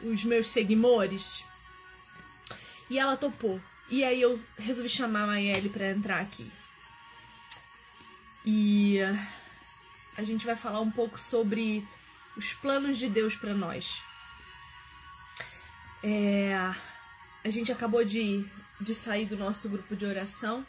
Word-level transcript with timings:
os 0.00 0.24
meus 0.24 0.48
seguidores. 0.48 1.44
E 2.90 2.98
ela 2.98 3.16
topou. 3.16 3.60
E 3.88 4.04
aí 4.04 4.20
eu 4.20 4.40
resolvi 4.58 4.88
chamar 4.88 5.24
a 5.24 5.26
Maiele 5.26 5.68
para 5.68 5.90
entrar 5.90 6.20
aqui. 6.20 6.50
E 8.44 8.98
a 10.16 10.22
gente 10.22 10.46
vai 10.46 10.56
falar 10.56 10.80
um 10.80 10.90
pouco 10.90 11.18
sobre 11.18 11.86
os 12.36 12.52
planos 12.52 12.98
de 12.98 13.08
Deus 13.08 13.34
para 13.36 13.54
nós. 13.54 14.02
É, 16.02 16.54
a 17.44 17.50
gente 17.50 17.72
acabou 17.72 18.04
de, 18.04 18.44
de 18.80 18.94
sair 18.94 19.26
do 19.26 19.36
nosso 19.36 19.68
grupo 19.68 19.96
de 19.96 20.06
oração. 20.06 20.66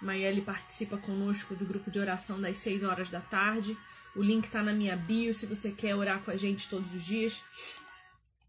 Maiele 0.00 0.42
participa 0.42 0.96
conosco 0.96 1.54
do 1.54 1.64
grupo 1.64 1.90
de 1.90 1.98
oração 1.98 2.40
das 2.40 2.58
6 2.58 2.82
horas 2.82 3.10
da 3.10 3.20
tarde. 3.20 3.76
O 4.14 4.22
link 4.22 4.48
tá 4.48 4.62
na 4.62 4.72
minha 4.72 4.96
bio 4.96 5.34
se 5.34 5.46
você 5.46 5.70
quer 5.70 5.94
orar 5.94 6.20
com 6.20 6.30
a 6.30 6.36
gente 6.36 6.68
todos 6.68 6.94
os 6.94 7.04
dias. 7.04 7.42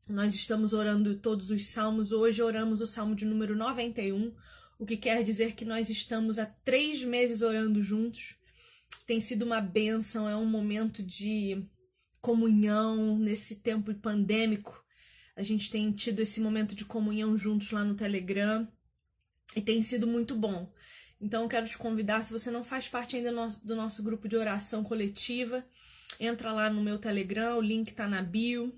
Nós 0.09 0.35
estamos 0.35 0.73
orando 0.73 1.15
todos 1.15 1.49
os 1.49 1.67
salmos. 1.67 2.11
Hoje 2.11 2.41
oramos 2.41 2.81
o 2.81 2.87
salmo 2.87 3.15
de 3.15 3.25
número 3.25 3.55
91, 3.55 4.33
o 4.79 4.85
que 4.85 4.97
quer 4.97 5.23
dizer 5.23 5.55
que 5.55 5.65
nós 5.65 5.89
estamos 5.89 6.39
há 6.39 6.45
três 6.45 7.03
meses 7.03 7.41
orando 7.41 7.81
juntos. 7.81 8.35
Tem 9.05 9.19
sido 9.19 9.45
uma 9.45 9.61
benção, 9.61 10.27
é 10.29 10.35
um 10.35 10.45
momento 10.45 11.03
de 11.03 11.65
comunhão 12.21 13.17
nesse 13.17 13.57
tempo 13.57 13.93
pandêmico 13.95 14.85
a 15.35 15.43
gente 15.43 15.69
tem 15.69 15.91
tido 15.91 16.21
esse 16.21 16.39
momento 16.39 16.73
de 16.75 16.85
comunhão 16.85 17.37
juntos 17.37 17.71
lá 17.71 17.83
no 17.83 17.95
Telegram 17.95 18.67
e 19.55 19.61
tem 19.61 19.83
sido 19.83 20.07
muito 20.07 20.33
bom. 20.33 20.71
Então 21.19 21.43
eu 21.43 21.49
quero 21.49 21.67
te 21.67 21.77
convidar, 21.77 22.23
se 22.23 22.31
você 22.31 22.49
não 22.49 22.63
faz 22.63 22.87
parte 22.87 23.17
ainda 23.17 23.31
do 23.31 23.35
nosso, 23.35 23.65
do 23.65 23.75
nosso 23.75 24.01
grupo 24.01 24.29
de 24.29 24.37
oração 24.37 24.83
coletiva, 24.83 25.65
entra 26.19 26.53
lá 26.53 26.69
no 26.69 26.81
meu 26.81 26.97
Telegram, 26.97 27.57
o 27.57 27.61
link 27.61 27.93
tá 27.93 28.07
na 28.07 28.21
bio. 28.21 28.73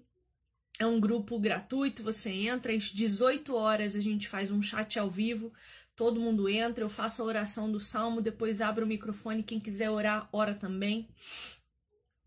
É 0.80 0.86
um 0.86 1.00
grupo 1.00 1.40
gratuito, 1.40 2.04
você 2.04 2.30
entra, 2.30 2.72
às 2.72 2.86
18 2.86 3.56
horas 3.56 3.96
a 3.96 4.00
gente 4.00 4.28
faz 4.28 4.52
um 4.52 4.62
chat 4.62 5.00
ao 5.00 5.10
vivo, 5.10 5.52
todo 5.96 6.22
mundo 6.22 6.48
entra, 6.48 6.84
eu 6.84 6.90
faço 6.90 7.22
a 7.22 7.26
oração 7.26 7.72
do 7.72 7.80
salmo, 7.80 8.22
depois 8.22 8.62
abro 8.62 8.86
o 8.86 8.88
microfone, 8.88 9.42
quem 9.42 9.60
quiser 9.60 9.90
orar, 9.90 10.30
ora 10.32 10.54
também. 10.54 11.10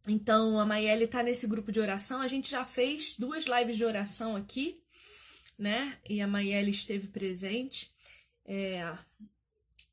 Então, 0.08 0.58
a 0.58 0.64
Maiele 0.64 1.06
tá 1.06 1.22
nesse 1.22 1.46
grupo 1.46 1.70
de 1.70 1.78
oração. 1.78 2.20
A 2.20 2.28
gente 2.28 2.50
já 2.50 2.64
fez 2.64 3.16
duas 3.18 3.44
lives 3.44 3.76
de 3.76 3.84
oração 3.84 4.34
aqui, 4.34 4.82
né? 5.58 5.98
E 6.08 6.20
a 6.20 6.26
Maiele 6.26 6.70
esteve 6.70 7.08
presente. 7.08 7.92
É... 8.44 8.82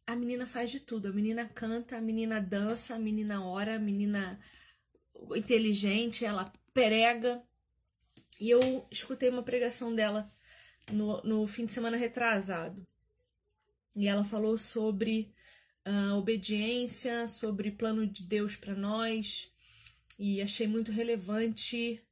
A 0.06 0.16
menina 0.16 0.48
faz 0.48 0.72
de 0.72 0.80
tudo. 0.80 1.10
A 1.10 1.12
menina 1.12 1.46
canta, 1.46 1.98
a 1.98 2.02
menina 2.02 2.40
dança, 2.40 2.96
a 2.96 3.00
menina 3.00 3.46
ora, 3.46 3.76
a 3.76 3.80
menina 3.80 4.40
inteligente, 5.36 6.24
ela 6.24 6.52
prega. 6.74 7.44
E 8.40 8.50
eu 8.50 8.88
escutei 8.92 9.30
uma 9.30 9.44
pregação 9.44 9.94
dela 9.94 10.32
no, 10.92 11.22
no 11.24 11.48
fim 11.48 11.66
de 11.66 11.74
semana 11.74 11.98
retrasado. 11.98 12.86
E 13.96 14.08
ela 14.08 14.24
falou 14.24 14.58
sobre 14.58 15.34
uh, 15.88 16.16
obediência, 16.16 17.28
sobre 17.28 17.72
plano 17.72 18.06
de 18.06 18.24
Deus 18.24 18.56
para 18.56 18.76
nós, 18.76 19.52
e 20.20 20.42
achei 20.42 20.68
muito 20.68 20.92
relevante 20.92 22.04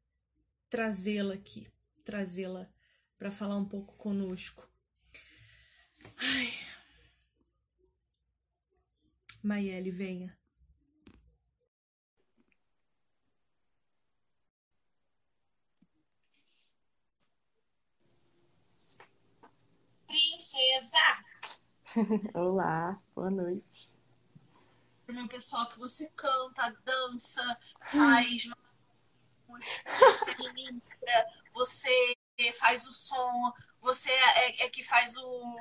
trazê-la 0.70 1.36
aqui, 1.36 1.68
trazê-la 2.04 2.70
para 3.18 3.32
falar 3.32 3.58
um 3.58 3.66
pouco 3.66 3.96
conosco. 3.98 4.68
Ai. 6.18 6.54
Maiele, 9.44 9.92
venha. 9.92 10.36
Princesa! 20.16 20.98
Olá, 22.34 22.98
boa 23.14 23.30
noite 23.30 23.94
meu 25.10 25.28
pessoal 25.28 25.68
que 25.68 25.78
você 25.78 26.10
canta, 26.16 26.76
dança, 26.84 27.58
faz, 27.84 28.50
você 30.00 30.36
ministra, 30.54 31.26
você 31.52 32.16
faz 32.58 32.86
o 32.86 32.92
som, 32.92 33.54
você 33.82 34.10
é, 34.10 34.66
é 34.66 34.70
que 34.70 34.84
faz 34.84 35.18
o, 35.18 35.58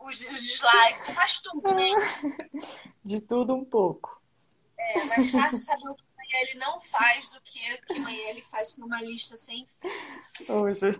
os, 0.00 0.20
os 0.20 0.42
slides, 0.42 1.04
você 1.04 1.12
faz 1.12 1.40
tudo, 1.40 1.72
né? 1.72 1.90
De 3.04 3.20
tudo 3.20 3.54
um 3.54 3.64
pouco. 3.64 4.20
É, 4.76 5.04
mais 5.04 5.30
fácil 5.30 5.60
saber 5.60 5.88
o 5.88 5.94
que 5.94 6.36
ele 6.36 6.54
não 6.58 6.80
faz 6.80 7.28
do 7.28 7.40
que 7.40 7.72
o 7.72 7.86
que 7.86 8.20
ele 8.20 8.42
faz 8.42 8.76
numa 8.76 9.00
lista 9.00 9.36
sem 9.36 9.64
fim. 9.64 9.88
Oh, 10.48 10.68
Jesus. 10.74 10.98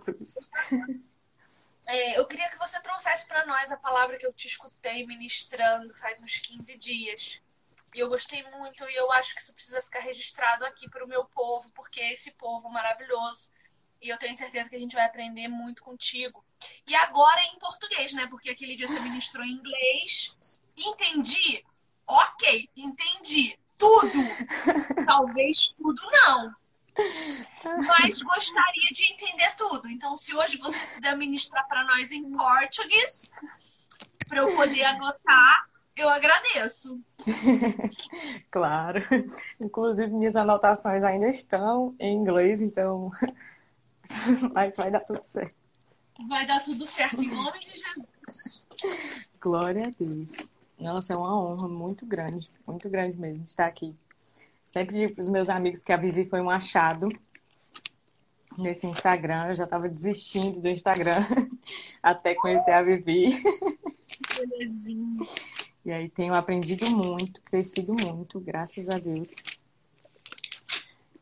É, 1.87 2.19
eu 2.19 2.25
queria 2.25 2.49
que 2.49 2.57
você 2.57 2.79
trouxesse 2.81 3.27
para 3.27 3.45
nós 3.45 3.71
a 3.71 3.77
palavra 3.77 4.17
que 4.17 4.25
eu 4.25 4.33
te 4.33 4.47
escutei 4.47 5.05
ministrando 5.07 5.93
faz 5.93 6.19
uns 6.21 6.37
15 6.39 6.77
dias. 6.77 7.41
E 7.95 7.99
eu 7.99 8.09
gostei 8.09 8.43
muito 8.43 8.87
e 8.89 8.95
eu 8.95 9.11
acho 9.13 9.33
que 9.33 9.41
isso 9.41 9.53
precisa 9.53 9.81
ficar 9.81 9.99
registrado 9.99 10.65
aqui 10.65 10.89
para 10.89 11.03
o 11.03 11.07
meu 11.07 11.25
povo, 11.25 11.71
porque 11.71 11.99
é 11.99 12.13
esse 12.13 12.33
povo 12.33 12.69
maravilhoso. 12.69 13.49
E 14.01 14.09
eu 14.09 14.17
tenho 14.17 14.37
certeza 14.37 14.69
que 14.69 14.75
a 14.75 14.79
gente 14.79 14.95
vai 14.95 15.05
aprender 15.05 15.47
muito 15.47 15.81
contigo. 15.81 16.43
E 16.85 16.95
agora 16.95 17.41
em 17.45 17.57
português, 17.57 18.13
né? 18.13 18.27
Porque 18.27 18.49
aquele 18.49 18.75
dia 18.75 18.87
você 18.87 18.99
ministrou 18.99 19.45
em 19.45 19.51
inglês. 19.51 20.37
Entendi? 20.75 21.65
Ok, 22.05 22.69
entendi. 22.75 23.57
Tudo. 23.77 24.07
Talvez 25.07 25.69
tudo 25.69 26.01
não. 26.11 26.55
Mas 27.63 28.21
gostaria 28.21 28.89
de 28.91 29.13
entender 29.13 29.55
tudo. 29.55 29.89
Então, 29.89 30.15
se 30.15 30.35
hoje 30.35 30.57
você 30.57 30.79
puder 30.87 31.15
ministrar 31.17 31.67
para 31.67 31.83
nós 31.85 32.11
em 32.11 32.29
português, 32.31 33.31
para 34.27 34.39
eu 34.39 34.55
poder 34.55 34.83
anotar, 34.83 35.67
eu 35.95 36.09
agradeço. 36.09 37.01
claro. 38.51 39.01
Inclusive, 39.59 40.11
minhas 40.11 40.35
anotações 40.35 41.03
ainda 41.03 41.27
estão 41.27 41.95
em 41.99 42.15
inglês, 42.15 42.61
então. 42.61 43.11
Mas 44.53 44.75
vai 44.75 44.91
dar 44.91 45.01
tudo 45.01 45.23
certo. 45.23 45.55
Vai 46.27 46.45
dar 46.45 46.63
tudo 46.63 46.85
certo 46.85 47.21
em 47.21 47.27
nome 47.27 47.59
de 47.59 47.71
Jesus. 47.71 48.67
Glória 49.39 49.87
a 49.87 50.03
Deus. 50.03 50.49
Nossa, 50.79 51.13
é 51.13 51.17
uma 51.17 51.39
honra 51.39 51.67
muito 51.67 52.05
grande, 52.05 52.49
muito 52.65 52.89
grande 52.89 53.17
mesmo 53.17 53.45
estar 53.47 53.65
aqui. 53.65 53.95
Sempre 54.67 54.97
digo 54.97 55.13
para 55.13 55.21
os 55.21 55.29
meus 55.29 55.47
amigos 55.47 55.81
que 55.81 55.93
a 55.93 55.97
Vivi 55.97 56.25
foi 56.25 56.41
um 56.41 56.49
achado 56.49 57.07
nesse 58.57 58.85
Instagram. 58.85 59.47
Eu 59.47 59.55
já 59.55 59.63
estava 59.63 59.87
desistindo 59.87 60.59
do 60.59 60.67
Instagram 60.67 61.25
até 62.03 62.35
conhecer 62.35 62.71
a 62.71 62.83
Vivi. 62.83 63.41
Belezinha. 64.35 65.25
E 65.85 65.91
aí 65.91 66.09
tenho 66.09 66.33
aprendido 66.33 66.91
muito, 66.91 67.41
crescido 67.43 67.93
muito, 67.93 68.41
graças 68.41 68.89
a 68.89 68.99
Deus. 68.99 69.33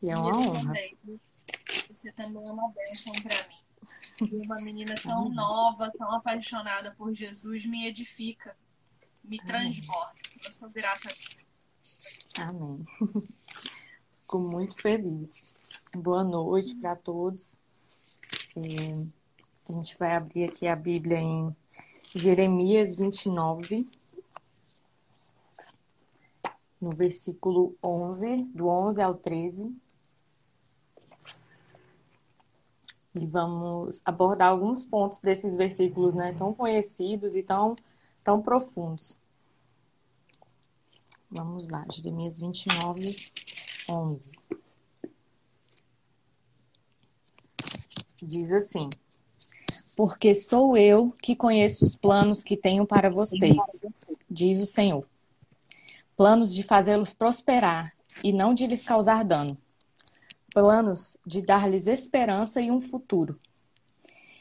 E 0.02 0.10
é 0.10 0.16
uma 0.16 0.30
eu 0.30 0.36
honra. 0.40 0.62
Também. 0.64 0.96
Você 1.88 2.10
também 2.10 2.44
é 2.44 2.50
uma 2.50 2.68
bênção 2.70 3.12
para 3.12 3.48
mim. 3.48 4.32
E 4.32 4.44
uma 4.44 4.56
menina 4.56 4.96
tão 4.96 5.28
nova, 5.28 5.92
tão 5.96 6.12
apaixonada 6.12 6.90
por 6.98 7.14
Jesus, 7.14 7.64
me 7.64 7.86
edifica, 7.86 8.56
me 9.22 9.38
transborda. 9.38 10.14
Eu 10.44 10.50
sou 10.50 10.68
grata 10.68 11.08
a 11.08 11.12
Deus. 11.12 11.45
Amém. 12.38 12.84
Fico 14.20 14.38
muito 14.38 14.80
feliz. 14.80 15.54
Boa 15.94 16.22
noite 16.22 16.74
para 16.74 16.94
todos. 16.94 17.58
A 19.68 19.72
gente 19.72 19.96
vai 19.98 20.14
abrir 20.14 20.44
aqui 20.44 20.66
a 20.66 20.76
Bíblia 20.76 21.18
em 21.18 21.56
Jeremias 22.14 22.94
29, 22.94 23.88
no 26.80 26.90
versículo 26.90 27.74
11, 27.82 28.44
do 28.54 28.68
11 28.68 29.00
ao 29.00 29.14
13. 29.14 29.74
E 33.14 33.26
vamos 33.26 34.02
abordar 34.04 34.50
alguns 34.50 34.84
pontos 34.84 35.20
desses 35.20 35.56
versículos, 35.56 36.14
né, 36.14 36.34
tão 36.34 36.52
conhecidos 36.52 37.34
e 37.34 37.42
tão, 37.42 37.74
tão 38.22 38.42
profundos. 38.42 39.16
Vamos 41.30 41.66
lá, 41.66 41.84
Jeremias 41.92 42.38
29, 42.38 43.16
11. 43.88 44.32
Diz 48.22 48.52
assim: 48.52 48.88
Porque 49.96 50.34
sou 50.34 50.76
eu 50.76 51.10
que 51.20 51.34
conheço 51.34 51.84
os 51.84 51.96
planos 51.96 52.44
que 52.44 52.56
tenho 52.56 52.86
para 52.86 53.10
vocês, 53.10 53.82
diz 54.30 54.60
o 54.60 54.66
Senhor. 54.66 55.06
Planos 56.16 56.54
de 56.54 56.62
fazê-los 56.62 57.12
prosperar 57.12 57.92
e 58.22 58.32
não 58.32 58.54
de 58.54 58.66
lhes 58.66 58.84
causar 58.84 59.24
dano. 59.24 59.58
Planos 60.54 61.16
de 61.26 61.42
dar-lhes 61.42 61.86
esperança 61.86 62.60
e 62.60 62.70
um 62.70 62.80
futuro. 62.80 63.38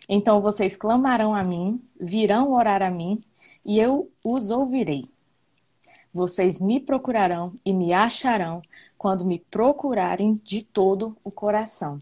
Então 0.08 0.40
vocês 0.40 0.76
clamarão 0.78 1.34
a 1.36 1.44
mim, 1.44 1.82
virão 2.00 2.54
orar 2.54 2.82
a 2.82 2.92
mim, 2.92 3.24
e 3.66 3.80
eu 3.80 4.12
os 4.24 4.52
ouvirei. 4.52 5.10
Vocês 6.16 6.62
me 6.62 6.80
procurarão 6.80 7.60
e 7.66 7.74
me 7.74 7.92
acharão 7.92 8.62
quando 8.98 9.26
me 9.26 9.38
procurarem 9.38 10.40
de 10.46 10.64
todo 10.64 11.18
o 11.22 11.30
coração. 11.30 12.02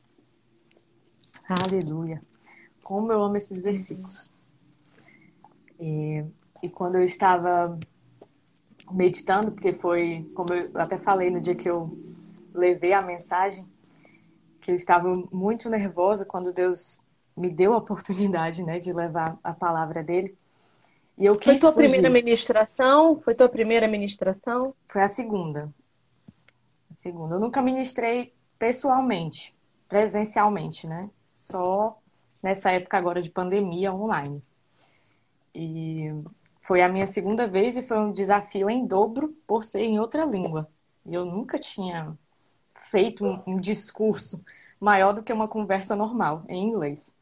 Aleluia. 1.49 2.21
Como 2.83 3.11
eu 3.11 3.23
amo 3.23 3.37
esses 3.37 3.59
versículos. 3.59 4.29
E, 5.79 6.23
e 6.61 6.69
quando 6.69 6.97
eu 6.97 7.03
estava 7.03 7.75
meditando, 8.91 9.51
porque 9.51 9.73
foi, 9.73 10.31
como 10.35 10.53
eu 10.53 10.69
até 10.79 10.99
falei 10.99 11.31
no 11.31 11.41
dia 11.41 11.55
que 11.55 11.67
eu 11.67 11.97
levei 12.53 12.93
a 12.93 13.01
mensagem, 13.01 13.67
que 14.61 14.69
eu 14.69 14.75
estava 14.75 15.11
muito 15.31 15.67
nervosa 15.71 16.23
quando 16.23 16.53
Deus 16.53 16.99
me 17.35 17.49
deu 17.49 17.73
a 17.73 17.77
oportunidade, 17.77 18.61
né, 18.61 18.77
de 18.77 18.93
levar 18.93 19.39
a 19.43 19.53
palavra 19.53 20.03
dele. 20.03 20.37
E 21.17 21.25
eu 21.25 21.35
Foi 21.35 21.57
tua 21.57 21.71
fugir. 21.71 21.75
primeira 21.89 22.09
ministração? 22.09 23.19
Foi 23.21 23.35
tua 23.35 23.49
primeira 23.49 23.87
ministração? 23.87 24.73
Foi 24.87 25.01
a 25.01 25.07
segunda. 25.07 25.73
A 26.89 26.93
segunda. 26.93 27.35
Eu 27.35 27.39
nunca 27.39 27.61
ministrei 27.61 28.33
pessoalmente, 28.57 29.55
presencialmente, 29.87 30.87
né? 30.87 31.09
Só 31.33 31.99
nessa 32.41 32.71
época 32.71 32.97
agora 32.97 33.21
de 33.21 33.29
pandemia 33.29 33.93
online. 33.93 34.41
E 35.53 36.11
foi 36.61 36.81
a 36.81 36.89
minha 36.89 37.05
segunda 37.05 37.47
vez 37.47 37.77
e 37.77 37.83
foi 37.83 37.97
um 37.99 38.11
desafio 38.11 38.69
em 38.69 38.85
dobro 38.85 39.35
por 39.45 39.63
ser 39.63 39.81
em 39.81 39.99
outra 39.99 40.25
língua. 40.25 40.67
E 41.05 41.13
eu 41.13 41.25
nunca 41.25 41.59
tinha 41.59 42.17
feito 42.73 43.25
um, 43.25 43.41
um 43.45 43.59
discurso 43.59 44.43
maior 44.79 45.13
do 45.13 45.23
que 45.23 45.31
uma 45.31 45.47
conversa 45.47 45.95
normal 45.95 46.43
em 46.47 46.67
inglês. 46.69 47.13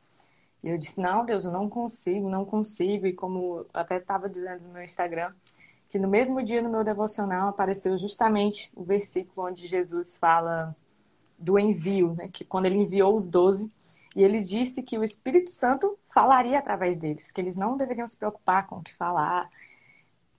E 0.64 0.70
eu 0.70 0.78
disse: 0.78 1.02
Não, 1.02 1.26
Deus, 1.26 1.46
eu 1.46 1.52
não 1.52 1.70
consigo, 1.70 2.30
não 2.30 2.46
consigo. 2.46 3.08
E 3.08 3.14
como 3.14 3.66
até 3.74 3.98
estava 3.98 4.30
dizendo 4.30 4.64
no 4.64 4.74
meu 4.74 4.84
Instagram, 4.84 5.34
que 5.90 6.00
no 6.00 6.08
mesmo 6.08 6.42
dia 6.42 6.62
no 6.62 6.70
meu 6.70 6.84
devocional 6.84 7.50
apareceu 7.50 7.98
justamente 7.98 8.72
o 8.76 8.84
versículo 8.84 9.48
onde 9.48 9.68
Jesus 9.68 10.18
fala 10.18 10.76
do 11.38 11.58
envio, 11.60 12.14
né? 12.14 12.30
que 12.32 12.46
quando 12.46 12.68
ele 12.68 12.78
enviou 12.78 13.16
os 13.16 13.28
doze, 13.28 13.72
e 14.16 14.24
ele 14.24 14.40
disse 14.40 14.84
que 14.84 14.98
o 14.98 15.04
Espírito 15.04 15.50
Santo 15.50 15.98
falaria 16.08 16.60
através 16.60 16.98
deles, 16.98 17.32
que 17.32 17.40
eles 17.40 17.56
não 17.56 17.78
deveriam 17.78 18.06
se 18.06 18.18
preocupar 18.18 18.68
com 18.68 18.78
o 18.78 18.84
que 18.84 18.94
falar, 18.94 19.50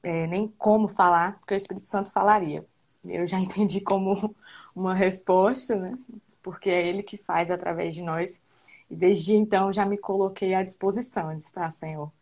é, 0.03 0.27
nem 0.27 0.49
como 0.59 0.89
falar, 0.89 1.39
porque 1.39 1.55
o 1.55 1.57
Espírito 1.57 1.87
Santo 1.87 2.13
falaria. 2.13 2.65
Eu 3.05 3.27
já 3.27 3.39
entendi 3.41 3.81
como 3.81 4.35
uma 4.75 4.95
resposta, 4.95 5.77
né? 5.77 5.99
Porque 6.43 6.69
é 6.71 6.87
ele 6.87 7.03
que 7.03 7.17
faz 7.17 7.51
através 7.51 7.95
de 7.95 8.03
nós. 8.03 8.43
E 8.93 8.95
desde 8.95 9.35
então 9.35 9.73
já 9.73 9.87
me 9.87 9.97
coloquei 9.97 10.53
à 10.53 10.63
disposição. 10.63 11.35
de 11.35 11.43
estar, 11.43 11.71
Senhor, 11.71 12.13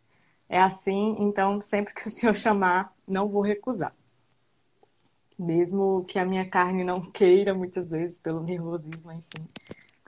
é 0.47 0.57
assim, 0.57 1.17
então 1.19 1.61
sempre 1.61 1.93
que 1.93 2.07
o 2.07 2.09
Senhor 2.09 2.33
chamar, 2.33 2.93
não 3.05 3.27
vou 3.27 3.41
recusar. 3.41 3.93
Mesmo 5.37 6.05
que 6.07 6.17
a 6.17 6.23
minha 6.23 6.49
carne 6.49 6.85
não 6.85 7.01
queira, 7.11 7.53
muitas 7.53 7.89
vezes, 7.89 8.17
pelo 8.19 8.41
nervosismo, 8.41 9.11
enfim. 9.11 9.45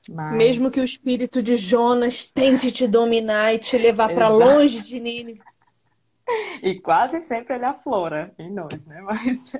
Mas... 0.09 0.37
Mesmo 0.37 0.71
que 0.71 0.79
o 0.79 0.85
espírito 0.85 1.43
de 1.43 1.57
Jonas 1.57 2.25
tente 2.25 2.71
te 2.71 2.87
dominar 2.87 3.53
e 3.53 3.59
te 3.59 3.77
levar 3.77 4.13
para 4.13 4.29
longe 4.29 4.81
de 4.81 4.99
Nínive. 4.99 5.41
E 6.63 6.79
quase 6.79 7.19
sempre 7.19 7.55
ele 7.55 7.65
aflora 7.65 8.33
em 8.39 8.49
nós, 8.49 8.81
né? 8.85 9.01
Mas, 9.01 9.51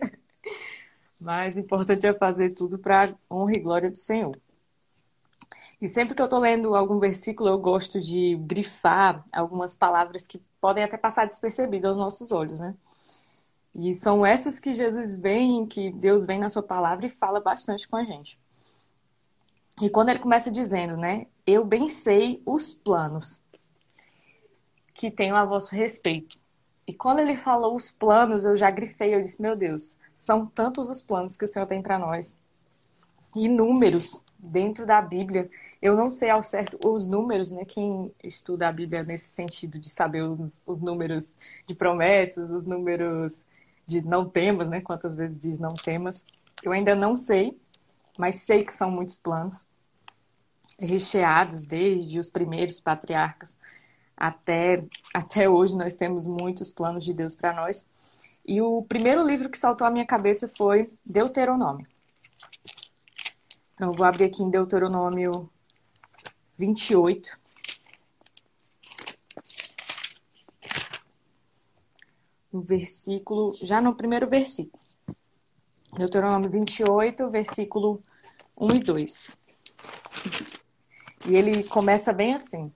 mas 1.19 1.57
o 1.57 1.59
importante 1.59 2.07
é 2.07 2.13
fazer 2.13 2.51
tudo 2.51 2.79
para 2.79 3.13
honra 3.29 3.51
e 3.51 3.59
glória 3.59 3.91
do 3.91 3.97
Senhor. 3.97 4.33
E 5.83 5.87
sempre 5.89 6.15
que 6.15 6.21
eu 6.21 6.27
estou 6.27 6.39
lendo 6.39 6.77
algum 6.77 6.97
versículo, 6.97 7.49
eu 7.49 7.59
gosto 7.59 7.99
de 7.99 8.37
grifar 8.37 9.21
algumas 9.33 9.75
palavras 9.75 10.25
que 10.25 10.41
podem 10.61 10.81
até 10.81 10.95
passar 10.95 11.27
despercebidas 11.27 11.89
aos 11.89 11.97
nossos 11.97 12.31
olhos, 12.31 12.57
né? 12.57 12.73
E 13.75 13.93
são 13.93 14.25
essas 14.25 14.61
que 14.61 14.73
Jesus 14.73 15.13
vem, 15.13 15.65
que 15.65 15.91
Deus 15.91 16.25
vem 16.25 16.39
na 16.39 16.47
sua 16.47 16.63
palavra 16.63 17.05
e 17.05 17.09
fala 17.09 17.41
bastante 17.41 17.85
com 17.85 17.97
a 17.97 18.03
gente. 18.05 18.39
E 19.81 19.89
quando 19.89 20.07
ele 20.07 20.19
começa 20.19 20.49
dizendo, 20.49 20.95
né? 20.95 21.27
Eu 21.45 21.65
bem 21.65 21.89
sei 21.89 22.41
os 22.45 22.73
planos 22.73 23.43
que 24.93 25.11
tenho 25.11 25.35
a 25.35 25.43
vosso 25.43 25.75
respeito. 25.75 26.37
E 26.87 26.93
quando 26.93 27.19
ele 27.19 27.35
falou 27.35 27.75
os 27.75 27.91
planos, 27.91 28.45
eu 28.45 28.55
já 28.55 28.71
grifei, 28.71 29.13
eu 29.13 29.21
disse, 29.21 29.41
meu 29.41 29.53
Deus, 29.53 29.97
são 30.15 30.45
tantos 30.45 30.89
os 30.89 31.01
planos 31.01 31.35
que 31.35 31.43
o 31.43 31.47
Senhor 31.47 31.65
tem 31.65 31.81
para 31.81 31.99
nós. 31.99 32.39
Inúmeros 33.35 34.23
dentro 34.39 34.85
da 34.85 35.01
Bíblia. 35.01 35.51
Eu 35.83 35.97
não 35.97 36.09
sei 36.09 36.29
ao 36.29 36.41
certo 36.41 36.79
os 36.87 37.05
números, 37.05 37.51
né? 37.51 37.65
Quem 37.65 38.09
estuda 38.23 38.69
a 38.69 38.71
Bíblia 38.71 39.03
nesse 39.03 39.27
sentido 39.27 39.77
de 39.77 39.89
saber 39.89 40.21
os, 40.23 40.63
os 40.65 40.79
números 40.79 41.37
de 41.67 41.75
promessas, 41.75 42.51
os 42.51 42.65
números 42.65 43.43
de 43.85 44.01
não 44.07 44.29
temas, 44.29 44.69
né? 44.69 44.79
Quantas 44.79 45.13
vezes 45.13 45.37
diz 45.37 45.59
não 45.59 45.73
temas. 45.75 46.25
Eu 46.63 46.71
ainda 46.71 46.95
não 46.95 47.17
sei, 47.17 47.59
mas 48.17 48.35
sei 48.37 48.63
que 48.63 48.71
são 48.71 48.89
muitos 48.89 49.17
planos 49.17 49.65
recheados 50.79 51.65
desde 51.65 52.17
os 52.17 52.29
primeiros 52.29 52.79
patriarcas 52.79 53.59
até 54.15 54.83
até 55.13 55.49
hoje 55.49 55.75
nós 55.75 55.95
temos 55.95 56.25
muitos 56.25 56.71
planos 56.71 57.03
de 57.03 57.13
Deus 57.13 57.35
para 57.35 57.53
nós. 57.53 57.85
E 58.45 58.61
o 58.61 58.83
primeiro 58.83 59.27
livro 59.27 59.49
que 59.49 59.57
saltou 59.57 59.85
à 59.85 59.89
minha 59.89 60.05
cabeça 60.05 60.47
foi 60.47 60.89
Deuteronômio. 61.05 61.85
Então, 63.73 63.91
eu 63.91 63.93
vou 63.93 64.05
abrir 64.05 64.25
aqui 64.25 64.43
em 64.43 64.49
Deuteronômio 64.49 65.49
28. 66.57 67.39
No 72.51 72.61
versículo, 72.61 73.51
já 73.61 73.81
no 73.81 73.95
primeiro 73.95 74.27
versículo. 74.27 74.83
Deuteronômio 75.97 76.49
28, 76.49 77.29
versículo 77.29 78.03
1 78.57 78.75
e 78.75 78.79
2. 78.79 79.37
E 81.27 81.35
ele 81.35 81.63
começa 81.63 82.11
bem 82.11 82.33
assim: 82.33 82.71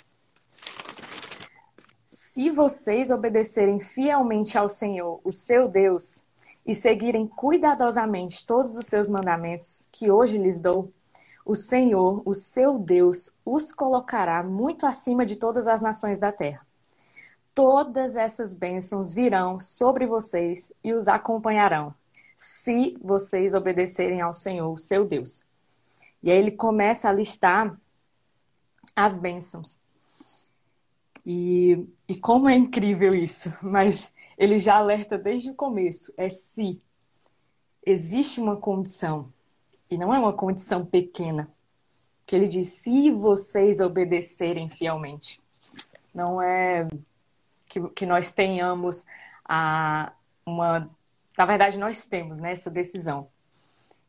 Se 2.06 2.50
vocês 2.50 3.12
obedecerem 3.12 3.80
fielmente 3.80 4.58
ao 4.58 4.70
Senhor, 4.70 5.20
o 5.24 5.32
seu 5.32 5.68
Deus, 5.68 6.24
e 6.66 6.76
seguirem 6.76 7.28
cuidadosamente 7.28 8.46
todos 8.46 8.76
os 8.76 8.88
seus 8.88 9.08
mandamentos 9.10 9.88
que 9.92 10.12
hoje 10.12 10.38
lhes 10.38 10.60
dou, 10.60 10.94
o 11.48 11.56
Senhor, 11.56 12.22
o 12.26 12.34
seu 12.34 12.78
Deus, 12.78 13.34
os 13.46 13.72
colocará 13.72 14.44
muito 14.44 14.86
acima 14.86 15.26
de 15.26 15.38
todas 15.38 15.66
as 15.66 15.82
nações 15.82 16.20
da 16.20 16.30
terra. 16.30 16.68
Todas 17.56 18.18
essas 18.18 18.54
bênçãos 18.54 19.14
virão 19.14 19.58
sobre 19.58 20.06
vocês 20.06 20.74
e 20.84 20.94
os 20.94 21.08
acompanharão, 21.08 21.96
se 22.36 22.98
vocês 23.02 23.54
obedecerem 23.54 24.20
ao 24.20 24.34
Senhor, 24.34 24.70
o 24.70 24.78
seu 24.78 25.06
Deus. 25.06 25.42
E 26.22 26.30
aí 26.30 26.38
ele 26.38 26.52
começa 26.52 27.08
a 27.08 27.14
listar 27.14 27.80
as 28.94 29.16
bênçãos. 29.16 29.80
E, 31.26 31.88
e 32.10 32.16
como 32.18 32.50
é 32.50 32.56
incrível 32.58 33.16
isso, 33.16 33.54
mas 33.64 34.14
ele 34.38 34.60
já 34.60 34.76
alerta 34.76 35.18
desde 35.18 35.52
o 35.52 35.56
começo: 35.56 36.14
é 36.18 36.28
se 36.28 36.82
existe 37.86 38.42
uma 38.42 38.58
condição 38.58 39.32
e 39.90 39.98
não 39.98 40.14
é 40.14 40.20
uma 40.20 40.34
condição 40.34 40.86
pequena. 40.86 41.50
Que 42.26 42.36
ele 42.36 42.48
diz: 42.48 42.68
se 42.70 43.12
vocês 43.12 43.80
obedecerem 43.80 44.70
fielmente. 44.70 45.42
Não 46.14 46.42
é 46.42 46.88
que, 47.68 47.80
que 47.90 48.06
nós 48.06 48.32
tenhamos 48.32 49.06
a, 49.46 50.12
uma. 50.46 50.90
Na 51.38 51.46
verdade, 51.46 51.78
nós 51.78 52.06
temos 52.06 52.40
né, 52.40 52.52
essa 52.52 52.72
decisão. 52.72 53.28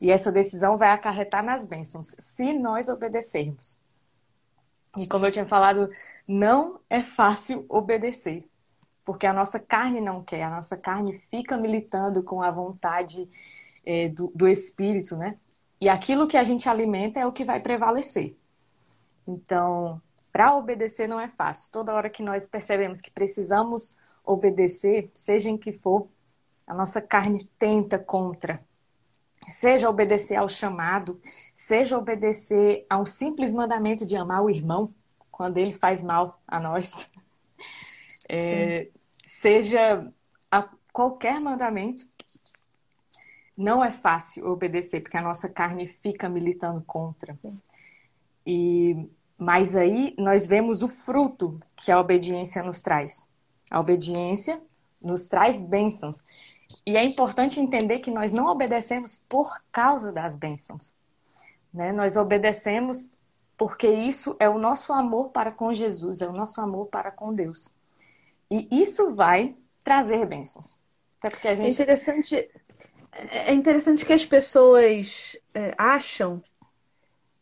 E 0.01 0.11
essa 0.11 0.31
decisão 0.31 0.77
vai 0.77 0.91
acarretar 0.91 1.43
nas 1.43 1.65
bênçãos, 1.65 2.15
se 2.19 2.53
nós 2.53 2.89
obedecermos. 2.89 3.81
E 4.97 5.07
como 5.07 5.27
eu 5.27 5.33
tinha 5.33 5.47
falado 5.47 5.91
não 6.27 6.81
é 6.89 7.01
fácil 7.01 7.65
obedecer, 7.69 8.45
porque 9.05 9.27
a 9.27 9.33
nossa 9.33 9.59
carne 9.59 10.01
não 10.01 10.23
quer, 10.23 10.43
a 10.43 10.51
nossa 10.51 10.77
carne 10.77 11.19
fica 11.31 11.57
militando 11.57 12.23
com 12.23 12.43
a 12.43 12.51
vontade 12.51 13.29
é, 13.85 14.09
do, 14.09 14.31
do 14.35 14.47
espírito, 14.47 15.17
né? 15.17 15.37
E 15.81 15.89
aquilo 15.89 16.27
que 16.27 16.37
a 16.37 16.45
gente 16.45 16.69
alimenta 16.69 17.21
é 17.21 17.27
o 17.27 17.33
que 17.33 17.45
vai 17.45 17.61
prevalecer. 17.61 18.37
Então, 19.27 20.01
para 20.33 20.55
obedecer 20.57 21.09
não 21.09 21.21
é 21.21 21.29
fácil. 21.29 21.71
Toda 21.73 21.95
hora 21.95 22.11
que 22.11 22.23
nós 22.23 22.47
percebemos 22.47 23.01
que 23.01 23.11
precisamos 23.11 23.95
obedecer, 24.25 25.11
seja 25.15 25.49
em 25.49 25.57
que 25.57 25.73
for, 25.73 26.09
a 26.67 26.75
nossa 26.75 27.01
carne 27.01 27.45
tenta 27.59 27.99
contra. 27.99 28.63
Seja 29.49 29.89
obedecer 29.89 30.37
ao 30.37 30.49
chamado, 30.49 31.21
seja 31.55 31.97
obedecer 31.97 32.85
a 32.91 32.99
um 32.99 33.07
simples 33.07 33.53
mandamento 33.53 34.05
de 34.05 34.17
amar 34.17 34.43
o 34.43 34.51
irmão 34.51 34.93
quando 35.31 35.59
ele 35.59 35.73
faz 35.73 36.03
mal 36.03 36.41
a 36.47 36.61
nós. 36.61 37.09
É, 38.31 38.91
seja 39.27 40.13
a 40.51 40.69
qualquer 40.93 41.41
mandamento, 41.41 42.07
não 43.59 43.85
é 43.85 43.91
fácil 43.91 44.49
obedecer, 44.49 45.01
porque 45.01 45.17
a 45.17 45.23
nossa 45.23 45.49
carne 45.49 45.89
fica 45.89 46.29
militando 46.29 46.81
contra. 46.87 47.37
E 48.47 49.11
mas 49.37 49.77
aí 49.77 50.15
nós 50.19 50.47
vemos 50.47 50.83
o 50.83 50.89
fruto 50.89 51.61
que 51.77 51.93
a 51.93 52.01
obediência 52.01 52.61
nos 52.63 52.83
traz. 52.83 53.25
A 53.71 53.79
obediência 53.79 54.61
nos 55.01 55.29
traz 55.29 55.61
bênçãos. 55.61 56.25
E 56.85 56.97
é 56.97 57.05
importante 57.05 57.61
entender 57.61 58.01
que 58.01 58.11
nós 58.11 58.33
não 58.33 58.47
obedecemos 58.47 59.17
por 59.29 59.63
causa 59.71 60.11
das 60.11 60.35
bênçãos. 60.35 60.93
Né? 61.73 61.93
Nós 61.93 62.17
obedecemos 62.17 63.09
porque 63.57 63.89
isso 63.89 64.37
é 64.41 64.49
o 64.49 64.59
nosso 64.59 64.93
amor 64.93 65.31
para 65.31 65.53
com 65.53 65.73
Jesus, 65.73 66.21
é 66.21 66.29
o 66.29 66.33
nosso 66.33 66.61
amor 66.61 66.87
para 66.87 67.11
com 67.11 67.33
Deus. 67.33 67.73
E 68.51 68.69
isso 68.71 69.15
vai 69.15 69.55
trazer 69.85 70.27
bênçãos. 70.27 70.77
Até 71.19 71.31
porque 71.31 71.49
a 71.49 71.55
gente... 71.55 71.69
É 71.69 71.71
interessante, 71.71 72.51
é 73.31 73.53
interessante 73.53 74.05
que 74.05 74.13
as 74.13 74.25
pessoas 74.25 75.37
é, 75.55 75.75
acham 75.77 76.43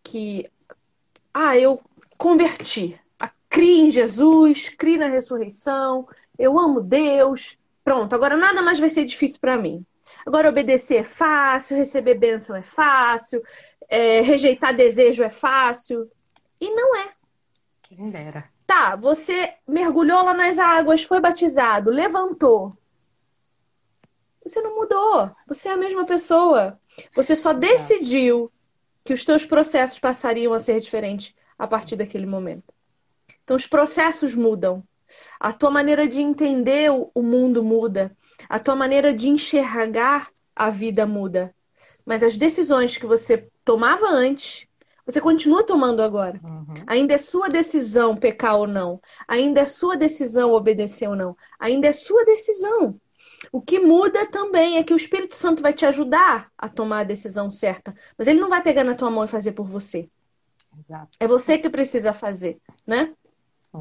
que 0.02 0.50
ah, 1.34 1.56
eu 1.56 1.80
converti, 2.16 2.98
criei 3.48 3.80
em 3.80 3.90
Jesus, 3.90 4.68
criei 4.68 4.96
na 4.96 5.08
ressurreição, 5.08 6.08
eu 6.38 6.58
amo 6.58 6.80
Deus, 6.80 7.58
pronto, 7.84 8.14
agora 8.14 8.36
nada 8.36 8.62
mais 8.62 8.78
vai 8.78 8.90
ser 8.90 9.04
difícil 9.04 9.38
para 9.40 9.58
mim. 9.58 9.84
Agora 10.26 10.48
obedecer 10.48 10.96
é 10.96 11.04
fácil, 11.04 11.76
receber 11.76 12.14
bênção 12.14 12.56
é 12.56 12.62
fácil, 12.62 13.42
é, 13.88 14.20
rejeitar 14.20 14.74
desejo 14.74 15.22
é 15.22 15.28
fácil. 15.28 16.10
E 16.60 16.70
não 16.70 16.96
é. 16.96 17.10
Quem 17.82 18.10
dera. 18.10 18.44
Tá, 18.66 18.96
você 18.96 19.54
mergulhou 19.66 20.24
lá 20.24 20.34
nas 20.34 20.58
águas, 20.58 21.04
foi 21.04 21.20
batizado, 21.20 21.90
levantou. 21.90 22.76
Você 24.46 24.62
não 24.62 24.76
mudou. 24.76 25.30
Você 25.48 25.68
é 25.68 25.72
a 25.72 25.76
mesma 25.76 26.06
pessoa. 26.06 26.78
Você 27.14 27.34
só 27.34 27.52
decidiu 27.52 28.52
que 29.04 29.12
os 29.12 29.24
teus 29.24 29.44
processos 29.44 29.98
passariam 29.98 30.52
a 30.52 30.58
ser 30.58 30.80
diferentes 30.80 31.34
a 31.58 31.66
partir 31.66 31.96
daquele 31.96 32.26
momento. 32.26 32.72
Então, 33.42 33.56
os 33.56 33.66
processos 33.66 34.34
mudam. 34.34 34.84
A 35.40 35.52
tua 35.52 35.70
maneira 35.70 36.06
de 36.06 36.20
entender 36.20 36.90
o 36.90 37.22
mundo 37.22 37.64
muda. 37.64 38.16
A 38.48 38.58
tua 38.58 38.76
maneira 38.76 39.12
de 39.12 39.28
enxergar 39.28 40.30
a 40.54 40.70
vida 40.70 41.06
muda. 41.06 41.54
Mas 42.04 42.22
as 42.22 42.36
decisões 42.36 42.96
que 42.96 43.06
você 43.06 43.48
tomava 43.64 44.06
antes, 44.06 44.66
você 45.04 45.20
continua 45.20 45.64
tomando 45.64 46.02
agora. 46.02 46.40
Uhum. 46.44 46.74
Ainda 46.86 47.14
é 47.14 47.18
sua 47.18 47.48
decisão 47.48 48.16
pecar 48.16 48.56
ou 48.56 48.66
não. 48.66 49.00
Ainda 49.26 49.62
é 49.62 49.66
sua 49.66 49.96
decisão 49.96 50.52
obedecer 50.52 51.08
ou 51.08 51.16
não. 51.16 51.36
Ainda 51.58 51.88
é 51.88 51.92
sua 51.92 52.24
decisão. 52.24 53.00
O 53.52 53.60
que 53.60 53.78
muda 53.78 54.26
também 54.26 54.76
é 54.76 54.84
que 54.84 54.92
o 54.92 54.96
Espírito 54.96 55.36
Santo 55.36 55.62
vai 55.62 55.72
te 55.72 55.84
ajudar 55.86 56.50
a 56.56 56.68
tomar 56.68 57.00
a 57.00 57.04
decisão 57.04 57.50
certa, 57.50 57.94
mas 58.16 58.28
ele 58.28 58.40
não 58.40 58.48
vai 58.48 58.62
pegar 58.62 58.84
na 58.84 58.94
tua 58.94 59.10
mão 59.10 59.24
e 59.24 59.28
fazer 59.28 59.52
por 59.52 59.66
você. 59.66 60.08
Exato. 60.78 61.16
É 61.18 61.26
você 61.26 61.58
que 61.58 61.70
precisa 61.70 62.12
fazer, 62.12 62.58
né? 62.86 63.14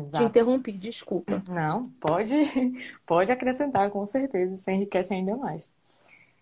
Exato. 0.02 0.24
Te 0.24 0.30
interrompi, 0.30 0.72
desculpa. 0.72 1.42
Não, 1.50 1.90
pode, 2.00 2.36
pode 3.06 3.32
acrescentar, 3.32 3.90
com 3.92 4.06
certeza, 4.06 4.54
isso 4.54 4.70
enriquece 4.70 5.14
ainda 5.14 5.36
mais. 5.36 5.72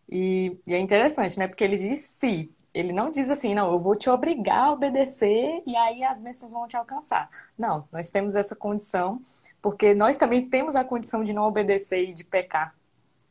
E, 0.10 0.58
e, 0.68 0.74
é 0.74 0.80
interessante, 0.80 1.38
né? 1.40 1.48
Porque 1.48 1.64
ele 1.64 1.76
diz 1.76 2.00
se. 2.00 2.52
Ele 2.74 2.92
não 2.92 3.12
diz 3.12 3.30
assim, 3.30 3.54
não, 3.54 3.72
eu 3.72 3.80
vou 3.80 3.96
te 3.96 4.10
obrigar 4.10 4.66
a 4.66 4.72
obedecer 4.72 5.62
e 5.66 5.76
aí 5.76 6.04
as 6.04 6.20
bênçãos 6.20 6.52
vão 6.52 6.68
te 6.68 6.76
alcançar. 6.76 7.30
Não, 7.56 7.88
nós 7.92 8.10
temos 8.10 8.34
essa 8.34 8.56
condição, 8.56 9.22
porque 9.62 9.94
nós 9.94 10.18
também 10.18 10.50
temos 10.50 10.76
a 10.76 10.84
condição 10.84 11.24
de 11.24 11.34
não 11.34 11.44
obedecer 11.44 12.10
e 12.10 12.14
de 12.14 12.24
pecar. 12.24 12.76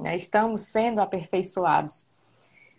Né? 0.03 0.17
Estamos 0.17 0.63
sendo 0.63 1.01
aperfeiçoados. 1.01 2.07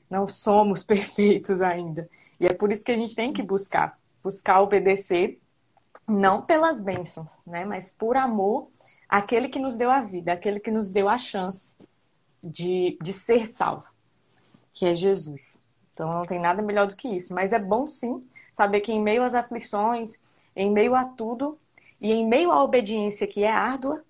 Não 0.09 0.27
somos 0.27 0.83
perfeitos 0.83 1.61
ainda. 1.61 2.09
E 2.39 2.45
é 2.45 2.53
por 2.53 2.71
isso 2.71 2.83
que 2.83 2.91
a 2.91 2.97
gente 2.97 3.15
tem 3.15 3.31
que 3.31 3.41
buscar. 3.41 3.97
Buscar 4.21 4.61
obedecer, 4.61 5.39
não 6.07 6.41
pelas 6.41 6.79
bênçãos, 6.79 7.39
né? 7.47 7.65
mas 7.65 7.91
por 7.91 8.17
amor 8.17 8.69
àquele 9.07 9.47
que 9.47 9.59
nos 9.59 9.75
deu 9.75 9.89
a 9.89 10.01
vida, 10.01 10.33
aquele 10.33 10.59
que 10.59 10.71
nos 10.71 10.89
deu 10.89 11.07
a 11.07 11.17
chance 11.17 11.75
de, 12.43 12.97
de 13.01 13.13
ser 13.13 13.47
salvo, 13.47 13.87
que 14.73 14.85
é 14.85 14.93
Jesus. 14.93 15.61
Então 15.93 16.11
não 16.11 16.23
tem 16.23 16.39
nada 16.39 16.61
melhor 16.61 16.87
do 16.87 16.95
que 16.95 17.07
isso. 17.07 17.33
Mas 17.33 17.53
é 17.53 17.59
bom 17.59 17.87
sim 17.87 18.19
saber 18.51 18.81
que 18.81 18.91
em 18.91 19.01
meio 19.01 19.23
às 19.23 19.33
aflições, 19.33 20.17
em 20.55 20.71
meio 20.71 20.95
a 20.95 21.05
tudo, 21.05 21.57
e 22.01 22.11
em 22.11 22.27
meio 22.27 22.51
à 22.51 22.61
obediência 22.61 23.25
que 23.25 23.43
é 23.43 23.51
árdua, 23.51 24.03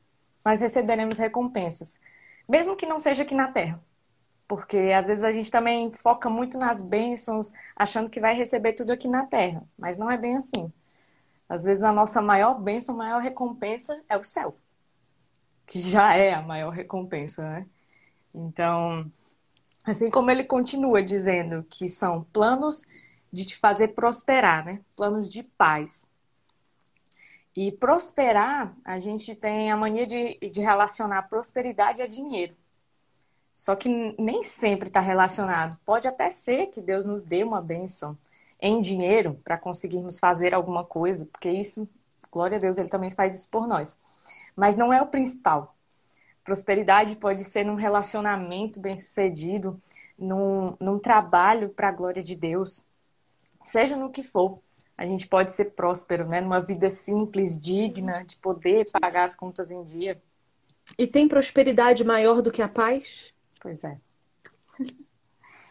nós 0.44 0.62
receberemos 0.62 1.18
recompensas 1.18 2.00
mesmo 2.48 2.76
que 2.76 2.86
não 2.86 3.00
seja 3.00 3.24
aqui 3.24 3.36
na 3.36 3.52
Terra. 3.52 3.82
Porque 4.48 4.78
às 4.96 5.06
vezes 5.06 5.24
a 5.24 5.32
gente 5.32 5.50
também 5.50 5.92
foca 5.92 6.30
muito 6.30 6.58
nas 6.58 6.82
bênçãos, 6.82 7.52
achando 7.76 8.10
que 8.10 8.20
vai 8.20 8.36
receber 8.36 8.74
tudo 8.74 8.92
aqui 8.92 9.08
na 9.08 9.26
Terra, 9.26 9.64
mas 9.78 9.98
não 9.98 10.10
é 10.12 10.18
bem 10.18 10.36
assim. 10.36 10.72
Às 11.48 11.64
vezes 11.64 11.84
a 11.84 11.92
nossa 11.92 12.22
maior 12.22 12.60
bênção, 12.60 12.96
maior 12.96 13.22
recompensa 13.22 14.02
é 14.10 14.18
o 14.18 14.24
céu, 14.24 14.56
que 15.66 15.80
já 15.80 16.16
é 16.16 16.34
a 16.34 16.42
maior 16.42 16.72
recompensa, 16.72 17.44
né? 17.44 17.66
Então, 18.34 19.12
assim 19.86 20.10
como 20.10 20.32
ele 20.32 20.44
continua 20.44 21.02
dizendo 21.04 21.64
que 21.70 21.88
são 21.88 22.24
planos 22.34 22.84
de 23.32 23.46
te 23.46 23.58
fazer 23.58 23.90
prosperar, 23.90 24.66
né? 24.66 24.82
Planos 24.96 25.30
de 25.30 25.44
paz. 25.44 26.10
E 27.56 27.72
prosperar, 27.72 28.76
a 28.84 29.00
gente 29.00 29.36
tem 29.36 29.72
a 29.72 29.78
mania 29.78 30.08
de, 30.08 30.38
de 30.40 30.60
relacionar 30.60 31.24
prosperidade 31.24 32.02
a 32.02 32.08
dinheiro. 32.08 32.56
Só 33.54 33.76
que 33.76 33.88
nem 34.18 34.44
sempre 34.44 34.88
está 34.88 35.00
relacionado. 35.00 35.78
Pode 35.86 36.08
até 36.08 36.30
ser 36.32 36.68
que 36.68 36.82
Deus 36.82 37.06
nos 37.06 37.24
dê 37.24 37.44
uma 37.44 37.62
bênção 37.62 38.18
em 38.60 38.80
dinheiro 38.80 39.40
para 39.44 39.58
conseguirmos 39.58 40.18
fazer 40.18 40.54
alguma 40.54 40.84
coisa, 40.84 41.26
porque 41.26 41.52
isso, 41.52 41.88
glória 42.32 42.58
a 42.58 42.60
Deus, 42.60 42.78
Ele 42.78 42.90
também 42.90 43.12
faz 43.12 43.36
isso 43.36 43.50
por 43.50 43.68
nós. 43.68 43.98
Mas 44.56 44.78
não 44.78 44.92
é 44.92 45.02
o 45.02 45.08
principal. 45.08 45.76
Prosperidade 46.44 47.16
pode 47.16 47.44
ser 47.44 47.64
num 47.64 47.76
relacionamento 47.76 48.80
bem 48.80 48.98
sucedido, 48.98 49.80
num, 50.18 50.76
num 50.80 50.98
trabalho 50.98 51.70
para 51.70 51.90
a 51.90 51.92
glória 51.92 52.24
de 52.24 52.36
Deus, 52.36 52.84
seja 53.64 53.96
no 53.96 54.10
que 54.10 54.24
for 54.24 54.60
a 54.98 55.06
gente 55.06 55.28
pode 55.28 55.52
ser 55.52 55.72
próspero, 55.72 56.28
né? 56.28 56.40
Numa 56.40 56.62
vida 56.62 56.90
simples, 56.90 57.60
digna, 57.60 58.24
de 58.24 58.36
poder 58.38 58.86
pagar 58.92 59.24
as 59.24 59.36
contas 59.36 59.72
em 59.72 59.84
dia. 59.84 60.22
E 60.98 61.08
tem 61.08 61.28
prosperidade 61.28 62.04
maior 62.04 62.42
do 62.42 62.52
que 62.52 62.62
a 62.62 62.68
paz? 62.68 63.34
Pois 63.60 63.84
é. 63.84 63.98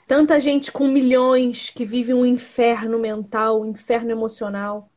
Tanta 0.06 0.40
gente 0.40 0.72
com 0.72 0.88
milhões 0.88 1.70
que 1.70 1.84
vive 1.84 2.12
um 2.12 2.26
inferno 2.26 2.98
mental, 2.98 3.62
um 3.62 3.66
inferno 3.66 4.10
emocional. 4.10 4.90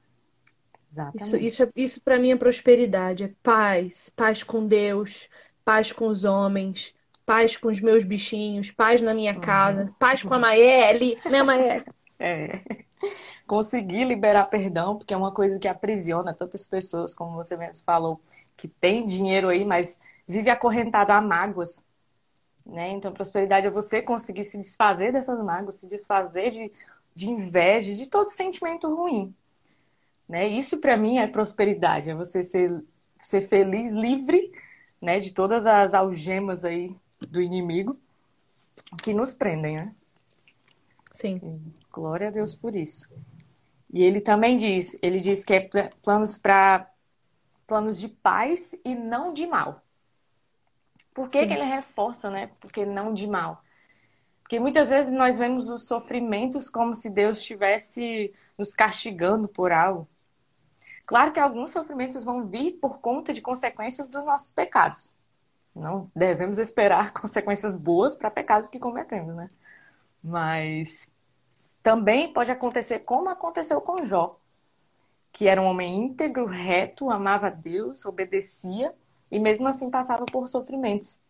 Exatamente. 0.92 1.24
Isso, 1.24 1.38
isso, 1.38 1.72
isso 1.76 2.02
para 2.02 2.18
mim 2.18 2.32
é 2.32 2.36
prosperidade. 2.36 3.24
É 3.24 3.32
paz. 3.44 4.10
Paz 4.16 4.44
com 4.44 4.66
Deus, 4.66 5.30
paz 5.64 5.92
com 5.92 6.08
os 6.08 6.26
homens, 6.26 6.94
paz 7.26 7.58
com 7.58 7.68
os 7.68 7.80
meus 7.80 8.04
bichinhos, 8.04 8.72
paz 8.72 9.02
na 9.02 9.14
minha 9.14 9.40
casa, 9.40 9.84
uhum. 9.84 9.94
paz 10.00 10.24
com 10.24 10.34
a 10.34 10.40
Maeli, 10.40 11.18
né, 11.30 11.44
Maeli? 11.44 11.86
É 12.18 12.62
conseguir 13.46 14.06
liberar 14.06 14.46
perdão, 14.46 14.98
porque 14.98 15.14
é 15.14 15.18
uma 15.18 15.32
coisa 15.32 15.60
que 15.60 15.68
aprisiona 15.68 16.34
tantas 16.34 16.66
pessoas, 16.66 17.14
como 17.14 17.36
você 17.36 17.56
mesmo 17.56 17.84
falou, 17.84 18.20
que 18.58 18.68
tem 18.68 19.06
dinheiro 19.06 19.50
aí, 19.50 19.64
mas 19.64 20.00
vive 20.28 20.50
acorrentado 20.50 21.12
a 21.12 21.22
mágoas. 21.22 21.86
Né? 22.66 22.90
Então, 22.90 23.14
prosperidade 23.14 23.68
é 23.68 23.70
você 23.70 24.02
conseguir 24.02 24.44
se 24.44 24.58
desfazer 24.58 25.14
dessas 25.14 25.44
mágoas, 25.44 25.76
se 25.76 25.88
desfazer 25.88 26.52
de, 26.52 26.72
de 27.16 27.30
inveja, 27.30 27.94
de 27.94 28.08
todo 28.08 28.30
sentimento 28.30 28.94
ruim. 28.94 29.34
Né? 30.28 30.48
Isso, 30.48 30.78
para 30.80 30.98
mim, 30.98 31.20
é 31.20 31.28
prosperidade, 31.28 32.10
é 32.10 32.16
você 32.16 32.44
ser, 32.44 32.84
ser 33.22 33.42
feliz, 33.42 33.92
livre 33.92 34.52
né? 35.00 35.20
de 35.20 35.32
todas 35.32 35.68
as 35.68 35.94
algemas 35.94 36.66
aí 36.66 36.96
do 37.22 37.40
inimigo 37.42 37.98
que 39.02 39.14
nos 39.14 39.34
prendem, 39.34 39.78
né? 39.78 39.96
Sim. 41.12 41.62
Glória 41.92 42.28
a 42.28 42.32
Deus 42.32 42.56
por 42.56 42.76
isso. 42.76 43.08
E 43.96 44.04
ele 44.04 44.20
também 44.20 44.58
diz, 44.58 44.98
ele 45.02 45.22
diz 45.22 45.46
que 45.46 45.54
é 45.54 45.70
planos 46.04 46.38
para 46.38 46.92
planos 47.66 47.98
de 47.98 48.10
paz 48.10 48.76
e 48.84 48.94
não 48.94 49.34
de 49.34 49.48
mal. 49.48 49.82
Por 51.14 51.30
que, 51.30 51.48
que 51.48 51.54
ele 51.54 51.64
reforça, 51.64 52.30
né? 52.30 52.52
Porque 52.60 52.86
não 52.86 53.14
de 53.14 53.26
mal. 53.26 53.64
Porque 54.42 54.60
muitas 54.60 54.90
vezes 54.90 55.14
nós 55.14 55.38
vemos 55.38 55.70
os 55.70 55.88
sofrimentos 55.88 56.70
como 56.70 56.94
se 56.94 57.10
Deus 57.10 57.40
estivesse 57.40 58.34
nos 58.58 58.76
castigando 58.76 59.48
por 59.48 59.72
algo. 59.72 60.06
Claro 61.06 61.32
que 61.32 61.40
alguns 61.40 61.72
sofrimentos 61.72 62.22
vão 62.22 62.46
vir 62.46 62.74
por 62.74 63.00
conta 63.00 63.34
de 63.34 63.40
consequências 63.40 64.10
dos 64.10 64.26
nossos 64.26 64.52
pecados. 64.52 65.16
Não 65.74 66.12
devemos 66.14 66.58
esperar 66.58 67.14
consequências 67.16 67.74
boas 67.74 68.14
para 68.14 68.30
pecados 68.30 68.70
que 68.70 68.78
cometemos, 68.78 69.34
né? 69.34 69.50
Mas 70.22 71.15
também 71.86 72.34
pode 72.34 72.50
acontecer 72.50 73.02
como 73.02 73.30
aconteceu 73.30 73.80
com 73.80 74.08
Jó, 74.08 74.40
que 75.32 75.48
era 75.48 75.62
um 75.62 75.66
homem 75.66 76.06
íntegro, 76.06 76.48
reto, 76.48 77.12
amava 77.12 77.52
Deus, 77.52 78.04
obedecia 78.08 78.92
e 79.32 79.38
mesmo 79.38 79.68
assim 79.68 79.92
passava 79.92 80.26
por 80.26 80.48
sofrimentos. 80.48 81.22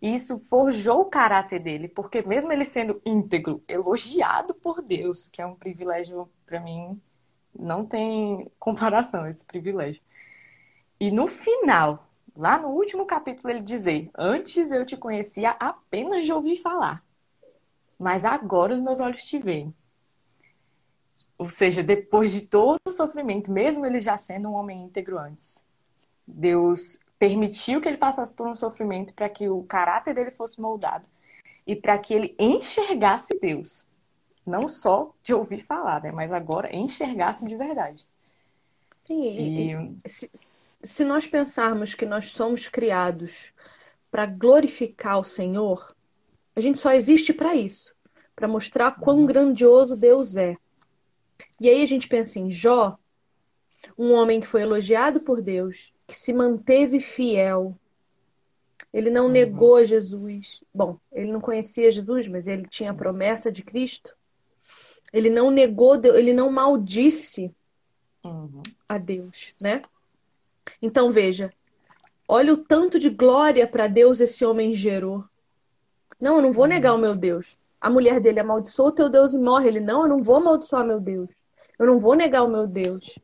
E 0.00 0.14
isso 0.14 0.38
forjou 0.48 1.02
o 1.02 1.10
caráter 1.10 1.60
dele, 1.60 1.88
porque 1.88 2.22
mesmo 2.22 2.50
ele 2.50 2.64
sendo 2.64 3.02
íntegro, 3.04 3.62
elogiado 3.68 4.54
por 4.54 4.80
Deus, 4.80 5.28
que 5.30 5.42
é 5.42 5.46
um 5.46 5.54
privilégio 5.54 6.26
para 6.46 6.58
mim, 6.58 6.98
não 7.54 7.84
tem 7.84 8.50
comparação 8.58 9.26
esse 9.26 9.44
privilégio. 9.44 10.00
E 10.98 11.10
no 11.10 11.26
final, 11.26 12.08
lá 12.34 12.58
no 12.58 12.68
último 12.68 13.04
capítulo, 13.04 13.50
ele 13.50 13.60
dizer: 13.60 14.10
Antes 14.16 14.72
eu 14.72 14.86
te 14.86 14.96
conhecia 14.96 15.50
apenas 15.50 16.24
de 16.24 16.32
ouvir 16.32 16.62
falar, 16.62 17.04
mas 17.98 18.24
agora 18.24 18.72
os 18.72 18.80
meus 18.80 18.98
olhos 18.98 19.22
te 19.22 19.38
veem. 19.38 19.74
Ou 21.42 21.50
seja, 21.50 21.82
depois 21.82 22.30
de 22.30 22.42
todo 22.42 22.78
o 22.84 22.90
sofrimento, 22.90 23.50
mesmo 23.50 23.84
ele 23.84 24.00
já 24.00 24.16
sendo 24.16 24.48
um 24.48 24.54
homem 24.54 24.84
íntegro 24.84 25.18
antes, 25.18 25.64
Deus 26.24 27.00
permitiu 27.18 27.80
que 27.80 27.88
ele 27.88 27.96
passasse 27.96 28.32
por 28.32 28.46
um 28.46 28.54
sofrimento 28.54 29.12
para 29.12 29.28
que 29.28 29.48
o 29.48 29.64
caráter 29.64 30.14
dele 30.14 30.30
fosse 30.30 30.60
moldado 30.60 31.08
e 31.66 31.74
para 31.74 31.98
que 31.98 32.14
ele 32.14 32.36
enxergasse 32.38 33.36
Deus. 33.40 33.84
Não 34.46 34.68
só 34.68 35.12
de 35.20 35.34
ouvir 35.34 35.58
falar, 35.58 36.00
né? 36.00 36.12
mas 36.12 36.32
agora 36.32 36.72
enxergasse 36.74 37.44
de 37.44 37.56
verdade. 37.56 38.06
Sim, 39.02 39.96
e... 40.04 40.08
se, 40.08 40.30
se 40.32 41.04
nós 41.04 41.26
pensarmos 41.26 41.92
que 41.92 42.06
nós 42.06 42.30
somos 42.30 42.68
criados 42.68 43.52
para 44.12 44.26
glorificar 44.26 45.18
o 45.18 45.24
Senhor, 45.24 45.92
a 46.54 46.60
gente 46.60 46.78
só 46.78 46.92
existe 46.92 47.32
para 47.32 47.56
isso 47.56 47.92
para 48.34 48.48
mostrar 48.48 48.98
quão 48.98 49.18
uhum. 49.18 49.26
grandioso 49.26 49.96
Deus 49.96 50.36
é. 50.36 50.56
E 51.62 51.68
aí 51.68 51.80
a 51.80 51.86
gente 51.86 52.08
pensa 52.08 52.40
em 52.40 52.50
Jó, 52.50 52.98
um 53.96 54.12
homem 54.12 54.40
que 54.40 54.48
foi 54.48 54.62
elogiado 54.62 55.20
por 55.20 55.40
Deus, 55.40 55.92
que 56.08 56.18
se 56.18 56.32
manteve 56.32 56.98
fiel. 56.98 57.78
Ele 58.92 59.10
não 59.10 59.26
uhum. 59.26 59.30
negou 59.30 59.84
Jesus. 59.84 60.64
Bom, 60.74 60.98
ele 61.12 61.30
não 61.30 61.40
conhecia 61.40 61.88
Jesus, 61.88 62.26
mas 62.26 62.48
ele 62.48 62.66
tinha 62.68 62.90
a 62.90 62.94
promessa 62.94 63.52
de 63.52 63.62
Cristo. 63.62 64.12
Ele 65.12 65.30
não 65.30 65.52
negou, 65.52 65.94
ele 66.04 66.32
não 66.32 66.50
maldisse 66.50 67.54
uhum. 68.24 68.60
a 68.88 68.98
Deus, 68.98 69.54
né? 69.62 69.82
Então 70.82 71.12
veja, 71.12 71.52
olha 72.26 72.52
o 72.52 72.56
tanto 72.56 72.98
de 72.98 73.08
glória 73.08 73.68
para 73.68 73.86
Deus 73.86 74.20
esse 74.20 74.44
homem 74.44 74.74
gerou. 74.74 75.24
Não, 76.20 76.38
eu 76.38 76.42
não 76.42 76.50
vou 76.50 76.66
negar 76.66 76.92
o 76.92 76.98
meu 76.98 77.14
Deus. 77.14 77.56
A 77.80 77.88
mulher 77.88 78.18
dele 78.20 78.40
amaldiçoa 78.40 78.88
o 78.88 78.92
teu 78.92 79.08
Deus 79.08 79.32
e 79.32 79.38
morre. 79.38 79.68
Ele, 79.68 79.80
não, 79.80 80.02
eu 80.02 80.08
não 80.08 80.22
vou 80.24 80.38
amaldiçoar 80.38 80.84
meu 80.84 80.98
Deus. 80.98 81.30
Eu 81.78 81.86
não 81.86 81.98
vou 81.98 82.14
negar 82.14 82.42
o 82.42 82.48
meu 82.48 82.66
Deus. 82.66 83.18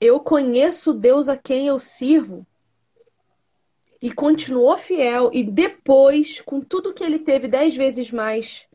Eu 0.00 0.20
conheço 0.20 0.92
Deus 0.92 1.28
a 1.28 1.36
quem 1.36 1.66
eu 1.66 1.78
sirvo. 1.78 2.46
E 4.00 4.10
continuou 4.12 4.78
fiel. 4.78 5.30
E 5.32 5.42
depois, 5.42 6.40
com 6.40 6.60
tudo 6.60 6.94
que 6.94 7.04
ele 7.04 7.18
teve 7.18 7.48
dez 7.48 7.76
vezes 7.76 8.10
mais, 8.10 8.66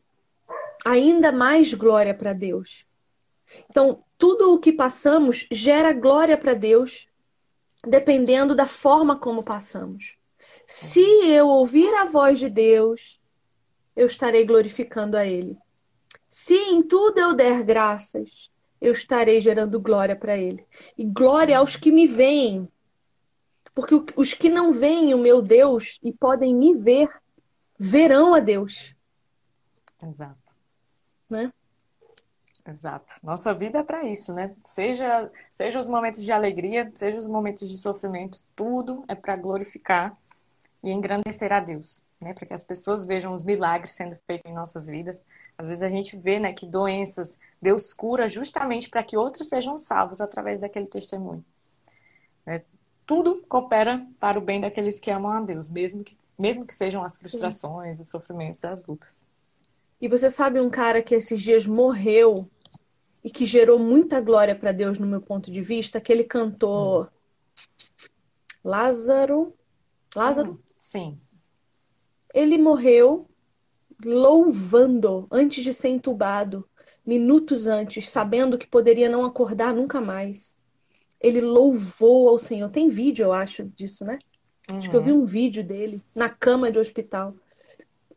ainda 0.84 1.32
mais 1.32 1.74
glória 1.74 2.14
para 2.14 2.32
Deus. 2.32 2.86
Então, 3.68 4.04
tudo 4.18 4.54
o 4.54 4.58
que 4.58 4.72
passamos 4.72 5.46
gera 5.50 5.92
glória 5.92 6.36
para 6.36 6.54
Deus, 6.54 7.06
dependendo 7.86 8.54
da 8.54 8.66
forma 8.66 9.18
como 9.18 9.42
passamos. 9.42 10.16
Se 10.66 11.00
eu 11.00 11.48
ouvir 11.48 11.92
a 11.94 12.04
voz 12.04 12.38
de 12.38 12.48
Deus, 12.48 13.20
eu 13.94 14.06
estarei 14.06 14.44
glorificando 14.44 15.16
a 15.16 15.24
Ele. 15.24 15.56
Se 16.28 16.54
em 16.54 16.82
tudo 16.82 17.18
eu 17.18 17.34
der 17.34 17.62
graças, 17.62 18.45
eu 18.80 18.92
estarei 18.92 19.40
gerando 19.40 19.80
glória 19.80 20.16
para 20.16 20.36
Ele. 20.36 20.64
E 20.96 21.04
glória 21.04 21.58
aos 21.58 21.76
que 21.76 21.90
me 21.90 22.06
veem. 22.06 22.68
Porque 23.74 23.94
os 24.16 24.32
que 24.32 24.48
não 24.48 24.72
veem 24.72 25.14
o 25.14 25.18
meu 25.18 25.42
Deus 25.42 25.98
e 26.02 26.12
podem 26.12 26.54
me 26.54 26.74
ver, 26.74 27.08
verão 27.78 28.34
a 28.34 28.40
Deus. 28.40 28.94
Exato. 30.02 30.54
Né? 31.28 31.52
Exato. 32.66 33.14
Nossa 33.22 33.54
vida 33.54 33.78
é 33.78 33.82
para 33.82 34.04
isso, 34.04 34.32
né? 34.32 34.54
Seja, 34.64 35.30
seja 35.56 35.78
os 35.78 35.88
momentos 35.88 36.22
de 36.22 36.32
alegria, 36.32 36.90
seja 36.94 37.18
os 37.18 37.26
momentos 37.26 37.68
de 37.68 37.78
sofrimento, 37.78 38.40
tudo 38.56 39.04
é 39.06 39.14
para 39.14 39.36
glorificar 39.36 40.16
e 40.82 40.90
engrandecer 40.90 41.52
a 41.52 41.60
Deus, 41.60 42.02
né? 42.20 42.32
Para 42.32 42.46
que 42.46 42.54
as 42.54 42.64
pessoas 42.64 43.04
vejam 43.04 43.32
os 43.34 43.44
milagres 43.44 43.92
sendo 43.92 44.16
feitos 44.26 44.50
em 44.50 44.54
nossas 44.54 44.88
vidas. 44.88 45.22
Às 45.58 45.66
vezes 45.66 45.82
a 45.82 45.88
gente 45.88 46.16
vê, 46.16 46.38
né, 46.38 46.52
que 46.52 46.66
doenças 46.66 47.38
Deus 47.60 47.92
cura 47.92 48.28
justamente 48.28 48.88
para 48.88 49.02
que 49.02 49.16
outros 49.16 49.48
sejam 49.48 49.76
salvos 49.78 50.20
através 50.20 50.60
daquele 50.60 50.86
testemunho. 50.86 51.44
É, 52.46 52.62
tudo 53.06 53.42
coopera 53.48 54.06
para 54.20 54.38
o 54.38 54.42
bem 54.42 54.60
daqueles 54.60 55.00
que 55.00 55.10
amam 55.10 55.32
a 55.32 55.40
Deus, 55.40 55.68
mesmo 55.68 56.04
que, 56.04 56.16
mesmo 56.38 56.66
que 56.66 56.74
sejam 56.74 57.02
as 57.02 57.16
frustrações, 57.16 57.96
Sim. 57.96 58.02
os 58.02 58.08
sofrimentos 58.08 58.62
e 58.62 58.66
as 58.66 58.84
lutas. 58.84 59.26
E 60.00 60.08
você 60.08 60.28
sabe 60.28 60.60
um 60.60 60.68
cara 60.68 61.02
que 61.02 61.14
esses 61.14 61.40
dias 61.40 61.66
morreu 61.66 62.48
e 63.24 63.30
que 63.30 63.46
gerou 63.46 63.78
muita 63.78 64.20
glória 64.20 64.54
para 64.54 64.72
Deus 64.72 64.98
no 64.98 65.06
meu 65.06 65.20
ponto 65.20 65.50
de 65.50 65.60
vista, 65.60 65.98
aquele 65.98 66.22
cantor 66.22 67.10
Lázaro. 68.62 69.54
Lázaro? 70.14 70.52
Hum, 70.52 70.58
sim. 70.76 71.20
Ele 72.36 72.58
morreu 72.58 73.26
louvando 74.04 75.26
antes 75.30 75.64
de 75.64 75.72
ser 75.72 75.88
entubado, 75.88 76.68
minutos 77.04 77.66
antes, 77.66 78.10
sabendo 78.10 78.58
que 78.58 78.66
poderia 78.66 79.08
não 79.08 79.24
acordar 79.24 79.72
nunca 79.72 80.02
mais. 80.02 80.54
Ele 81.18 81.40
louvou 81.40 82.28
ao 82.28 82.38
Senhor. 82.38 82.68
Tem 82.68 82.90
vídeo, 82.90 83.24
eu 83.24 83.32
acho, 83.32 83.64
disso, 83.74 84.04
né? 84.04 84.18
Uhum. 84.70 84.76
Acho 84.76 84.90
que 84.90 84.94
eu 84.94 85.02
vi 85.02 85.12
uhum. 85.12 85.22
um 85.22 85.24
vídeo 85.24 85.64
dele 85.64 86.02
na 86.14 86.28
cama 86.28 86.70
de 86.70 86.78
hospital, 86.78 87.34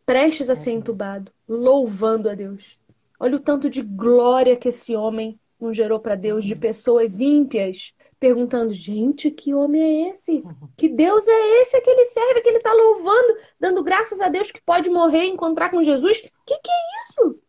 prestes 0.05 0.49
a 0.49 0.55
ser 0.55 0.71
uhum. 0.71 0.79
entubado, 0.79 1.31
louvando 1.47 2.29
a 2.29 2.35
Deus. 2.35 2.77
Olha 3.17 3.37
o 3.37 3.39
tanto 3.39 3.69
de 3.69 3.81
glória 3.81 4.57
que 4.57 4.67
esse 4.67 4.97
homem 4.97 5.39
não 5.57 5.73
gerou 5.73 6.01
para 6.01 6.15
Deus, 6.15 6.43
de 6.43 6.57
pessoas 6.57 7.21
ímpias, 7.21 7.93
perguntando: 8.19 8.73
gente, 8.73 9.31
que 9.31 9.53
homem 9.53 9.81
é 9.81 10.11
esse? 10.11 10.43
Que 10.75 10.89
Deus 10.89 11.27
é 11.27 11.61
esse 11.61 11.79
que 11.81 11.89
ele 11.89 12.05
serve, 12.05 12.41
que 12.41 12.49
ele 12.49 12.57
está 12.57 12.73
louvando, 12.73 13.37
dando 13.59 13.83
graças 13.83 14.19
a 14.19 14.27
Deus 14.27 14.51
que 14.51 14.61
pode 14.61 14.89
morrer 14.89 15.23
e 15.23 15.29
encontrar 15.29 15.69
com 15.69 15.81
Jesus? 15.81 16.21
Que 16.45 16.57
que 16.57 16.71
é 16.71 17.01
isso? 17.03 17.39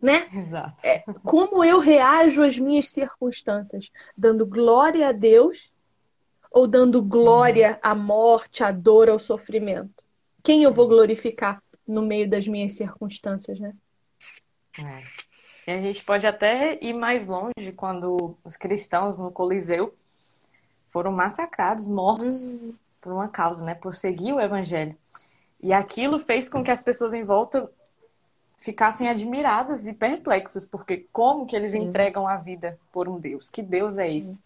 Né? 0.00 0.28
Exato. 0.32 0.86
É, 0.86 1.02
como 1.24 1.64
eu 1.64 1.78
reajo 1.78 2.42
às 2.42 2.58
minhas 2.58 2.88
circunstâncias? 2.90 3.90
Dando 4.16 4.46
glória 4.46 5.08
a 5.08 5.12
Deus 5.12 5.70
ou 6.50 6.66
dando 6.66 7.02
glória 7.02 7.78
à 7.82 7.94
morte, 7.94 8.62
à 8.62 8.70
dor, 8.70 9.08
ao 9.08 9.18
sofrimento? 9.18 10.02
Quem 10.42 10.62
eu 10.62 10.72
vou 10.72 10.86
glorificar 10.86 11.60
no 11.86 12.02
meio 12.02 12.28
das 12.28 12.46
minhas 12.46 12.74
circunstâncias, 12.74 13.58
né? 13.58 13.74
É. 14.78 15.02
E 15.66 15.70
a 15.72 15.80
gente 15.80 16.04
pode 16.04 16.26
até 16.26 16.78
ir 16.80 16.92
mais 16.92 17.26
longe 17.26 17.72
quando 17.76 18.36
os 18.44 18.56
cristãos 18.56 19.18
no 19.18 19.32
Coliseu 19.32 19.92
foram 20.88 21.10
massacrados, 21.10 21.86
mortos 21.86 22.52
uhum. 22.52 22.74
por 23.00 23.12
uma 23.12 23.28
causa, 23.28 23.64
né? 23.64 23.74
Por 23.74 23.92
seguir 23.92 24.32
o 24.32 24.40
evangelho. 24.40 24.96
E 25.60 25.72
aquilo 25.72 26.20
fez 26.20 26.48
com 26.48 26.62
que 26.62 26.70
as 26.70 26.82
pessoas 26.82 27.12
em 27.12 27.24
volta 27.24 27.68
ficassem 28.58 29.08
admiradas 29.08 29.86
e 29.86 29.92
perplexas, 29.92 30.64
porque 30.64 31.06
como 31.12 31.46
que 31.46 31.56
eles 31.56 31.72
Sim. 31.72 31.82
entregam 31.82 32.26
a 32.26 32.36
vida 32.36 32.78
por 32.92 33.08
um 33.08 33.18
Deus? 33.18 33.50
Que 33.50 33.62
Deus 33.62 33.98
é 33.98 34.12
esse? 34.12 34.40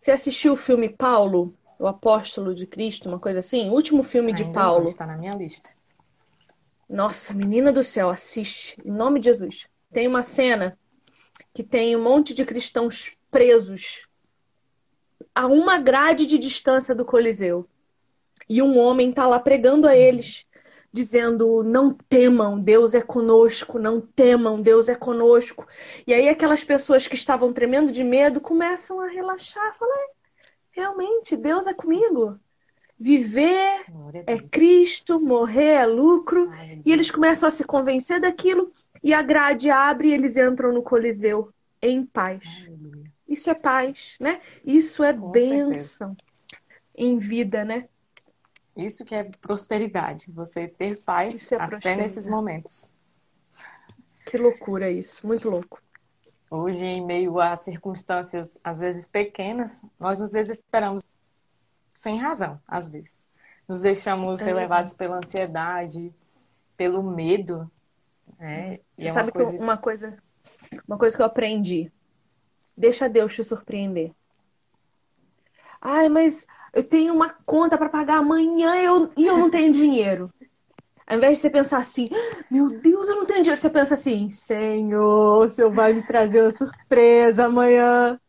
Você 0.00 0.10
assistiu 0.10 0.54
o 0.54 0.56
filme 0.56 0.88
Paulo, 0.88 1.54
o 1.78 1.86
apóstolo 1.86 2.54
de 2.54 2.66
Cristo, 2.66 3.08
uma 3.08 3.18
coisa 3.18 3.38
assim? 3.38 3.70
O 3.70 3.72
último 3.72 4.02
filme 4.02 4.32
Ainda 4.32 4.44
de 4.44 4.52
Paulo. 4.52 4.84
Está 4.84 5.06
na 5.06 5.16
minha 5.16 5.34
lista. 5.34 5.70
Nossa, 6.88 7.32
menina 7.32 7.72
do 7.72 7.84
céu, 7.84 8.10
assiste. 8.10 8.76
Em 8.84 8.90
nome 8.90 9.20
de 9.20 9.26
Jesus. 9.26 9.68
Tem 9.92 10.06
uma 10.06 10.22
cena 10.22 10.78
que 11.54 11.62
tem 11.62 11.96
um 11.96 12.02
monte 12.02 12.34
de 12.34 12.44
cristãos 12.44 13.12
presos 13.30 14.06
a 15.34 15.46
uma 15.46 15.78
grade 15.78 16.26
de 16.26 16.38
distância 16.38 16.94
do 16.94 17.04
Coliseu. 17.04 17.68
E 18.48 18.62
um 18.62 18.78
homem 18.78 19.10
está 19.10 19.26
lá 19.26 19.38
pregando 19.38 19.86
a 19.86 19.96
eles, 19.96 20.44
dizendo: 20.92 21.62
Não 21.62 21.92
temam, 22.08 22.58
Deus 22.58 22.94
é 22.94 23.00
conosco, 23.00 23.78
não 23.78 24.00
temam, 24.00 24.60
Deus 24.60 24.88
é 24.88 24.94
conosco. 24.94 25.66
E 26.06 26.14
aí 26.14 26.28
aquelas 26.28 26.64
pessoas 26.64 27.06
que 27.06 27.14
estavam 27.14 27.52
tremendo 27.52 27.92
de 27.92 28.02
medo 28.02 28.40
começam 28.40 29.00
a 29.00 29.06
relaxar, 29.06 29.76
falar: 29.78 30.06
realmente, 30.70 31.36
Deus 31.36 31.66
é 31.66 31.74
comigo. 31.74 32.38
Viver 33.00 33.84
é 34.26 34.38
Cristo, 34.38 35.20
morrer 35.20 35.74
é 35.74 35.86
lucro. 35.86 36.50
E 36.84 36.92
eles 36.92 37.10
começam 37.12 37.48
a 37.48 37.52
se 37.52 37.62
convencer 37.62 38.20
daquilo 38.20 38.72
e 39.02 39.14
a 39.14 39.22
grade 39.22 39.70
abre 39.70 40.08
e 40.08 40.12
eles 40.12 40.36
entram 40.36 40.72
no 40.72 40.82
Coliseu 40.82 41.52
em 41.80 42.04
paz. 42.04 42.68
Isso 43.26 43.50
é 43.50 43.54
paz, 43.54 44.16
né? 44.18 44.40
Isso 44.64 45.02
é 45.04 45.12
Com 45.12 45.30
bênção 45.30 45.72
certeza. 45.72 46.16
em 46.96 47.18
vida, 47.18 47.64
né? 47.64 47.88
Isso 48.76 49.04
que 49.04 49.14
é 49.14 49.24
prosperidade, 49.24 50.30
você 50.30 50.68
ter 50.68 51.02
paz 51.02 51.50
é 51.50 51.56
até 51.56 51.96
nesses 51.96 52.28
momentos. 52.28 52.92
Que 54.24 54.36
loucura 54.36 54.90
isso, 54.90 55.26
muito 55.26 55.48
louco. 55.50 55.82
Hoje, 56.50 56.84
em 56.84 57.04
meio 57.04 57.40
a 57.40 57.56
circunstâncias 57.56 58.56
às 58.62 58.78
vezes 58.78 59.08
pequenas, 59.08 59.82
nós 59.98 60.20
nos 60.20 60.32
desesperamos 60.32 61.02
sem 61.90 62.16
razão, 62.16 62.60
às 62.66 62.88
vezes. 62.88 63.28
Nos 63.66 63.80
deixamos 63.80 64.40
é 64.40 64.54
levados 64.54 64.94
pela 64.94 65.16
ansiedade, 65.16 66.14
pelo 66.76 67.02
medo. 67.02 67.70
Né? 68.38 68.78
Você 68.96 69.08
é 69.08 69.12
sabe 69.12 69.30
uma 69.30 69.32
coisa... 69.32 69.52
que 69.52 69.58
uma 69.58 69.76
coisa, 69.76 70.18
uma 70.86 70.98
coisa 70.98 71.16
que 71.16 71.22
eu 71.22 71.26
aprendi. 71.26 71.92
Deixa 72.76 73.08
Deus 73.08 73.34
te 73.34 73.42
surpreender. 73.42 74.12
Ai, 75.80 76.08
mas 76.08 76.46
eu 76.72 76.84
tenho 76.84 77.14
uma 77.14 77.30
conta 77.44 77.76
para 77.76 77.88
pagar 77.88 78.18
amanhã 78.18 78.76
eu, 78.76 79.10
e 79.16 79.26
eu 79.26 79.36
não 79.36 79.50
tenho 79.50 79.72
dinheiro. 79.72 80.32
Ao 81.06 81.16
invés 81.16 81.38
de 81.38 81.42
você 81.42 81.50
pensar 81.50 81.78
assim, 81.78 82.10
meu 82.50 82.68
Deus, 82.68 83.08
eu 83.08 83.16
não 83.16 83.24
tenho 83.24 83.42
dinheiro, 83.42 83.60
você 83.60 83.70
pensa 83.70 83.94
assim, 83.94 84.30
Senhor, 84.30 85.46
o 85.46 85.50
Senhor 85.50 85.70
vai 85.70 85.94
me 85.94 86.02
trazer 86.02 86.42
uma 86.42 86.50
surpresa 86.50 87.46
amanhã. 87.46 88.20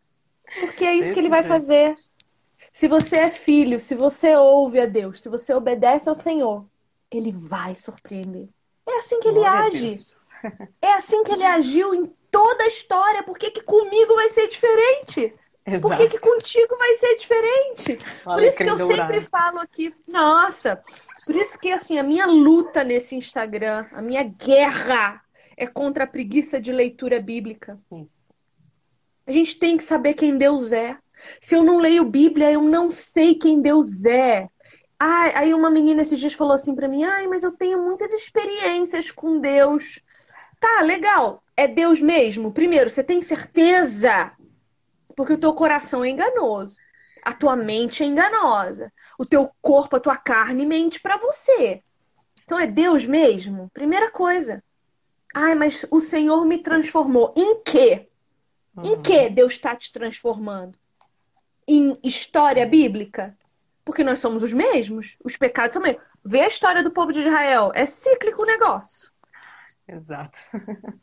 Porque 0.61 0.85
é 0.85 0.93
isso 0.93 1.01
Desse 1.01 1.13
que 1.13 1.19
ele 1.19 1.29
vai 1.29 1.43
jeito. 1.43 1.59
fazer. 1.59 1.95
Se 2.71 2.87
você 2.87 3.17
é 3.17 3.29
filho, 3.29 3.79
se 3.79 3.95
você 3.95 4.35
ouve 4.35 4.79
a 4.79 4.85
Deus, 4.85 5.21
se 5.21 5.27
você 5.27 5.53
obedece 5.53 6.07
ao 6.07 6.15
Senhor, 6.15 6.65
ele 7.11 7.31
vai 7.31 7.75
surpreender. 7.75 8.47
É 8.87 8.97
assim 8.97 9.19
que 9.19 9.27
ele 9.27 9.39
Glória 9.39 9.67
age. 9.67 9.97
É 10.81 10.93
assim 10.93 11.21
que 11.23 11.33
ele 11.33 11.43
agiu 11.43 11.93
em 11.93 12.05
toda 12.31 12.63
a 12.63 12.67
história. 12.67 13.23
Por 13.23 13.37
que, 13.37 13.51
que 13.51 13.61
comigo 13.61 14.15
vai 14.15 14.29
ser 14.29 14.47
diferente? 14.47 15.33
Exato. 15.65 15.81
Por 15.81 15.97
que, 15.97 16.09
que 16.09 16.19
contigo 16.19 16.77
vai 16.77 16.97
ser 16.97 17.15
diferente? 17.17 17.99
Por 18.23 18.41
isso 18.41 18.57
que 18.57 18.63
eu 18.63 18.77
sempre 18.77 19.21
falo 19.21 19.59
aqui, 19.59 19.93
nossa, 20.07 20.81
por 21.25 21.35
isso 21.35 21.59
que, 21.59 21.71
assim, 21.71 21.99
a 21.99 22.03
minha 22.03 22.25
luta 22.25 22.83
nesse 22.83 23.15
Instagram, 23.15 23.85
a 23.91 24.01
minha 24.01 24.23
guerra 24.23 25.21
é 25.55 25.67
contra 25.67 26.05
a 26.05 26.07
preguiça 26.07 26.59
de 26.59 26.71
leitura 26.71 27.21
bíblica. 27.21 27.79
Isso. 27.91 28.33
A 29.27 29.31
gente 29.31 29.59
tem 29.59 29.77
que 29.77 29.83
saber 29.83 30.15
quem 30.15 30.37
Deus 30.37 30.71
é. 30.71 30.97
Se 31.39 31.55
eu 31.55 31.63
não 31.63 31.77
leio 31.77 32.03
Bíblia, 32.03 32.51
eu 32.51 32.63
não 32.63 32.89
sei 32.89 33.35
quem 33.35 33.61
Deus 33.61 34.05
é. 34.05 34.49
Ah, 34.99 35.39
aí 35.39 35.53
uma 35.53 35.69
menina 35.71 36.01
esses 36.01 36.19
dias 36.19 36.33
falou 36.33 36.53
assim 36.53 36.75
para 36.75 36.87
mim: 36.87 37.03
"Ai, 37.03 37.25
mas 37.27 37.43
eu 37.43 37.51
tenho 37.51 37.81
muitas 37.81 38.13
experiências 38.13 39.11
com 39.11 39.39
Deus". 39.39 39.99
Tá, 40.59 40.81
legal. 40.81 41.41
É 41.55 41.67
Deus 41.67 42.01
mesmo? 42.01 42.51
Primeiro, 42.51 42.89
você 42.89 43.03
tem 43.03 43.21
certeza? 43.21 44.31
Porque 45.15 45.33
o 45.33 45.37
teu 45.37 45.53
coração 45.53 46.03
é 46.03 46.09
enganoso. 46.09 46.77
A 47.23 47.33
tua 47.33 47.55
mente 47.55 48.03
é 48.03 48.05
enganosa. 48.05 48.91
O 49.17 49.25
teu 49.25 49.49
corpo, 49.61 49.95
a 49.95 49.99
tua 49.99 50.17
carne 50.17 50.65
mente 50.65 50.99
para 50.99 51.17
você. 51.17 51.81
Então 52.43 52.59
é 52.59 52.67
Deus 52.67 53.05
mesmo? 53.05 53.69
Primeira 53.73 54.11
coisa. 54.11 54.63
Ai, 55.33 55.55
mas 55.55 55.85
o 55.91 55.99
Senhor 55.99 56.45
me 56.45 56.57
transformou. 56.57 57.33
Em 57.37 57.61
quê? 57.61 58.09
Uhum. 58.75 58.85
Em 58.85 59.01
que 59.01 59.29
Deus 59.29 59.53
está 59.53 59.75
te 59.75 59.91
transformando? 59.91 60.77
Em 61.67 61.97
história 62.03 62.65
bíblica? 62.65 63.37
Porque 63.89 64.03
nós 64.03 64.19
somos 64.19 64.43
os 64.43 64.53
mesmos. 64.53 65.17
Os 65.23 65.35
pecados 65.35 65.73
são 65.73 65.81
mesmos. 65.81 66.03
Vê 66.23 66.41
a 66.41 66.47
história 66.47 66.83
do 66.83 66.91
povo 66.91 67.11
de 67.11 67.21
Israel. 67.21 67.71
É 67.73 67.87
cíclico 67.87 68.43
o 68.43 68.45
negócio. 68.45 69.09
Exato. 69.87 70.37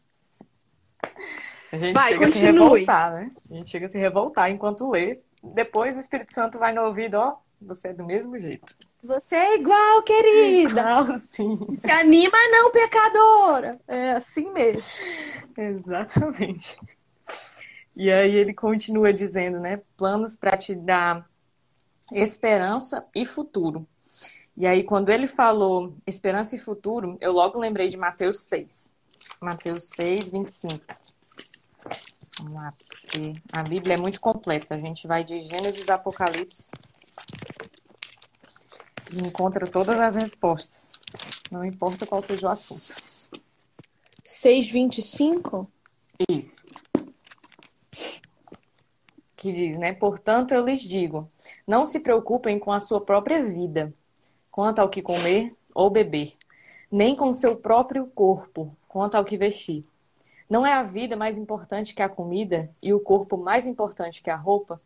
A 1.72 1.78
gente 1.78 1.94
vai, 1.94 2.12
chega 2.12 2.26
continue. 2.26 2.30
a 2.30 2.52
se 2.52 2.60
revoltar, 2.60 3.12
né? 3.12 3.30
A 3.50 3.54
gente 3.54 3.70
chega 3.70 3.86
a 3.86 3.88
se 3.88 3.98
revoltar 3.98 4.50
enquanto 4.52 4.88
lê. 4.88 5.20
Depois 5.42 5.96
o 5.96 6.00
Espírito 6.00 6.32
Santo 6.32 6.60
vai 6.60 6.72
no 6.72 6.82
ouvido, 6.82 7.14
ó, 7.14 7.38
você 7.60 7.88
é 7.88 7.92
do 7.92 8.04
mesmo 8.04 8.38
jeito. 8.38 8.76
Você 9.02 9.34
é 9.34 9.56
igual, 9.56 10.02
querida. 10.04 10.80
Igual, 10.80 11.16
sim. 11.18 11.58
Se 11.74 11.90
anima 11.90 12.38
não, 12.52 12.70
pecadora. 12.70 13.80
É 13.88 14.12
assim 14.12 14.48
mesmo. 14.52 14.80
Exatamente. 15.58 16.78
E 17.96 18.12
aí 18.12 18.36
ele 18.36 18.54
continua 18.54 19.12
dizendo, 19.12 19.58
né? 19.58 19.82
Planos 19.96 20.36
para 20.36 20.56
te 20.56 20.72
dar 20.72 21.28
esperança 22.12 23.04
e 23.14 23.24
futuro. 23.24 23.86
E 24.56 24.66
aí, 24.66 24.82
quando 24.82 25.10
ele 25.10 25.26
falou 25.26 25.94
esperança 26.06 26.56
e 26.56 26.58
futuro, 26.58 27.18
eu 27.20 27.32
logo 27.32 27.58
lembrei 27.58 27.88
de 27.88 27.96
Mateus 27.96 28.40
6. 28.40 28.92
Mateus 29.40 29.84
6, 29.90 30.30
25. 30.30 30.80
Vamos 32.38 32.54
lá, 32.54 32.74
porque 32.88 33.34
a 33.52 33.62
Bíblia 33.62 33.94
é 33.94 33.96
muito 33.96 34.20
completa. 34.20 34.74
A 34.74 34.78
gente 34.78 35.06
vai 35.06 35.24
de 35.24 35.42
Gênesis 35.42 35.88
a 35.88 35.94
Apocalipse 35.94 36.70
e 39.12 39.18
encontra 39.18 39.66
todas 39.66 39.98
as 39.98 40.14
respostas. 40.14 40.92
Não 41.50 41.64
importa 41.64 42.06
qual 42.06 42.20
seja 42.20 42.46
o 42.46 42.50
assunto. 42.50 43.40
6,25? 44.24 45.66
Isso. 46.28 46.65
Que 49.36 49.52
diz, 49.52 49.76
né? 49.76 49.92
Portanto, 49.92 50.52
eu 50.52 50.64
lhes 50.64 50.80
digo: 50.80 51.30
não 51.66 51.84
se 51.84 52.00
preocupem 52.00 52.58
com 52.58 52.72
a 52.72 52.80
sua 52.80 53.00
própria 53.00 53.44
vida, 53.44 53.92
quanto 54.50 54.78
ao 54.78 54.88
que 54.88 55.02
comer 55.02 55.54
ou 55.74 55.90
beber, 55.90 56.34
nem 56.90 57.14
com 57.14 57.28
o 57.28 57.34
seu 57.34 57.54
próprio 57.54 58.06
corpo, 58.06 58.74
quanto 58.88 59.14
ao 59.14 59.24
que 59.24 59.36
vestir. 59.36 59.84
Não 60.48 60.64
é 60.66 60.72
a 60.72 60.82
vida 60.82 61.16
mais 61.16 61.36
importante 61.36 61.94
que 61.94 62.02
a 62.02 62.08
comida 62.08 62.70
e 62.80 62.94
o 62.94 63.00
corpo 63.00 63.36
mais 63.36 63.66
importante 63.66 64.22
que 64.22 64.30
a 64.30 64.36
roupa? 64.36 64.80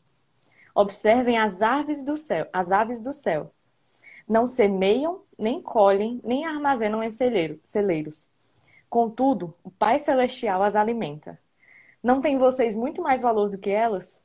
Observem 0.74 1.38
as 1.38 1.62
aves 1.62 2.02
do 2.02 2.16
céu, 2.16 2.48
as 2.52 2.72
aves 2.72 3.00
do 3.00 3.12
céu. 3.12 3.52
Não 4.26 4.46
semeiam, 4.46 5.22
nem 5.38 5.60
colhem, 5.60 6.20
nem 6.24 6.46
armazenam 6.46 7.02
em 7.02 7.10
celeiros. 7.10 8.30
Contudo, 8.88 9.54
o 9.62 9.70
Pai 9.70 9.98
Celestial 9.98 10.62
as 10.62 10.74
alimenta. 10.74 11.38
Não 12.02 12.20
tem 12.20 12.38
vocês 12.38 12.74
muito 12.74 13.02
mais 13.02 13.22
valor 13.22 13.48
do 13.48 13.58
que 13.58 13.70
elas? 13.70 14.24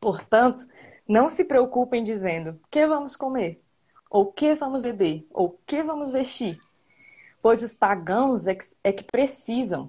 Portanto, 0.00 0.66
não 1.08 1.28
se 1.28 1.44
preocupem 1.44 2.02
dizendo: 2.02 2.60
que 2.70 2.86
vamos 2.86 3.16
comer? 3.16 3.62
Ou 4.10 4.32
que 4.32 4.54
vamos 4.54 4.82
beber? 4.82 5.26
Ou 5.30 5.58
que 5.66 5.82
vamos 5.82 6.10
vestir? 6.10 6.60
pois 7.46 7.62
os 7.62 7.72
pagãos 7.72 8.48
é 8.48 8.56
que, 8.56 8.64
é 8.82 8.92
que 8.92 9.04
precisam 9.04 9.88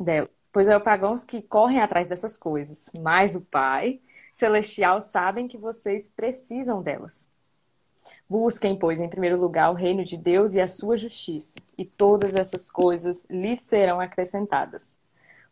dela. 0.00 0.30
Pois 0.52 0.68
é 0.68 0.76
os 0.76 0.84
pagãos 0.84 1.24
que 1.24 1.42
correm 1.42 1.80
atrás 1.80 2.06
dessas 2.06 2.36
coisas, 2.36 2.92
mas 2.96 3.34
o 3.34 3.40
Pai 3.40 4.00
Celestial 4.32 5.00
sabem 5.00 5.48
que 5.48 5.58
vocês 5.58 6.08
precisam 6.08 6.80
delas. 6.80 7.26
Busquem, 8.28 8.78
pois, 8.78 9.00
em 9.00 9.08
primeiro 9.08 9.36
lugar 9.36 9.72
o 9.72 9.74
reino 9.74 10.04
de 10.04 10.16
Deus 10.16 10.54
e 10.54 10.60
a 10.60 10.68
sua 10.68 10.96
justiça, 10.96 11.58
e 11.76 11.84
todas 11.84 12.36
essas 12.36 12.70
coisas 12.70 13.26
lhes 13.28 13.60
serão 13.62 14.00
acrescentadas. 14.00 14.96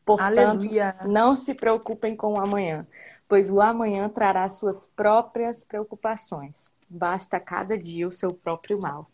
Portanto, 0.05 0.67
Aleluia. 0.67 0.95
não 1.05 1.35
se 1.35 1.53
preocupem 1.53 2.15
com 2.15 2.35
o 2.35 2.41
amanhã, 2.41 2.87
pois 3.31 3.49
o 3.49 3.61
amanhã 3.61 4.09
trará 4.09 4.49
suas 4.49 4.87
próprias 4.87 5.63
preocupações. 5.63 6.73
Basta 6.89 7.39
cada 7.39 7.79
dia 7.79 8.09
o 8.09 8.13
seu 8.13 8.35
próprio 8.35 8.81
mal. 8.83 9.09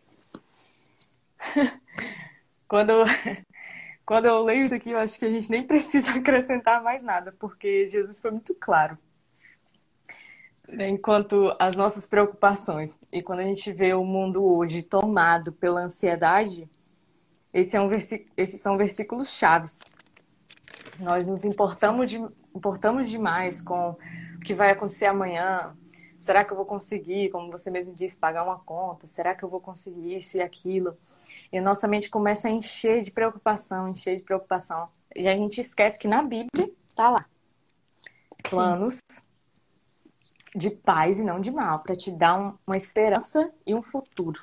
Quando 2.67 2.91
eu, 2.91 3.05
quando 4.05 4.25
eu 4.25 4.43
leio 4.43 4.65
isso 4.65 4.75
aqui, 4.75 4.91
eu 4.91 4.99
acho 4.99 5.17
que 5.21 5.25
a 5.25 5.31
gente 5.31 5.49
nem 5.49 5.63
precisa 5.63 6.11
acrescentar 6.19 6.83
mais 6.83 7.05
nada, 7.05 7.33
porque 7.39 7.87
Jesus 7.87 8.19
foi 8.19 8.33
muito 8.33 8.57
claro. 8.57 8.99
Enquanto 10.69 11.55
as 11.61 11.77
nossas 11.77 12.09
preocupações, 12.09 12.99
e 13.13 13.23
quando 13.23 13.39
a 13.39 13.45
gente 13.45 13.73
vê 13.73 13.95
o 13.95 14.03
mundo 14.03 14.45
hoje 14.45 14.83
tomado 14.83 15.53
pela 15.53 15.83
ansiedade, 15.83 16.69
esse 17.55 17.77
é 17.77 17.81
um 17.81 17.89
esses 17.93 18.61
são 18.61 18.77
versículos 18.77 19.31
chaves. 19.31 19.81
Nós 20.99 21.29
nos 21.29 21.45
importamos, 21.45 22.11
de, 22.11 22.19
importamos 22.57 23.09
demais 23.09 23.61
com 23.61 23.91
o 23.91 24.41
que 24.41 24.55
vai 24.55 24.71
acontecer 24.71 25.07
amanhã, 25.07 25.75
Será 26.19 26.45
que 26.45 26.53
eu 26.53 26.57
vou 26.57 26.65
conseguir, 26.65 27.31
como 27.31 27.51
você 27.51 27.71
mesmo 27.71 27.95
disse, 27.95 28.19
pagar 28.19 28.43
uma 28.43 28.59
conta? 28.59 29.07
Será 29.07 29.35
que 29.35 29.43
eu 29.43 29.49
vou 29.49 29.61
conseguir 29.61 30.17
isso 30.17 30.39
e 30.39 30.43
aquilo? 30.43 30.97
E 31.53 31.59
a 31.59 31.63
nossa 31.63 31.87
mente 31.87 32.09
começa 32.09 32.49
a 32.49 32.51
encher 32.51 33.01
de 33.03 33.11
preocupação, 33.11 33.89
encher 33.89 34.17
de 34.17 34.23
preocupação. 34.23 34.89
E 35.15 35.29
a 35.29 35.35
gente 35.35 35.61
esquece 35.61 35.99
que 35.99 36.09
na 36.09 36.23
Bíblia 36.23 36.71
tá 36.95 37.11
lá. 37.11 37.27
Planos 38.43 38.99
Sim. 39.11 39.21
de 40.55 40.71
paz 40.71 41.21
e 41.21 41.25
não 41.25 41.41
de 41.41 41.51
mal, 41.51 41.81
para 41.81 41.95
te 41.95 42.11
dar 42.11 42.39
um, 42.39 42.55
uma 42.67 42.77
esperança 42.77 43.53
e 43.67 43.75
um 43.75 43.83
futuro. 43.83 44.41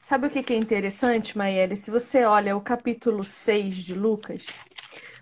Sabe 0.00 0.26
o 0.26 0.30
que 0.30 0.52
é 0.54 0.56
interessante, 0.56 1.36
Maiele? 1.36 1.76
Se 1.76 1.90
você 1.90 2.24
olha 2.24 2.56
o 2.56 2.60
capítulo 2.62 3.22
6 3.22 3.76
de 3.76 3.94
Lucas. 3.94 4.46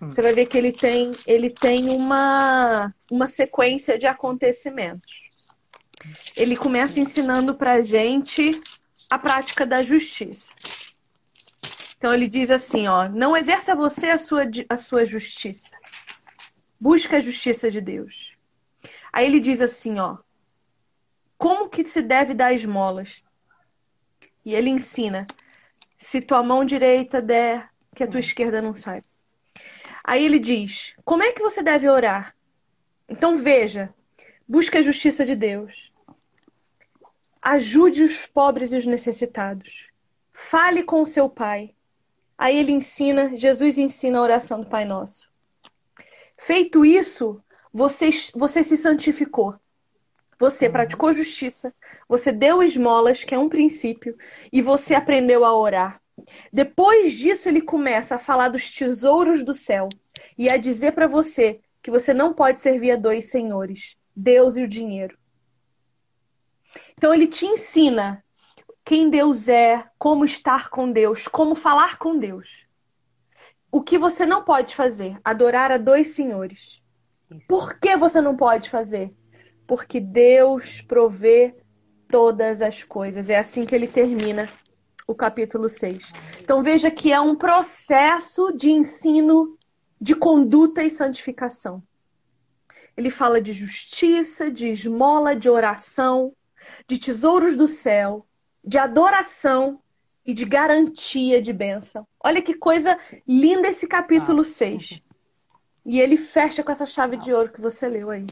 Você 0.01 0.21
vai 0.21 0.33
ver 0.33 0.45
que 0.45 0.57
ele 0.57 0.71
tem, 0.71 1.11
ele 1.25 1.49
tem 1.49 1.89
uma, 1.89 2.93
uma 3.09 3.27
sequência 3.27 3.97
de 3.97 4.05
acontecimentos. 4.05 5.27
Ele 6.35 6.55
começa 6.55 6.99
ensinando 6.99 7.55
pra 7.55 7.81
gente 7.81 8.51
a 9.09 9.17
prática 9.17 9.65
da 9.65 9.81
justiça. 9.81 10.53
Então 11.97 12.13
ele 12.13 12.27
diz 12.27 12.51
assim, 12.51 12.87
ó, 12.87 13.09
não 13.09 13.35
exerça 13.35 13.75
você 13.75 14.09
a 14.09 14.17
sua, 14.17 14.43
a 14.69 14.77
sua 14.77 15.05
justiça. 15.05 15.75
Busca 16.79 17.17
a 17.17 17.19
justiça 17.19 17.71
de 17.71 17.81
Deus. 17.81 18.33
Aí 19.11 19.25
ele 19.25 19.39
diz 19.39 19.61
assim, 19.61 19.97
ó, 19.99 20.17
como 21.37 21.69
que 21.69 21.87
se 21.87 22.01
deve 22.01 22.35
dar 22.35 22.53
esmolas? 22.53 23.23
E 24.45 24.53
ele 24.53 24.69
ensina, 24.69 25.25
se 25.97 26.21
tua 26.21 26.43
mão 26.43 26.63
direita 26.63 27.21
der, 27.21 27.69
que 27.95 28.03
a 28.03 28.07
tua 28.07 28.19
esquerda 28.19 28.61
não 28.61 28.75
saiba. 28.75 29.07
Aí 30.07 30.23
ele 30.23 30.39
diz, 30.39 30.95
como 31.03 31.21
é 31.21 31.33
que 31.33 31.41
você 31.41 31.61
deve 31.61 31.89
orar? 31.89 32.33
Então 33.09 33.35
veja, 33.35 33.93
busca 34.47 34.79
a 34.79 34.81
justiça 34.81 35.25
de 35.25 35.35
Deus. 35.35 35.91
Ajude 37.41 38.03
os 38.03 38.25
pobres 38.25 38.71
e 38.71 38.77
os 38.77 38.85
necessitados. 38.85 39.89
Fale 40.31 40.81
com 40.83 41.01
o 41.01 41.05
seu 41.05 41.27
pai. 41.27 41.75
Aí 42.37 42.57
ele 42.57 42.71
ensina, 42.71 43.35
Jesus 43.35 43.77
ensina 43.77 44.19
a 44.19 44.21
oração 44.21 44.61
do 44.61 44.67
Pai 44.67 44.85
Nosso. 44.85 45.27
Feito 46.37 46.85
isso, 46.85 47.43
você, 47.73 48.09
você 48.33 48.63
se 48.63 48.77
santificou. 48.77 49.55
Você 50.39 50.67
uhum. 50.67 50.71
praticou 50.71 51.11
justiça, 51.11 51.73
você 52.07 52.31
deu 52.31 52.63
esmolas, 52.63 53.25
que 53.25 53.35
é 53.35 53.39
um 53.39 53.49
princípio, 53.49 54.15
e 54.53 54.61
você 54.61 54.95
aprendeu 54.95 55.43
a 55.43 55.53
orar. 55.53 56.01
Depois 56.51 57.13
disso, 57.13 57.47
ele 57.47 57.61
começa 57.61 58.15
a 58.15 58.19
falar 58.19 58.49
dos 58.49 58.71
tesouros 58.71 59.43
do 59.43 59.53
céu 59.53 59.87
e 60.37 60.49
a 60.49 60.57
dizer 60.57 60.93
para 60.93 61.07
você 61.07 61.59
que 61.81 61.91
você 61.91 62.13
não 62.13 62.33
pode 62.33 62.59
servir 62.59 62.91
a 62.91 62.95
dois 62.95 63.29
senhores, 63.29 63.95
Deus 64.15 64.57
e 64.57 64.63
o 64.63 64.67
dinheiro. 64.67 65.17
Então, 66.97 67.13
ele 67.13 67.27
te 67.27 67.45
ensina 67.45 68.23
quem 68.83 69.09
Deus 69.09 69.47
é, 69.47 69.85
como 69.97 70.25
estar 70.25 70.69
com 70.69 70.91
Deus, 70.91 71.27
como 71.27 71.55
falar 71.55 71.97
com 71.97 72.17
Deus. 72.17 72.65
O 73.71 73.81
que 73.81 73.97
você 73.97 74.25
não 74.25 74.43
pode 74.43 74.75
fazer? 74.75 75.19
Adorar 75.23 75.71
a 75.71 75.77
dois 75.77 76.11
senhores. 76.11 76.81
Isso. 77.29 77.47
Por 77.47 77.77
que 77.79 77.97
você 77.97 78.21
não 78.21 78.35
pode 78.35 78.69
fazer? 78.69 79.13
Porque 79.67 79.99
Deus 79.99 80.81
provê 80.81 81.55
todas 82.09 82.61
as 82.61 82.83
coisas. 82.83 83.29
É 83.29 83.37
assim 83.37 83.65
que 83.65 83.75
ele 83.75 83.87
termina 83.87 84.49
o 85.07 85.15
capítulo 85.15 85.69
6. 85.69 86.11
Então 86.41 86.61
veja 86.61 86.91
que 86.91 87.11
é 87.11 87.19
um 87.19 87.35
processo 87.35 88.51
de 88.51 88.69
ensino 88.69 89.57
de 89.99 90.13
conduta 90.13 90.83
e 90.83 90.89
santificação. 90.89 91.81
Ele 92.95 93.09
fala 93.09 93.41
de 93.41 93.53
justiça, 93.53 94.51
de 94.51 94.67
esmola, 94.67 95.35
de 95.35 95.49
oração, 95.49 96.33
de 96.87 96.99
tesouros 96.99 97.55
do 97.55 97.67
céu, 97.67 98.27
de 98.63 98.77
adoração 98.77 99.79
e 100.25 100.33
de 100.33 100.43
garantia 100.43 101.41
de 101.41 101.53
bênção. 101.53 102.05
Olha 102.21 102.41
que 102.41 102.53
coisa 102.53 102.99
linda 103.25 103.69
esse 103.69 103.87
capítulo 103.87 104.41
ah. 104.41 104.45
6. 104.45 105.01
E 105.85 106.01
ele 106.01 106.17
fecha 106.17 106.61
com 106.63 106.71
essa 106.71 106.85
chave 106.85 107.15
de 107.15 107.33
ouro 107.33 107.51
que 107.51 107.61
você 107.61 107.87
leu 107.87 108.09
aí. 108.09 108.25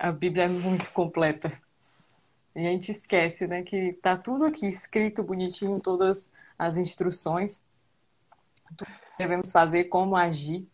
A 0.00 0.10
Bíblia 0.10 0.44
é 0.44 0.48
muito 0.48 0.90
completa. 0.92 1.52
A 2.54 2.58
gente 2.58 2.90
esquece, 2.90 3.46
né, 3.46 3.62
que 3.62 3.92
tá 4.00 4.16
tudo 4.16 4.46
aqui 4.46 4.66
escrito 4.66 5.22
bonitinho, 5.22 5.78
todas 5.78 6.32
as 6.58 6.78
instruções. 6.78 7.60
Devemos 9.18 9.52
fazer, 9.52 9.84
como 9.84 10.16
agir 10.16 10.66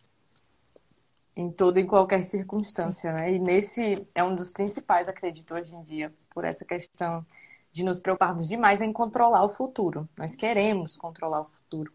em 1.35 1.51
toda 1.51 1.77
e 1.81 1.85
qualquer 1.85 2.23
circunstância, 2.23 3.11
né? 3.11 3.33
E 3.33 3.37
nesse 3.37 4.07
é 4.15 4.23
um 4.23 4.33
dos 4.33 4.49
principais, 4.49 5.09
acredito, 5.09 5.53
hoje 5.53 5.75
em 5.75 5.83
dia, 5.83 6.13
por 6.29 6.45
essa 6.45 6.63
questão 6.63 7.21
de 7.69 7.83
nos 7.83 7.99
preocuparmos 7.99 8.47
demais 8.47 8.81
em 8.81 8.93
controlar 8.93 9.43
o 9.43 9.49
futuro. 9.49 10.07
Nós 10.15 10.35
queremos 10.35 10.95
controlar 10.95 11.41
o 11.41 11.49
futuro. 11.49 11.91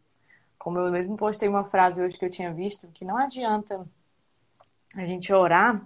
Como 0.58 0.78
eu 0.78 0.92
mesmo 0.92 1.16
postei 1.16 1.48
uma 1.48 1.64
frase 1.64 2.02
hoje 2.02 2.18
que 2.18 2.26
eu 2.26 2.30
tinha 2.30 2.52
visto, 2.52 2.88
que 2.88 3.06
não 3.06 3.16
adianta 3.16 3.88
a 4.94 5.06
gente 5.06 5.32
orar 5.32 5.82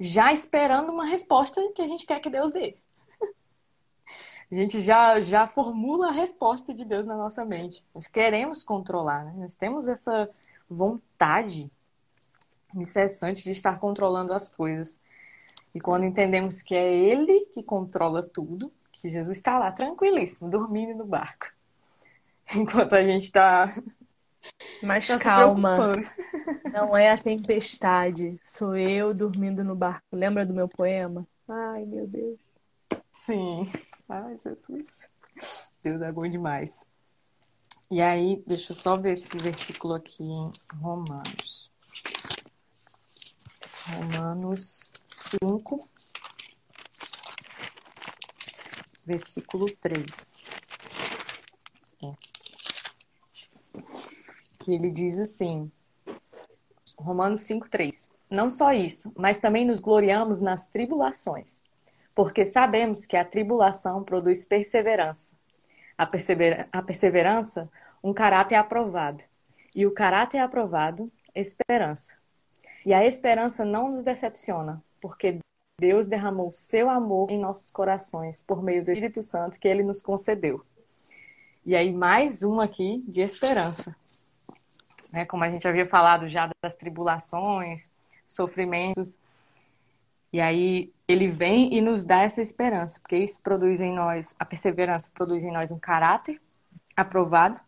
já 0.00 0.32
esperando 0.32 0.90
uma 0.90 1.04
resposta 1.04 1.60
que 1.74 1.82
a 1.82 1.86
gente 1.86 2.06
quer 2.06 2.20
que 2.20 2.30
Deus 2.30 2.50
dê. 2.50 2.74
A 4.50 4.54
gente 4.54 4.80
já, 4.80 5.20
já 5.20 5.46
formula 5.46 6.08
a 6.08 6.12
resposta 6.12 6.74
de 6.74 6.84
Deus 6.84 7.06
na 7.06 7.16
nossa 7.16 7.44
mente. 7.44 7.84
Nós 7.94 8.08
queremos 8.08 8.64
controlar, 8.64 9.24
né? 9.24 9.34
nós 9.36 9.54
temos 9.54 9.86
essa 9.86 10.28
vontade 10.68 11.70
incessante 12.74 13.44
de 13.44 13.50
estar 13.50 13.78
controlando 13.78 14.34
as 14.34 14.48
coisas. 14.48 14.98
E 15.72 15.80
quando 15.80 16.04
entendemos 16.04 16.62
que 16.62 16.74
é 16.74 16.92
Ele 16.92 17.46
que 17.52 17.62
controla 17.62 18.24
tudo, 18.24 18.72
que 18.90 19.08
Jesus 19.08 19.36
está 19.36 19.56
lá 19.56 19.70
tranquilíssimo, 19.70 20.50
dormindo 20.50 20.94
no 20.96 21.04
barco, 21.04 21.46
enquanto 22.56 22.94
a 22.94 23.04
gente 23.04 23.24
está. 23.24 23.72
Mas 24.82 25.06
tá 25.08 25.18
calma, 25.18 25.76
não 26.72 26.96
é 26.96 27.10
a 27.10 27.18
tempestade, 27.18 28.38
sou 28.42 28.76
eu 28.76 29.14
dormindo 29.14 29.64
no 29.64 29.74
barco. 29.74 30.06
Lembra 30.12 30.44
do 30.46 30.54
meu 30.54 30.68
poema? 30.68 31.26
Ai, 31.48 31.84
meu 31.84 32.06
Deus. 32.06 32.38
Sim. 33.12 33.70
Ai, 34.08 34.36
Jesus. 34.38 35.08
Deus 35.82 36.00
é 36.02 36.12
bom 36.12 36.28
demais. 36.28 36.84
E 37.90 38.00
aí, 38.00 38.42
deixa 38.46 38.72
eu 38.72 38.76
só 38.76 38.96
ver 38.96 39.12
esse 39.12 39.36
versículo 39.36 39.94
aqui 39.94 40.22
em 40.22 40.52
Romanos. 40.80 41.70
Romanos 43.86 44.92
5, 45.04 45.80
versículo 49.04 49.68
3. 49.76 50.36
É. 52.04 52.14
Que 54.58 54.72
ele 54.74 54.90
diz 54.90 55.18
assim, 55.18 55.70
Romanos 57.00 57.42
5, 57.42 57.68
3. 57.68 58.10
Não 58.30 58.50
só 58.50 58.72
isso, 58.72 59.12
mas 59.16 59.40
também 59.40 59.66
nos 59.66 59.80
gloriamos 59.80 60.40
nas 60.40 60.66
tribulações, 60.66 61.62
porque 62.14 62.44
sabemos 62.44 63.06
que 63.06 63.16
a 63.16 63.24
tribulação 63.24 64.04
produz 64.04 64.44
perseverança. 64.44 65.34
A, 65.96 66.06
persever... 66.06 66.68
a 66.70 66.82
perseverança, 66.82 67.68
um 68.02 68.12
caráter 68.12 68.54
aprovado. 68.54 69.22
E 69.74 69.86
o 69.86 69.92
caráter 69.92 70.38
aprovado, 70.38 71.10
esperança. 71.34 72.16
E 72.84 72.94
a 72.94 73.04
esperança 73.04 73.64
não 73.64 73.90
nos 73.90 74.02
decepciona, 74.02 74.82
porque 75.00 75.38
Deus 75.80 76.06
derramou 76.06 76.52
seu 76.52 76.90
amor 76.90 77.30
em 77.30 77.38
nossos 77.38 77.70
corações 77.70 78.42
por 78.42 78.62
meio 78.62 78.84
do 78.84 78.90
Espírito 78.90 79.22
Santo 79.22 79.58
que 79.58 79.66
ele 79.66 79.82
nos 79.82 80.02
concedeu. 80.02 80.64
E 81.64 81.76
aí, 81.76 81.92
mais 81.92 82.42
um 82.42 82.60
aqui 82.60 83.04
de 83.06 83.20
esperança. 83.20 83.94
Né? 85.12 85.24
Como 85.24 85.44
a 85.44 85.50
gente 85.50 85.66
havia 85.66 85.86
falado 85.86 86.28
já 86.28 86.50
das 86.62 86.74
tribulações, 86.74 87.90
sofrimentos. 88.26 89.18
E 90.32 90.40
aí, 90.40 90.92
ele 91.08 91.28
vem 91.28 91.74
e 91.74 91.80
nos 91.80 92.04
dá 92.04 92.22
essa 92.22 92.40
esperança, 92.40 93.00
porque 93.00 93.16
isso 93.16 93.40
produz 93.40 93.80
em 93.80 93.92
nós, 93.92 94.34
a 94.38 94.44
perseverança 94.44 95.10
produz 95.12 95.42
em 95.42 95.50
nós 95.50 95.72
um 95.72 95.78
caráter 95.78 96.40
aprovado. 96.96 97.60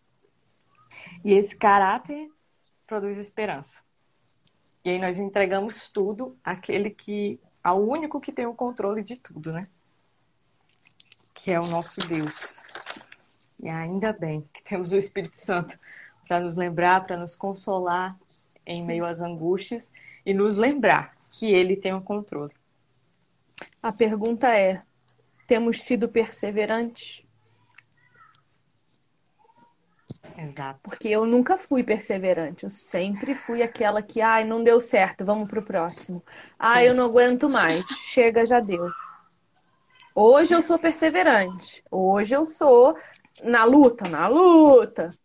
E 1.24 1.32
esse 1.32 1.56
caráter 1.56 2.30
produz 2.86 3.18
esperança. 3.18 3.82
E 4.84 4.90
aí 4.90 4.98
nós 4.98 5.18
entregamos 5.18 5.90
tudo 5.90 6.36
àquele 6.44 6.90
que, 6.90 7.40
ao 7.62 7.82
único 7.82 8.20
que 8.20 8.32
tem 8.32 8.46
o 8.46 8.54
controle 8.54 9.02
de 9.02 9.16
tudo, 9.16 9.52
né? 9.52 9.66
Que 11.34 11.50
é 11.50 11.60
o 11.60 11.66
nosso 11.66 12.00
Deus. 12.06 12.62
E 13.60 13.68
ainda 13.68 14.12
bem 14.12 14.46
que 14.52 14.62
temos 14.62 14.92
o 14.92 14.96
Espírito 14.96 15.38
Santo 15.38 15.78
para 16.26 16.40
nos 16.40 16.56
lembrar, 16.56 17.04
para 17.06 17.16
nos 17.16 17.36
consolar 17.36 18.16
em 18.66 18.80
Sim. 18.80 18.86
meio 18.86 19.04
às 19.04 19.20
angústias 19.20 19.92
e 20.24 20.32
nos 20.32 20.56
lembrar 20.56 21.16
que 21.30 21.50
ele 21.50 21.76
tem 21.76 21.92
o 21.92 22.02
controle. 22.02 22.52
A 23.82 23.92
pergunta 23.92 24.48
é: 24.48 24.82
temos 25.46 25.82
sido 25.82 26.08
perseverantes? 26.08 27.22
Exato. 30.36 30.80
Porque 30.82 31.08
eu 31.08 31.26
nunca 31.26 31.56
fui 31.56 31.82
perseverante. 31.82 32.64
Eu 32.64 32.70
sempre 32.70 33.34
fui 33.34 33.62
aquela 33.62 34.02
que, 34.02 34.20
ai, 34.20 34.44
não 34.44 34.62
deu 34.62 34.80
certo, 34.80 35.24
vamos 35.24 35.48
pro 35.48 35.62
próximo. 35.62 36.22
Ai, 36.58 36.88
eu 36.88 36.94
não 36.94 37.06
aguento 37.06 37.48
mais. 37.48 37.84
Chega, 38.06 38.46
já 38.46 38.60
deu. 38.60 38.90
Hoje 40.14 40.54
eu 40.54 40.62
sou 40.62 40.78
perseverante. 40.78 41.82
Hoje 41.90 42.34
eu 42.34 42.46
sou 42.46 42.96
na 43.42 43.64
luta, 43.64 44.08
na 44.08 44.28
luta. 44.28 45.16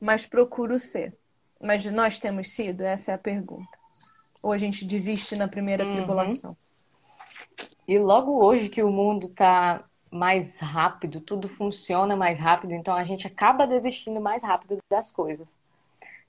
Mas 0.00 0.26
procuro 0.26 0.78
ser. 0.78 1.16
Mas 1.60 1.84
nós 1.86 2.18
temos 2.18 2.50
sido? 2.52 2.82
Essa 2.82 3.12
é 3.12 3.14
a 3.14 3.18
pergunta. 3.18 3.68
Ou 4.42 4.52
a 4.52 4.58
gente 4.58 4.84
desiste 4.84 5.36
na 5.36 5.48
primeira 5.48 5.84
Uhum. 5.84 5.92
tribulação? 5.96 6.56
E 7.88 7.98
logo 7.98 8.44
hoje 8.44 8.68
que 8.68 8.82
o 8.82 8.90
mundo 8.90 9.26
está 9.28 9.84
mais 10.10 10.58
rápido, 10.60 11.20
tudo 11.20 11.48
funciona 11.48 12.14
mais 12.16 12.38
rápido, 12.38 12.72
então 12.72 12.94
a 12.94 13.04
gente 13.04 13.26
acaba 13.26 13.66
desistindo 13.66 14.20
mais 14.20 14.42
rápido 14.42 14.76
das 14.90 15.10
coisas. 15.10 15.58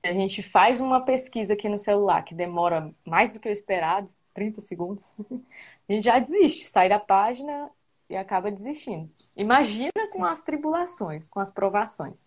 Se 0.02 0.08
a 0.10 0.14
gente 0.14 0.44
faz 0.44 0.80
uma 0.82 1.02
pesquisa 1.02 1.54
aqui 1.54 1.68
no 1.68 1.80
celular 1.80 2.24
que 2.24 2.36
demora 2.36 2.92
mais 3.06 3.34
do 3.34 3.40
que 3.40 3.50
o 3.50 3.52
esperado, 3.52 4.10
30 4.34 4.62
segundos, 4.62 5.14
a 5.90 5.94
gente 5.94 6.04
já 6.04 6.20
desiste, 6.20 6.68
sai 6.68 6.90
da 6.90 7.00
página 7.00 7.70
e 8.10 8.16
acaba 8.16 8.52
desistindo. 8.52 9.10
Imagina 9.36 9.92
com 10.14 10.24
as 10.24 10.42
tribulações, 10.42 11.30
com 11.30 11.40
as 11.40 11.52
provações. 11.52 12.27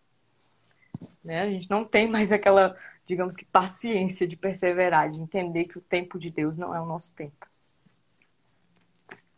Né? 1.23 1.43
A 1.43 1.51
gente 1.51 1.69
não 1.71 1.85
tem 1.85 2.09
mais 2.09 2.33
aquela, 2.33 2.77
digamos 3.07 3.37
que, 3.37 3.45
paciência 3.45 4.27
de 4.27 4.37
perseverar, 4.37 5.09
de 5.09 5.21
entender 5.21 5.67
que 5.67 5.79
o 5.79 5.83
tempo 5.83 6.19
de 6.19 6.31
Deus 6.31 6.57
não 6.57 6.75
é 6.75 6.81
o 6.81 6.87
nosso 6.87 7.15
tempo. 7.15 7.47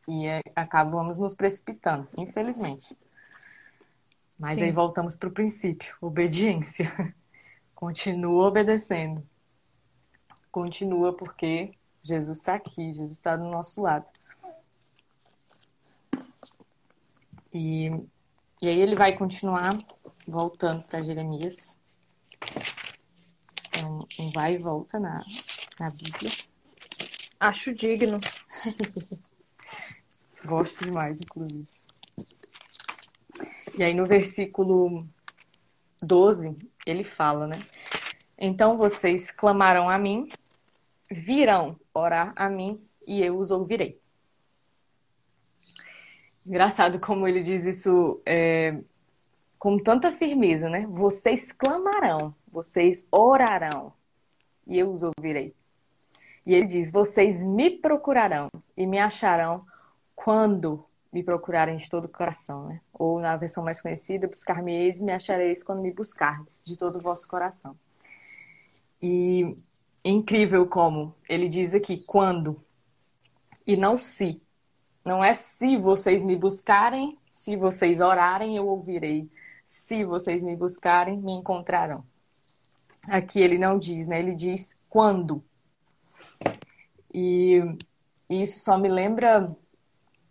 E 0.08 0.26
é, 0.26 0.40
acabamos 0.54 1.18
nos 1.18 1.34
precipitando, 1.34 2.08
infelizmente. 2.16 2.96
Mas 4.38 4.54
Sim. 4.54 4.64
aí 4.64 4.72
voltamos 4.72 5.16
para 5.16 5.28
o 5.28 5.32
princípio: 5.32 5.96
obediência. 6.00 7.14
Continua 7.74 8.48
obedecendo. 8.48 9.26
Continua 10.50 11.16
porque 11.16 11.72
Jesus 12.02 12.38
está 12.38 12.54
aqui, 12.54 12.92
Jesus 12.92 13.12
está 13.12 13.36
do 13.36 13.44
nosso 13.44 13.80
lado. 13.80 14.06
E, 17.52 17.88
e 18.60 18.68
aí 18.68 18.80
ele 18.80 18.96
vai 18.96 19.16
continuar 19.16 19.76
voltando 20.32 20.82
para 20.84 21.02
Jeremias. 21.02 21.78
É 23.78 23.84
um, 23.84 24.06
um 24.18 24.30
vai 24.30 24.54
e 24.54 24.58
volta 24.58 24.98
na, 24.98 25.22
na 25.78 25.90
Bíblia. 25.90 26.30
Acho 27.38 27.74
digno. 27.74 28.18
Gosto 30.44 30.84
demais, 30.84 31.20
inclusive. 31.20 31.68
E 33.76 33.82
aí 33.82 33.94
no 33.94 34.06
versículo 34.06 35.06
12, 36.00 36.56
ele 36.86 37.04
fala, 37.04 37.46
né? 37.46 37.62
Então 38.38 38.78
vocês 38.78 39.30
clamarão 39.30 39.88
a 39.88 39.98
mim, 39.98 40.28
virão 41.10 41.78
orar 41.92 42.32
a 42.34 42.48
mim 42.48 42.82
e 43.06 43.22
eu 43.22 43.38
os 43.38 43.50
ouvirei. 43.50 44.00
Engraçado 46.44 46.98
como 46.98 47.28
ele 47.28 47.42
diz 47.42 47.64
isso 47.64 48.20
é, 48.26 48.82
com 49.62 49.78
tanta 49.78 50.10
firmeza, 50.10 50.68
né? 50.68 50.88
Vocês 50.88 51.52
clamarão, 51.52 52.34
vocês 52.48 53.06
orarão 53.12 53.92
e 54.66 54.76
eu 54.76 54.90
os 54.90 55.04
ouvirei. 55.04 55.54
E 56.44 56.52
ele 56.52 56.66
diz: 56.66 56.90
Vocês 56.90 57.44
me 57.44 57.70
procurarão 57.70 58.48
e 58.76 58.84
me 58.84 58.98
acharão 58.98 59.64
quando 60.16 60.84
me 61.12 61.22
procurarem 61.22 61.76
de 61.76 61.88
todo 61.88 62.06
o 62.06 62.08
coração, 62.08 62.66
né? 62.66 62.80
Ou 62.92 63.20
na 63.20 63.36
versão 63.36 63.62
mais 63.62 63.80
conhecida, 63.80 64.26
buscar-me-eis 64.26 65.00
e 65.00 65.04
me 65.04 65.12
achareis 65.12 65.62
quando 65.62 65.80
me 65.80 65.92
buscardes 65.92 66.60
de 66.66 66.76
todo 66.76 66.98
o 66.98 67.00
vosso 67.00 67.28
coração. 67.28 67.78
E 69.00 69.56
incrível 70.04 70.66
como 70.66 71.14
ele 71.28 71.48
diz 71.48 71.72
aqui 71.72 72.02
quando 72.04 72.60
e 73.64 73.76
não 73.76 73.96
se. 73.96 74.42
Não 75.04 75.22
é 75.22 75.34
se 75.34 75.76
vocês 75.76 76.24
me 76.24 76.34
buscarem, 76.34 77.16
se 77.30 77.54
vocês 77.54 78.00
orarem, 78.00 78.56
eu 78.56 78.66
ouvirei. 78.66 79.30
Se 79.66 80.04
vocês 80.04 80.42
me 80.42 80.54
buscarem, 80.56 81.18
me 81.18 81.32
encontrarão. 81.32 82.04
Aqui 83.08 83.40
ele 83.40 83.58
não 83.58 83.78
diz, 83.78 84.06
né? 84.06 84.18
Ele 84.18 84.34
diz 84.34 84.78
quando. 84.88 85.42
E 87.12 87.60
isso 88.28 88.60
só 88.60 88.78
me 88.78 88.88
lembra 88.88 89.54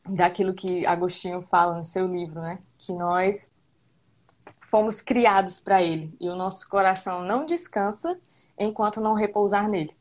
daquilo 0.07 0.53
que 0.53 0.85
Agostinho 0.85 1.41
fala 1.41 1.77
no 1.77 1.85
seu 1.85 2.07
livro, 2.07 2.41
né? 2.41 2.59
Que 2.77 2.93
nós 2.93 3.51
fomos 4.59 5.01
criados 5.01 5.59
para 5.59 5.83
ele 5.83 6.15
e 6.19 6.29
o 6.29 6.35
nosso 6.35 6.67
coração 6.67 7.21
não 7.23 7.45
descansa 7.45 8.19
enquanto 8.57 9.01
não 9.01 9.13
repousar 9.13 9.67
nele. 9.69 9.95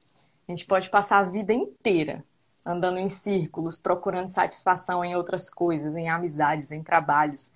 A 0.49 0.53
gente 0.53 0.64
pode 0.64 0.88
passar 0.90 1.19
a 1.19 1.29
vida 1.29 1.53
inteira 1.53 2.25
andando 2.64 2.99
em 2.99 3.09
círculos, 3.09 3.79
procurando 3.79 4.29
satisfação 4.29 5.05
em 5.05 5.16
outras 5.16 5.49
coisas, 5.51 5.97
em 5.97 6.09
amizades, 6.09 6.71
em 6.71 6.83
trabalhos, 6.83 7.53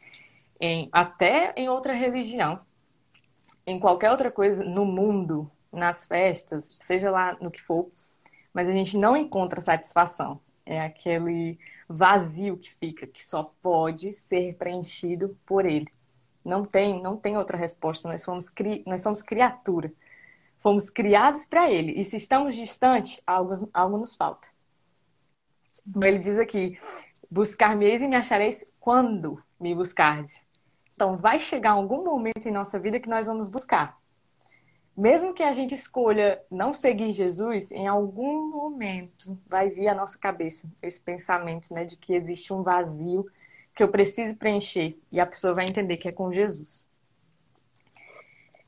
em 0.60 0.88
até 0.92 1.52
em 1.56 1.68
outra 1.68 1.92
religião, 1.92 2.60
em 3.66 3.78
qualquer 3.78 4.10
outra 4.10 4.30
coisa 4.30 4.64
no 4.64 4.84
mundo, 4.84 5.50
nas 5.72 6.04
festas, 6.04 6.68
seja 6.80 7.10
lá 7.10 7.36
no 7.40 7.50
que 7.50 7.60
for, 7.60 7.90
mas 8.52 8.68
a 8.68 8.72
gente 8.72 8.96
não 8.96 9.16
encontra 9.16 9.60
satisfação. 9.60 10.40
É 10.64 10.80
aquele 10.80 11.58
vazio 11.88 12.56
que 12.56 12.72
fica, 12.72 13.06
que 13.06 13.24
só 13.24 13.52
pode 13.62 14.12
ser 14.12 14.54
preenchido 14.54 15.36
por 15.44 15.66
ele. 15.66 15.88
Não 16.44 16.64
tem, 16.64 17.02
não 17.02 17.16
tem 17.16 17.36
outra 17.36 17.56
resposta. 17.56 18.08
Nós 18.08 18.22
somos, 18.22 18.48
cri... 18.48 18.82
Nós 18.86 19.02
somos 19.02 19.22
criatura. 19.22 19.92
Fomos 20.58 20.88
criados 20.88 21.44
para 21.44 21.70
ele. 21.70 21.92
E 21.92 22.04
se 22.04 22.16
estamos 22.16 22.54
distantes, 22.54 23.20
algo, 23.26 23.68
algo 23.74 23.98
nos 23.98 24.14
falta. 24.14 24.48
Ele 26.02 26.18
diz 26.18 26.38
aqui: 26.38 26.78
buscar-me-eis 27.30 28.00
e 28.00 28.08
me 28.08 28.16
achareis 28.16 28.64
quando 28.84 29.42
me 29.58 29.74
buscardes. 29.74 30.44
Então, 30.94 31.16
vai 31.16 31.40
chegar 31.40 31.70
algum 31.70 32.04
momento 32.04 32.46
em 32.46 32.52
nossa 32.52 32.78
vida 32.78 33.00
que 33.00 33.08
nós 33.08 33.24
vamos 33.24 33.48
buscar. 33.48 33.98
Mesmo 34.94 35.32
que 35.32 35.42
a 35.42 35.54
gente 35.54 35.74
escolha 35.74 36.42
não 36.50 36.74
seguir 36.74 37.14
Jesus, 37.14 37.72
em 37.72 37.86
algum 37.86 38.50
momento 38.50 39.40
vai 39.46 39.70
vir 39.70 39.88
à 39.88 39.94
nossa 39.94 40.18
cabeça 40.18 40.70
esse 40.82 41.00
pensamento 41.00 41.72
né, 41.72 41.86
de 41.86 41.96
que 41.96 42.12
existe 42.12 42.52
um 42.52 42.62
vazio 42.62 43.24
que 43.74 43.82
eu 43.82 43.88
preciso 43.88 44.36
preencher. 44.36 45.00
E 45.10 45.18
a 45.18 45.24
pessoa 45.24 45.54
vai 45.54 45.64
entender 45.64 45.96
que 45.96 46.08
é 46.08 46.12
com 46.12 46.30
Jesus. 46.30 46.86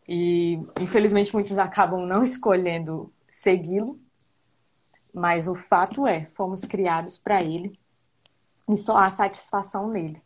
E, 0.09 0.59
infelizmente, 0.81 1.35
muitos 1.35 1.59
acabam 1.59 2.07
não 2.07 2.23
escolhendo 2.23 3.13
segui-lo, 3.29 4.01
mas 5.13 5.47
o 5.47 5.55
fato 5.55 6.07
é, 6.07 6.25
fomos 6.25 6.65
criados 6.65 7.19
para 7.19 7.43
ele 7.43 7.79
e 8.69 8.77
só 8.77 8.97
há 8.97 9.11
satisfação 9.11 9.89
nele. 9.89 10.21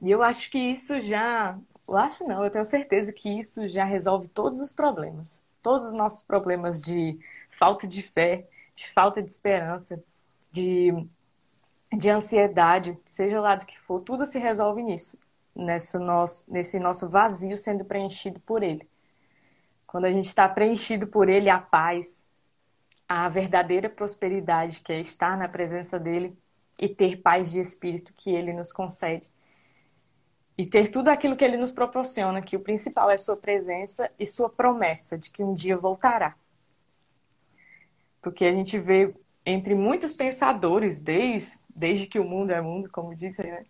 E 0.00 0.10
eu 0.10 0.22
acho 0.22 0.50
que 0.50 0.58
isso 0.58 1.00
já. 1.02 1.58
Eu 1.88 1.96
acho 1.96 2.24
não, 2.24 2.44
eu 2.44 2.50
tenho 2.50 2.64
certeza 2.64 3.12
que 3.12 3.28
isso 3.38 3.66
já 3.66 3.84
resolve 3.84 4.28
todos 4.28 4.60
os 4.60 4.72
problemas. 4.72 5.42
Todos 5.62 5.84
os 5.84 5.94
nossos 5.94 6.22
problemas 6.22 6.80
de 6.82 7.18
falta 7.50 7.86
de 7.86 8.02
fé, 8.02 8.46
de 8.76 8.90
falta 8.90 9.22
de 9.22 9.30
esperança, 9.30 10.02
de, 10.52 10.92
de 11.96 12.10
ansiedade, 12.10 12.98
seja 13.06 13.40
lá 13.40 13.56
do 13.56 13.64
que 13.64 13.78
for, 13.80 14.02
tudo 14.02 14.26
se 14.26 14.38
resolve 14.38 14.82
nisso. 14.82 15.18
Nessa 15.54 15.98
nosso, 15.98 16.44
nesse 16.52 16.78
nosso 16.78 17.08
vazio 17.08 17.56
sendo 17.56 17.84
preenchido 17.84 18.40
por 18.40 18.62
ele. 18.62 18.88
Quando 19.86 20.06
a 20.06 20.12
gente 20.12 20.26
está 20.26 20.48
preenchido 20.48 21.06
por 21.06 21.28
ele, 21.28 21.48
a 21.48 21.60
paz, 21.60 22.26
a 23.08 23.28
verdadeira 23.28 23.88
prosperidade 23.88 24.80
que 24.80 24.92
é 24.92 25.00
estar 25.00 25.38
na 25.38 25.48
presença 25.48 25.98
dele 25.98 26.36
e 26.80 26.88
ter 26.88 27.20
paz 27.20 27.50
de 27.50 27.60
espírito 27.60 28.12
que 28.16 28.30
ele 28.30 28.52
nos 28.52 28.72
concede. 28.72 29.28
E 30.56 30.64
ter 30.64 30.88
tudo 30.88 31.08
aquilo 31.08 31.36
que 31.36 31.44
ele 31.44 31.56
nos 31.56 31.70
proporciona, 31.70 32.40
que 32.40 32.56
o 32.56 32.60
principal 32.60 33.10
é 33.10 33.16
sua 33.16 33.36
presença 33.36 34.08
e 34.18 34.24
sua 34.24 34.48
promessa 34.48 35.18
de 35.18 35.30
que 35.30 35.42
um 35.42 35.52
dia 35.52 35.76
voltará. 35.76 36.36
Porque 38.22 38.44
a 38.44 38.52
gente 38.52 38.78
vê 38.78 39.12
entre 39.44 39.74
muitos 39.74 40.12
pensadores, 40.12 41.00
desde, 41.00 41.58
desde 41.68 42.06
que 42.06 42.18
o 42.18 42.24
mundo 42.24 42.50
é 42.50 42.60
mundo, 42.60 42.88
como 42.90 43.14
dizem, 43.14 43.50
né? 43.50 43.66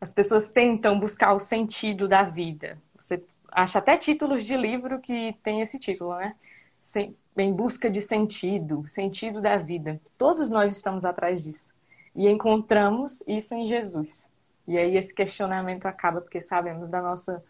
as 0.00 0.12
pessoas 0.12 0.48
tentam 0.48 0.98
buscar 0.98 1.32
o 1.32 1.40
sentido 1.40 2.06
da 2.06 2.22
vida. 2.22 2.78
Você 2.98 3.22
acha 3.50 3.78
até 3.78 3.96
títulos 3.96 4.44
de 4.44 4.56
livro 4.56 5.00
que 5.00 5.34
tem 5.42 5.60
esse 5.60 5.78
título, 5.78 6.16
né? 6.16 6.34
Em 7.36 7.52
busca 7.52 7.90
de 7.90 8.00
sentido, 8.00 8.84
sentido 8.88 9.40
da 9.40 9.56
vida. 9.56 10.00
Todos 10.18 10.50
nós 10.50 10.72
estamos 10.72 11.04
atrás 11.04 11.42
disso. 11.42 11.74
E 12.14 12.28
encontramos 12.28 13.22
isso 13.26 13.54
em 13.54 13.66
Jesus. 13.66 14.30
E 14.66 14.78
aí 14.78 14.96
esse 14.96 15.14
questionamento 15.14 15.86
acaba 15.86 16.20
porque 16.20 16.40
sabemos 16.40 16.88
da 16.88 17.02
nossa 17.02 17.42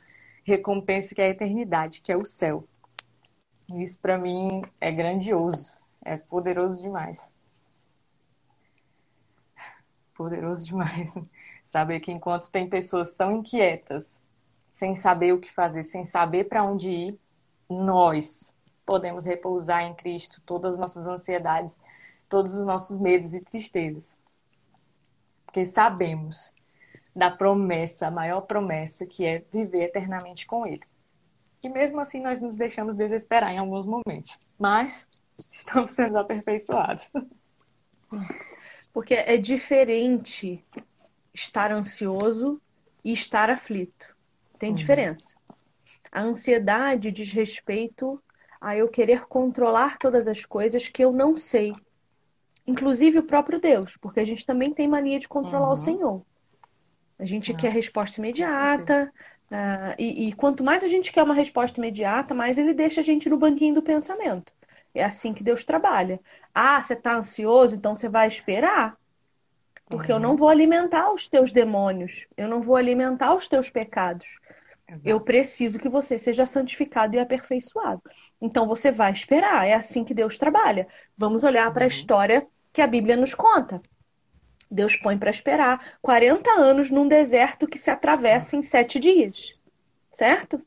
recompensa 0.43 1.15
que 1.15 1.21
é 1.21 1.27
a 1.27 1.31
eternidade, 1.31 2.01
que 2.01 2.11
é 2.11 2.17
o 2.17 2.25
céu. 2.25 2.67
E 3.73 3.83
isso 3.83 4.01
para 4.01 4.19
mim 4.19 4.62
é 4.81 4.91
grandioso, 4.91 5.77
é 6.05 6.17
poderoso 6.17 6.83
demais. 6.83 7.31
Poderoso 10.15 10.67
demais. 10.67 11.15
Saber 11.65 12.01
que 12.01 12.12
enquanto 12.12 12.51
tem 12.51 12.69
pessoas 12.69 13.15
tão 13.15 13.33
inquietas, 13.33 14.21
sem 14.71 14.95
saber 14.95 15.33
o 15.33 15.41
que 15.41 15.51
fazer, 15.51 15.83
sem 15.83 16.05
saber 16.05 16.45
para 16.45 16.62
onde 16.62 16.91
ir, 16.91 17.19
nós 17.71 18.55
podemos 18.85 19.25
repousar 19.25 19.83
em 19.83 19.95
Cristo 19.95 20.43
todas 20.45 20.73
as 20.73 20.79
nossas 20.79 21.07
ansiedades, 21.07 21.81
todos 22.29 22.55
os 22.55 22.67
nossos 22.67 22.99
medos 22.99 23.33
e 23.33 23.41
tristezas. 23.41 24.17
Porque 25.55 25.65
sabemos 25.65 26.53
da 27.15 27.31
promessa, 27.31 28.09
a 28.09 28.11
maior 28.11 28.41
promessa, 28.41 29.07
que 29.07 29.25
é 29.25 29.45
viver 29.53 29.85
eternamente 29.85 30.47
com 30.47 30.67
Ele. 30.67 30.83
E 31.63 31.69
mesmo 31.69 32.01
assim 32.01 32.21
nós 32.21 32.41
nos 32.41 32.57
deixamos 32.57 32.97
desesperar 32.97 33.53
em 33.53 33.59
alguns 33.59 33.87
momentos, 33.87 34.41
mas 34.59 35.09
estamos 35.49 35.93
sendo 35.93 36.19
aperfeiçoados. 36.19 37.09
Porque 38.93 39.15
é 39.15 39.37
diferente 39.37 40.65
estar 41.33 41.71
ansioso 41.71 42.61
e 43.05 43.13
estar 43.13 43.49
aflito. 43.49 44.13
Tem 44.59 44.71
uhum. 44.71 44.75
diferença. 44.75 45.37
A 46.11 46.21
ansiedade 46.21 47.13
diz 47.13 47.31
respeito 47.31 48.21
a 48.61 48.77
eu 48.77 48.89
querer 48.89 49.27
controlar 49.27 49.99
todas 49.99 50.27
as 50.27 50.45
coisas 50.45 50.89
que 50.89 51.05
eu 51.05 51.13
não 51.13 51.37
sei. 51.37 51.73
Inclusive 52.67 53.19
o 53.19 53.23
próprio 53.23 53.61
Deus, 53.61 53.97
porque 53.99 54.21
a 54.21 54.25
gente 54.25 54.47
também 54.47 54.73
tem 54.73 54.89
mania 54.89 55.19
de 55.19 55.29
controlar 55.29 55.69
uhum. 55.69 55.75
o 55.75 55.77
Senhor. 55.77 56.23
A 57.19 57.25
gente 57.25 57.53
Nossa, 57.53 57.61
quer 57.61 57.73
resposta 57.73 58.21
imediata. 58.21 59.12
Uh, 59.51 59.95
e, 59.99 60.29
e, 60.29 60.33
quanto 60.33 60.65
mais 60.65 60.83
a 60.83 60.89
gente 60.89 61.12
quer 61.12 61.23
uma 61.23 61.35
resposta 61.35 61.79
imediata, 61.79 62.35
mais 62.35 62.59
ele 62.59 62.73
deixa 62.73 63.01
a 63.01 63.05
gente 63.05 63.29
no 63.29 63.37
banquinho 63.37 63.75
do 63.75 63.83
pensamento. 63.83 64.53
É 64.95 65.05
assim 65.05 65.35
que 65.35 65.45
Deus 65.45 65.65
trabalha. 65.65 66.19
Ah, 66.55 66.81
você 66.81 66.95
está 66.95 67.15
ansioso, 67.17 67.77
então 67.77 67.95
você 67.95 68.09
vai 68.09 68.27
esperar. 68.27 68.97
Porque 69.87 70.11
uhum. 70.11 70.19
eu 70.19 70.23
não 70.23 70.37
vou 70.37 70.49
alimentar 70.49 71.12
os 71.12 71.29
teus 71.29 71.53
demônios. 71.53 72.27
Eu 72.37 72.49
não 72.49 72.62
vou 72.62 72.77
alimentar 72.77 73.35
os 73.35 73.47
teus 73.47 73.69
pecados. 73.69 74.27
Exato. 74.89 75.09
Eu 75.09 75.21
preciso 75.21 75.79
que 75.79 75.89
você 75.89 76.19
seja 76.19 76.47
santificado 76.47 77.17
e 77.17 77.19
aperfeiçoado. 77.19 78.03
Então 78.41 78.67
você 78.67 78.91
vai 78.91 79.12
esperar. 79.12 79.67
É 79.67 79.75
assim 79.75 80.05
que 80.05 80.15
Deus 80.15 80.39
trabalha. 80.39 80.89
Vamos 81.17 81.45
olhar 81.45 81.73
para 81.73 81.85
a 81.85 81.87
uhum. 81.87 81.89
história 81.89 82.47
que 82.75 82.83
a 82.83 82.87
Bíblia 82.89 83.16
nos 83.16 83.33
conta. 83.35 83.81
Deus 84.68 84.97
põe 84.97 85.16
para 85.16 85.31
esperar 85.31 85.97
40 86.03 86.51
anos 86.51 86.91
num 86.91 87.07
deserto 87.07 87.68
que 87.68 87.79
se 87.79 87.89
atravessa 87.89 88.57
em 88.57 88.62
sete 88.64 88.99
dias. 88.99 89.55
Certo? 90.11 90.61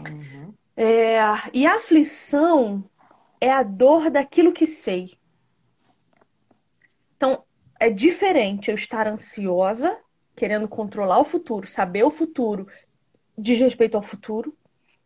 Uhum. 0.00 0.54
É, 0.74 1.18
e 1.52 1.66
a 1.66 1.74
aflição 1.74 2.82
é 3.38 3.50
a 3.50 3.62
dor 3.62 4.08
daquilo 4.08 4.52
que 4.52 4.66
sei. 4.66 5.18
Então, 7.16 7.44
é 7.78 7.90
diferente 7.90 8.70
eu 8.70 8.74
estar 8.74 9.06
ansiosa, 9.06 9.98
querendo 10.34 10.66
controlar 10.66 11.18
o 11.18 11.24
futuro, 11.24 11.66
saber 11.66 12.04
o 12.04 12.10
futuro, 12.10 12.66
diz 13.36 13.60
respeito 13.60 13.96
ao 13.96 14.02
futuro, 14.02 14.56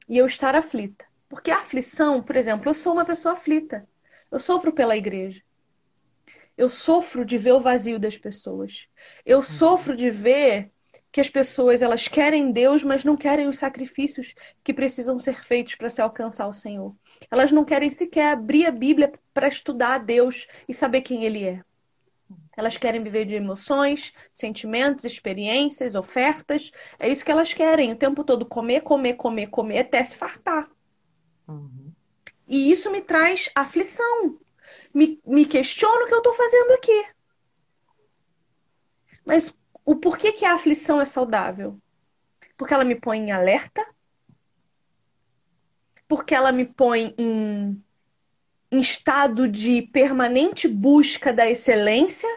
e 0.08 0.16
eu 0.16 0.26
estar 0.26 0.54
aflita. 0.54 1.04
Porque 1.28 1.50
a 1.50 1.58
aflição, 1.58 2.22
por 2.22 2.36
exemplo, 2.36 2.70
eu 2.70 2.74
sou 2.74 2.92
uma 2.92 3.04
pessoa 3.04 3.34
aflita. 3.34 3.88
Eu 4.30 4.38
sofro 4.38 4.72
pela 4.72 4.96
igreja. 4.96 5.42
Eu 6.58 6.68
sofro 6.68 7.24
de 7.24 7.38
ver 7.38 7.52
o 7.52 7.60
vazio 7.60 8.00
das 8.00 8.18
pessoas. 8.18 8.88
Eu 9.24 9.44
sofro 9.44 9.96
de 9.96 10.10
ver 10.10 10.72
que 11.12 11.20
as 11.20 11.30
pessoas 11.30 11.82
elas 11.82 12.08
querem 12.08 12.50
Deus, 12.50 12.82
mas 12.82 13.04
não 13.04 13.16
querem 13.16 13.46
os 13.46 13.58
sacrifícios 13.58 14.34
que 14.64 14.74
precisam 14.74 15.20
ser 15.20 15.44
feitos 15.44 15.76
para 15.76 15.88
se 15.88 16.02
alcançar 16.02 16.48
o 16.48 16.52
Senhor. 16.52 16.96
Elas 17.30 17.52
não 17.52 17.64
querem 17.64 17.88
sequer 17.88 18.32
abrir 18.32 18.66
a 18.66 18.72
Bíblia 18.72 19.12
para 19.32 19.46
estudar 19.46 19.94
a 19.94 19.98
Deus 19.98 20.48
e 20.68 20.74
saber 20.74 21.02
quem 21.02 21.24
Ele 21.24 21.44
é. 21.44 21.62
Elas 22.56 22.76
querem 22.76 23.04
viver 23.04 23.24
de 23.24 23.36
emoções, 23.36 24.12
sentimentos, 24.32 25.04
experiências, 25.04 25.94
ofertas. 25.94 26.72
É 26.98 27.08
isso 27.08 27.24
que 27.24 27.30
elas 27.30 27.54
querem 27.54 27.92
o 27.92 27.96
tempo 27.96 28.24
todo: 28.24 28.44
comer, 28.44 28.80
comer, 28.80 29.14
comer, 29.14 29.46
comer 29.46 29.78
até 29.78 30.02
se 30.02 30.16
fartar. 30.16 30.68
Uhum. 31.46 31.92
E 32.48 32.68
isso 32.68 32.90
me 32.90 33.00
traz 33.00 33.48
aflição 33.54 34.40
me, 34.98 35.20
me 35.24 35.46
questiono 35.46 36.04
o 36.04 36.08
que 36.08 36.14
eu 36.14 36.18
estou 36.18 36.34
fazendo 36.34 36.72
aqui. 36.72 37.06
Mas 39.24 39.56
o 39.84 39.94
porquê 39.94 40.32
que 40.32 40.44
a 40.44 40.54
aflição 40.54 41.00
é 41.00 41.04
saudável? 41.04 41.78
Porque 42.56 42.74
ela 42.74 42.84
me 42.84 42.96
põe 42.96 43.18
em 43.18 43.30
alerta? 43.30 43.86
Porque 46.08 46.34
ela 46.34 46.50
me 46.50 46.64
põe 46.64 47.14
em, 47.16 47.80
em 48.72 48.80
estado 48.80 49.46
de 49.46 49.82
permanente 49.82 50.66
busca 50.66 51.32
da 51.32 51.48
excelência? 51.48 52.28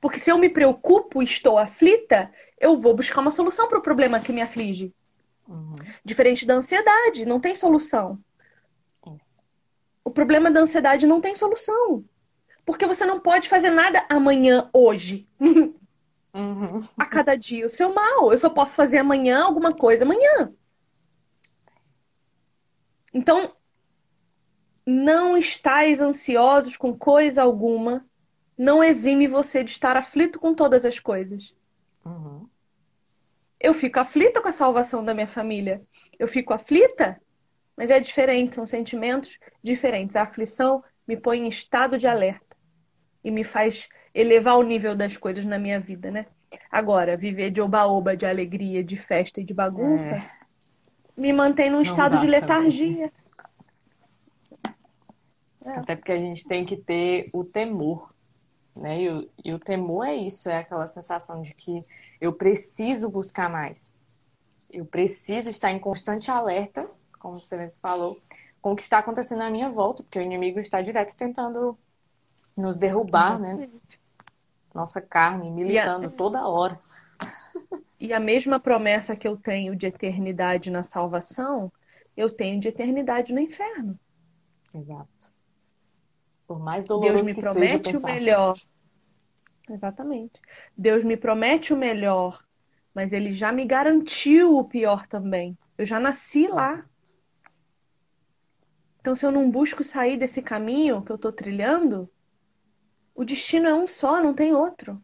Porque 0.00 0.18
se 0.18 0.30
eu 0.30 0.38
me 0.38 0.48
preocupo 0.48 1.20
e 1.20 1.26
estou 1.26 1.58
aflita, 1.58 2.32
eu 2.58 2.78
vou 2.78 2.96
buscar 2.96 3.20
uma 3.20 3.30
solução 3.30 3.68
para 3.68 3.78
o 3.78 3.82
problema 3.82 4.20
que 4.20 4.32
me 4.32 4.40
aflige. 4.40 4.94
Uhum. 5.46 5.74
Diferente 6.02 6.46
da 6.46 6.54
ansiedade, 6.54 7.26
não 7.26 7.38
tem 7.38 7.54
solução. 7.54 8.18
O 10.10 10.12
problema 10.12 10.50
da 10.50 10.58
ansiedade 10.58 11.06
não 11.06 11.20
tem 11.20 11.36
solução. 11.36 12.04
Porque 12.64 12.84
você 12.84 13.06
não 13.06 13.20
pode 13.20 13.48
fazer 13.48 13.70
nada 13.70 14.04
amanhã, 14.08 14.68
hoje. 14.72 15.28
Uhum. 16.32 16.80
A 16.98 17.06
cada 17.06 17.36
dia 17.36 17.64
o 17.64 17.70
seu 17.70 17.94
mal. 17.94 18.32
Eu 18.32 18.38
só 18.38 18.50
posso 18.50 18.74
fazer 18.74 18.98
amanhã 18.98 19.44
alguma 19.44 19.70
coisa 19.70 20.04
amanhã. 20.04 20.52
Então, 23.14 23.52
não 24.84 25.36
estáis 25.36 26.00
ansiosos 26.00 26.76
com 26.76 26.92
coisa 26.92 27.44
alguma. 27.44 28.04
Não 28.58 28.82
exime 28.82 29.28
você 29.28 29.62
de 29.62 29.70
estar 29.70 29.96
aflito 29.96 30.40
com 30.40 30.56
todas 30.56 30.84
as 30.84 30.98
coisas. 30.98 31.54
Uhum. 32.04 32.48
Eu 33.60 33.74
fico 33.74 34.00
aflita 34.00 34.40
com 34.40 34.48
a 34.48 34.52
salvação 34.52 35.04
da 35.04 35.14
minha 35.14 35.28
família. 35.28 35.82
Eu 36.18 36.26
fico 36.26 36.52
aflita 36.52 37.20
mas 37.80 37.90
é 37.90 37.98
diferente, 37.98 38.56
são 38.56 38.66
sentimentos 38.66 39.38
diferentes. 39.62 40.14
A 40.14 40.24
aflição 40.24 40.84
me 41.08 41.16
põe 41.16 41.38
em 41.38 41.48
estado 41.48 41.96
de 41.96 42.06
alerta 42.06 42.54
e 43.24 43.30
me 43.30 43.42
faz 43.42 43.88
elevar 44.12 44.58
o 44.58 44.62
nível 44.62 44.94
das 44.94 45.16
coisas 45.16 45.46
na 45.46 45.58
minha 45.58 45.80
vida, 45.80 46.10
né? 46.10 46.26
Agora, 46.70 47.16
viver 47.16 47.50
de 47.50 47.58
oba-oba, 47.58 48.14
de 48.14 48.26
alegria, 48.26 48.84
de 48.84 48.98
festa 48.98 49.40
e 49.40 49.44
de 49.44 49.54
bagunça, 49.54 50.12
é. 50.12 50.30
me 51.16 51.32
mantém 51.32 51.70
num 51.70 51.76
Não 51.76 51.82
estado 51.82 52.20
de 52.20 52.26
letargia. 52.26 53.10
É. 55.64 55.70
Até 55.70 55.96
porque 55.96 56.12
a 56.12 56.18
gente 56.18 56.46
tem 56.46 56.66
que 56.66 56.76
ter 56.76 57.30
o 57.32 57.44
temor, 57.44 58.12
né? 58.76 59.00
E 59.00 59.08
o, 59.08 59.30
e 59.42 59.54
o 59.54 59.58
temor 59.58 60.06
é 60.06 60.14
isso, 60.14 60.50
é 60.50 60.58
aquela 60.58 60.86
sensação 60.86 61.40
de 61.40 61.54
que 61.54 61.82
eu 62.20 62.34
preciso 62.34 63.08
buscar 63.08 63.48
mais. 63.48 63.96
Eu 64.70 64.84
preciso 64.84 65.48
estar 65.48 65.70
em 65.70 65.78
constante 65.78 66.30
alerta 66.30 66.86
como 67.20 67.40
você 67.40 67.56
mesmo 67.56 67.80
falou, 67.80 68.20
com 68.60 68.72
o 68.72 68.76
que 68.76 68.82
está 68.82 68.98
acontecendo 68.98 69.38
na 69.38 69.50
minha 69.50 69.70
volta, 69.70 70.02
porque 70.02 70.18
o 70.18 70.22
inimigo 70.22 70.58
está 70.58 70.82
direto 70.82 71.16
tentando 71.16 71.78
nos 72.56 72.76
derrubar, 72.76 73.38
né? 73.38 73.50
Exatamente. 73.50 73.72
né? 73.72 74.00
Nossa 74.74 75.00
carne, 75.00 75.50
militando 75.50 76.06
a... 76.06 76.10
toda 76.10 76.48
hora. 76.48 76.80
E 77.98 78.12
a 78.12 78.20
mesma 78.20 78.58
promessa 78.58 79.14
que 79.14 79.28
eu 79.28 79.36
tenho 79.36 79.76
de 79.76 79.86
eternidade 79.86 80.70
na 80.70 80.82
salvação, 80.82 81.70
eu 82.16 82.30
tenho 82.30 82.58
de 82.58 82.68
eternidade 82.68 83.32
no 83.32 83.40
inferno. 83.40 83.98
Exato. 84.74 85.32
Por 86.46 86.58
mais 86.58 86.86
doloroso 86.86 87.14
Deus 87.14 87.26
me 87.26 87.34
que 87.34 87.40
promete 87.40 87.90
seja 87.90 87.98
o 87.98 88.02
melhor. 88.02 88.56
Exatamente. 89.68 90.40
Deus 90.76 91.04
me 91.04 91.16
promete 91.16 91.74
o 91.74 91.76
melhor, 91.76 92.42
mas 92.94 93.12
ele 93.12 93.32
já 93.32 93.52
me 93.52 93.64
garantiu 93.64 94.56
o 94.56 94.64
pior 94.64 95.06
também. 95.06 95.56
Eu 95.76 95.84
já 95.84 96.00
nasci 96.00 96.48
lá. 96.48 96.84
Então, 99.00 99.16
se 99.16 99.24
eu 99.24 99.30
não 99.30 99.50
busco 99.50 99.82
sair 99.82 100.18
desse 100.18 100.42
caminho 100.42 101.02
que 101.02 101.10
eu 101.10 101.16
estou 101.16 101.32
trilhando, 101.32 102.08
o 103.14 103.24
destino 103.24 103.66
é 103.66 103.74
um 103.74 103.86
só, 103.86 104.22
não 104.22 104.34
tem 104.34 104.54
outro. 104.54 105.02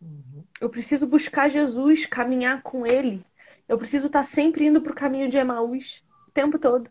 Uhum. 0.00 0.44
Eu 0.60 0.70
preciso 0.70 1.06
buscar 1.06 1.48
Jesus, 1.48 2.06
caminhar 2.06 2.62
com 2.62 2.86
Ele. 2.86 3.24
Eu 3.68 3.76
preciso 3.76 4.06
estar 4.06 4.20
tá 4.20 4.24
sempre 4.24 4.66
indo 4.66 4.80
para 4.80 4.92
o 4.92 4.96
caminho 4.96 5.28
de 5.28 5.36
Emaús, 5.36 6.04
o 6.28 6.30
tempo 6.30 6.58
todo. 6.58 6.90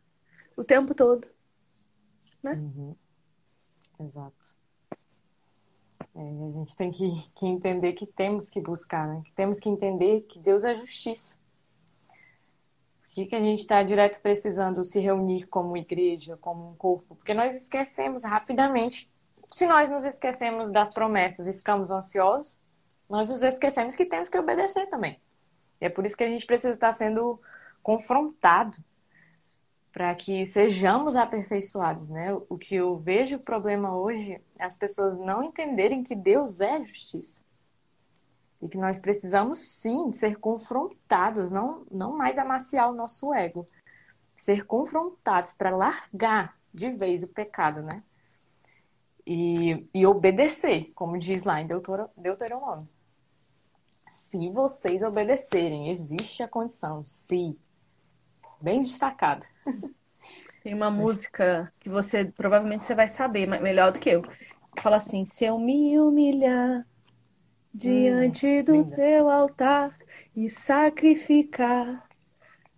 O 0.55 0.63
tempo 0.63 0.93
todo. 0.93 1.25
Né? 2.43 2.53
Uhum. 2.53 2.95
Exato. 3.99 4.55
É, 6.13 6.47
a 6.47 6.51
gente 6.51 6.75
tem 6.75 6.91
que, 6.91 7.29
que 7.35 7.45
entender 7.45 7.93
que 7.93 8.05
temos 8.05 8.49
que 8.49 8.59
buscar, 8.59 9.07
né? 9.07 9.21
Que 9.23 9.31
temos 9.31 9.59
que 9.59 9.69
entender 9.69 10.21
que 10.21 10.39
Deus 10.39 10.63
é 10.63 10.75
justiça 10.75 11.37
que, 13.17 13.25
que 13.25 13.35
a 13.35 13.39
gente 13.39 13.61
está 13.61 13.81
direto 13.81 14.21
precisando 14.21 14.83
se 14.83 14.99
reunir 14.99 15.47
como 15.47 15.75
igreja, 15.75 16.37
como 16.37 16.69
um 16.69 16.75
corpo? 16.75 17.15
Porque 17.15 17.33
nós 17.33 17.55
esquecemos 17.55 18.23
rapidamente. 18.23 19.11
Se 19.49 19.65
nós 19.65 19.89
nos 19.89 20.05
esquecemos 20.05 20.71
das 20.71 20.93
promessas 20.93 21.47
e 21.47 21.53
ficamos 21.53 21.89
ansiosos, 21.89 22.55
nós 23.09 23.27
nos 23.27 23.41
esquecemos 23.41 23.95
que 23.95 24.05
temos 24.05 24.29
que 24.29 24.37
obedecer 24.37 24.85
também. 24.87 25.19
E 25.81 25.85
é 25.85 25.89
por 25.89 26.05
isso 26.05 26.15
que 26.15 26.23
a 26.23 26.29
gente 26.29 26.45
precisa 26.45 26.75
estar 26.75 26.91
sendo 26.91 27.41
confrontado 27.81 28.77
para 29.91 30.13
que 30.13 30.45
sejamos 30.45 31.15
aperfeiçoados, 31.15 32.09
né? 32.09 32.35
O 32.47 32.55
que 32.55 32.75
eu 32.75 32.97
vejo 32.97 33.37
o 33.37 33.39
problema 33.39 33.97
hoje 33.97 34.39
é 34.59 34.63
as 34.63 34.77
pessoas 34.77 35.17
não 35.17 35.41
entenderem 35.41 36.03
que 36.03 36.13
Deus 36.13 36.61
é 36.61 36.85
justiça. 36.85 37.41
E 38.61 38.67
que 38.67 38.77
nós 38.77 38.99
precisamos 38.99 39.59
sim 39.59 40.11
ser 40.11 40.37
confrontados, 40.37 41.51
não, 41.51 41.85
não 41.91 42.17
mais 42.17 42.37
amaciar 42.37 42.89
o 42.89 42.95
nosso 42.95 43.33
ego, 43.33 43.67
ser 44.35 44.65
confrontados 44.65 45.53
para 45.53 45.75
largar 45.75 46.57
de 46.73 46.89
vez 46.91 47.23
o 47.23 47.27
pecado, 47.27 47.81
né? 47.81 48.03
E, 49.25 49.85
e 49.93 50.05
obedecer, 50.05 50.91
como 50.95 51.19
diz 51.19 51.43
lá 51.43 51.61
em 51.61 51.67
Deuteronômio. 51.67 52.87
Se 54.09 54.49
vocês 54.49 55.03
obedecerem, 55.03 55.89
existe 55.89 56.41
a 56.41 56.47
condição, 56.47 57.05
se. 57.05 57.57
Bem 58.61 58.81
destacado. 58.81 59.45
Tem 60.63 60.73
uma 60.73 60.89
música 60.89 61.71
que 61.79 61.89
você 61.89 62.25
provavelmente 62.25 62.85
você 62.85 62.95
vai 62.95 63.07
saber 63.07 63.45
melhor 63.47 63.91
do 63.91 63.99
que 63.99 64.09
eu. 64.09 64.23
Fala 64.79 64.97
assim: 64.97 65.25
se 65.25 65.45
eu 65.45 65.59
me 65.59 65.99
humilhar 65.99 66.85
diante 67.77 68.47
hum, 68.47 68.63
do 68.63 68.73
linda. 68.73 68.95
teu 68.95 69.29
altar 69.29 69.95
e 70.35 70.49
sacrificar 70.49 72.03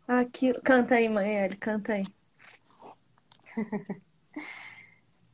aquilo. 0.08 0.62
Canta 0.62 0.96
aí, 0.96 1.08
mãe, 1.08 1.50
canta 1.58 1.94
aí. 1.94 2.04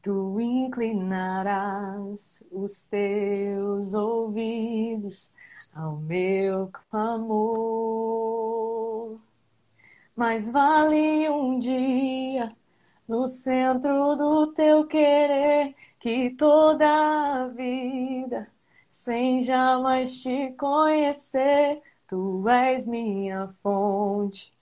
tu 0.02 0.40
inclinarás 0.40 2.44
os 2.52 2.86
teus 2.86 3.96
ouvidos 3.96 5.34
ao 5.74 5.98
meu 5.98 6.70
clamor. 6.92 8.36
Mas 10.16 10.50
vale 10.50 11.28
um 11.30 11.58
dia 11.58 12.56
no 13.08 13.28
centro 13.28 14.16
do 14.16 14.54
teu 14.54 14.86
querer 14.88 15.76
que 16.00 16.30
toda 16.32 16.88
a 16.88 17.48
vida, 17.48 18.48
sem 18.96 19.42
jamais 19.42 20.22
te 20.22 20.54
conhecer, 20.54 21.82
tu 22.08 22.48
és 22.48 22.88
minha 22.88 23.50
fonte, 23.62 24.54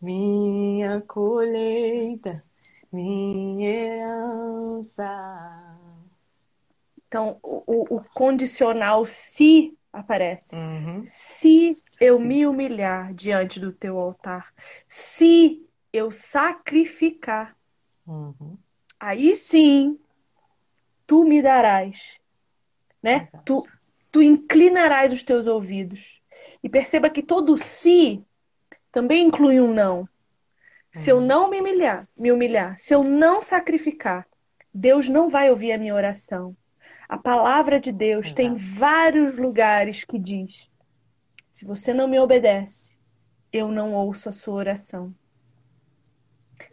minha 0.00 1.00
colheita, 1.00 2.40
minha 2.92 3.68
herança. 3.68 5.04
Então, 7.08 7.40
o, 7.42 7.96
o 7.96 8.04
condicional 8.14 9.04
se 9.06 9.76
aparece. 9.92 10.54
Uhum. 10.54 11.02
Se 11.04 11.76
eu 12.00 12.18
Sim. 12.18 12.26
me 12.26 12.46
humilhar 12.46 13.12
diante 13.12 13.58
do 13.58 13.72
teu 13.72 13.98
altar, 13.98 14.54
se 14.86 15.68
eu 15.92 16.12
sacrificar, 16.12 17.56
uhum. 18.06 18.56
aí 19.00 19.34
sim 19.34 19.98
tu 21.08 21.24
me 21.24 21.42
darás, 21.42 22.20
né? 23.02 23.28
Tu, 23.44 23.66
tu 24.10 24.22
inclinarás 24.22 25.12
os 25.12 25.22
teus 25.22 25.46
ouvidos. 25.46 26.20
E 26.62 26.68
perceba 26.68 27.10
que 27.10 27.22
todo 27.22 27.56
se 27.56 28.22
também 28.92 29.26
inclui 29.26 29.60
um 29.60 29.72
não. 29.72 30.08
Se 30.92 31.10
eu 31.10 31.18
uhum. 31.18 31.26
não 31.26 31.50
me 31.50 31.60
humilhar, 31.60 32.08
me 32.16 32.32
humilhar, 32.32 32.78
se 32.78 32.94
eu 32.94 33.04
não 33.04 33.40
sacrificar, 33.40 34.26
Deus 34.74 35.08
não 35.08 35.28
vai 35.28 35.50
ouvir 35.50 35.72
a 35.72 35.78
minha 35.78 35.94
oração. 35.94 36.56
A 37.08 37.16
palavra 37.16 37.80
de 37.80 37.92
Deus 37.92 38.26
Exato. 38.26 38.36
tem 38.36 38.54
vários 38.54 39.38
lugares 39.38 40.04
que 40.04 40.18
diz: 40.18 40.68
se 41.50 41.64
você 41.64 41.94
não 41.94 42.08
me 42.08 42.18
obedece, 42.18 42.96
eu 43.52 43.68
não 43.68 43.94
ouço 43.94 44.28
a 44.28 44.32
sua 44.32 44.54
oração. 44.54 45.14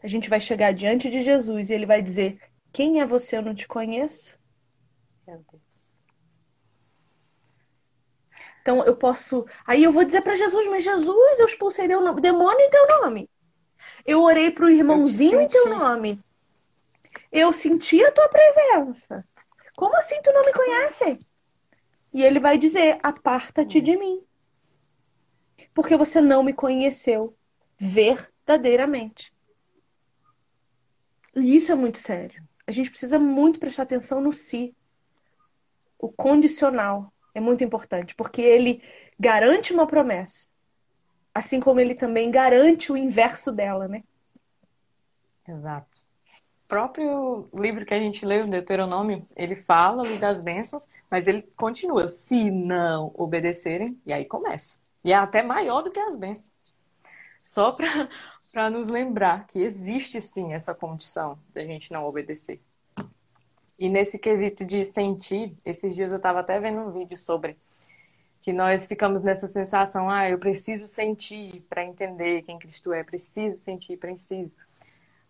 A 0.02 0.08
gente 0.08 0.30
vai 0.30 0.42
chegar 0.42 0.74
diante 0.74 1.10
de 1.10 1.22
Jesus 1.22 1.70
e 1.70 1.74
ele 1.74 1.86
vai 1.86 2.02
dizer: 2.02 2.40
Quem 2.72 3.00
é 3.00 3.06
você? 3.06 3.38
Eu 3.38 3.42
não 3.42 3.56
te 3.56 3.68
conheço. 3.68 4.38
Meu 5.28 5.44
Deus. 5.52 5.67
Então 8.68 8.84
eu 8.84 8.98
posso. 8.98 9.46
Aí 9.66 9.82
eu 9.82 9.94
vou 9.94 10.04
dizer 10.04 10.20
para 10.20 10.36
Jesus: 10.36 10.68
Mas 10.68 10.84
Jesus, 10.84 11.40
eu 11.40 11.46
expulsei 11.46 11.86
o 11.86 12.20
demônio 12.20 12.60
em 12.60 12.70
teu 12.70 12.86
nome. 13.00 13.30
Eu 14.06 14.22
orei 14.22 14.52
para 14.52 14.66
o 14.66 14.70
irmãozinho 14.70 15.40
em 15.40 15.48
teu 15.48 15.70
nome. 15.70 16.22
Eu 17.32 17.54
senti 17.54 18.04
a 18.04 18.12
tua 18.12 18.28
presença. 18.28 19.26
Como 19.74 19.96
assim 19.96 20.22
tu 20.22 20.34
não 20.34 20.44
me 20.44 20.52
conhece? 20.52 21.18
E 22.14 22.22
ele 22.22 22.42
vai 22.42 22.58
dizer: 22.58 23.00
Aparta-te 23.02 23.80
de 23.80 23.96
mim. 23.96 24.22
Porque 25.74 25.96
você 25.96 26.20
não 26.20 26.44
me 26.44 26.52
conheceu 26.52 27.38
verdadeiramente. 27.78 29.34
E 31.34 31.56
isso 31.56 31.72
é 31.72 31.76
muito 31.76 32.00
sério. 32.00 32.44
A 32.66 32.72
gente 32.72 32.90
precisa 32.90 33.18
muito 33.18 33.62
prestar 33.62 33.84
atenção 33.84 34.20
no 34.20 34.34
si. 34.34 34.76
O 35.98 36.12
condicional 36.12 37.14
é 37.38 37.42
muito 37.42 37.64
importante, 37.64 38.16
porque 38.16 38.42
ele 38.42 38.82
garante 39.20 39.74
uma 39.74 39.88
promessa, 39.88 40.48
assim 41.34 41.60
como 41.60 41.80
ele 41.80 41.96
também 41.96 42.32
garante 42.32 42.92
o 42.92 42.98
inverso 42.98 43.52
dela, 43.52 43.88
né? 43.88 44.04
Exato 45.48 45.98
próprio 46.68 47.50
livro 47.54 47.86
que 47.86 47.94
a 47.94 48.00
gente 48.00 48.26
leu, 48.26 48.48
Deuteronômio, 48.48 49.26
ele 49.36 49.56
fala 49.56 50.04
das 50.18 50.42
bênçãos, 50.42 50.88
mas 51.10 51.28
ele 51.28 51.48
continua, 51.56 52.10
se 52.10 52.52
não 52.52 53.12
obedecerem, 53.16 54.00
e 54.06 54.12
aí 54.12 54.26
começa. 54.26 54.80
E 55.04 55.12
é 55.12 55.16
até 55.16 55.42
maior 55.42 55.82
do 55.82 55.92
que 55.92 56.00
as 56.00 56.16
bênçãos. 56.16 56.54
Só 57.42 57.72
para 58.52 58.70
nos 58.70 58.90
lembrar 58.90 59.48
que 59.48 59.60
existe 59.60 60.22
sim 60.22 60.54
essa 60.54 60.76
condição 60.76 61.40
da 61.54 61.64
gente 61.64 61.92
não 61.92 62.06
obedecer. 62.06 62.62
E 63.78 63.90
nesse 63.90 64.18
quesito 64.18 64.66
de 64.66 64.84
sentir, 64.84 65.56
esses 65.64 65.96
dias 65.96 66.12
eu 66.12 66.18
estava 66.18 66.40
até 66.40 66.60
vendo 66.60 66.82
um 66.82 66.92
vídeo 66.92 67.18
sobre 67.18 67.58
que 68.42 68.54
nós 68.54 68.86
ficamos 68.86 69.24
nessa 69.24 69.48
sensação, 69.48 70.10
ah, 70.10 70.30
eu 70.30 70.40
preciso 70.40 70.88
sentir 70.88 71.66
para 71.70 71.84
entender 71.84 72.44
quem 72.44 72.58
Cristo 72.58 72.94
é, 72.94 73.04
preciso 73.04 73.58
sentir, 73.58 73.98
preciso. 73.98 74.52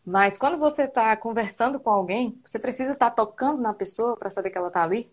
Mas 0.05 0.37
quando 0.37 0.57
você 0.57 0.83
está 0.83 1.17
conversando 1.17 1.79
com 1.79 1.89
alguém, 1.89 2.39
você 2.45 2.59
precisa 2.59 2.93
estar 2.93 3.09
tá 3.09 3.15
tocando 3.15 3.61
na 3.61 3.73
pessoa 3.73 4.15
para 4.15 4.29
saber 4.29 4.51
que 4.51 4.57
ela 4.57 4.67
está 4.67 4.83
ali? 4.83 5.11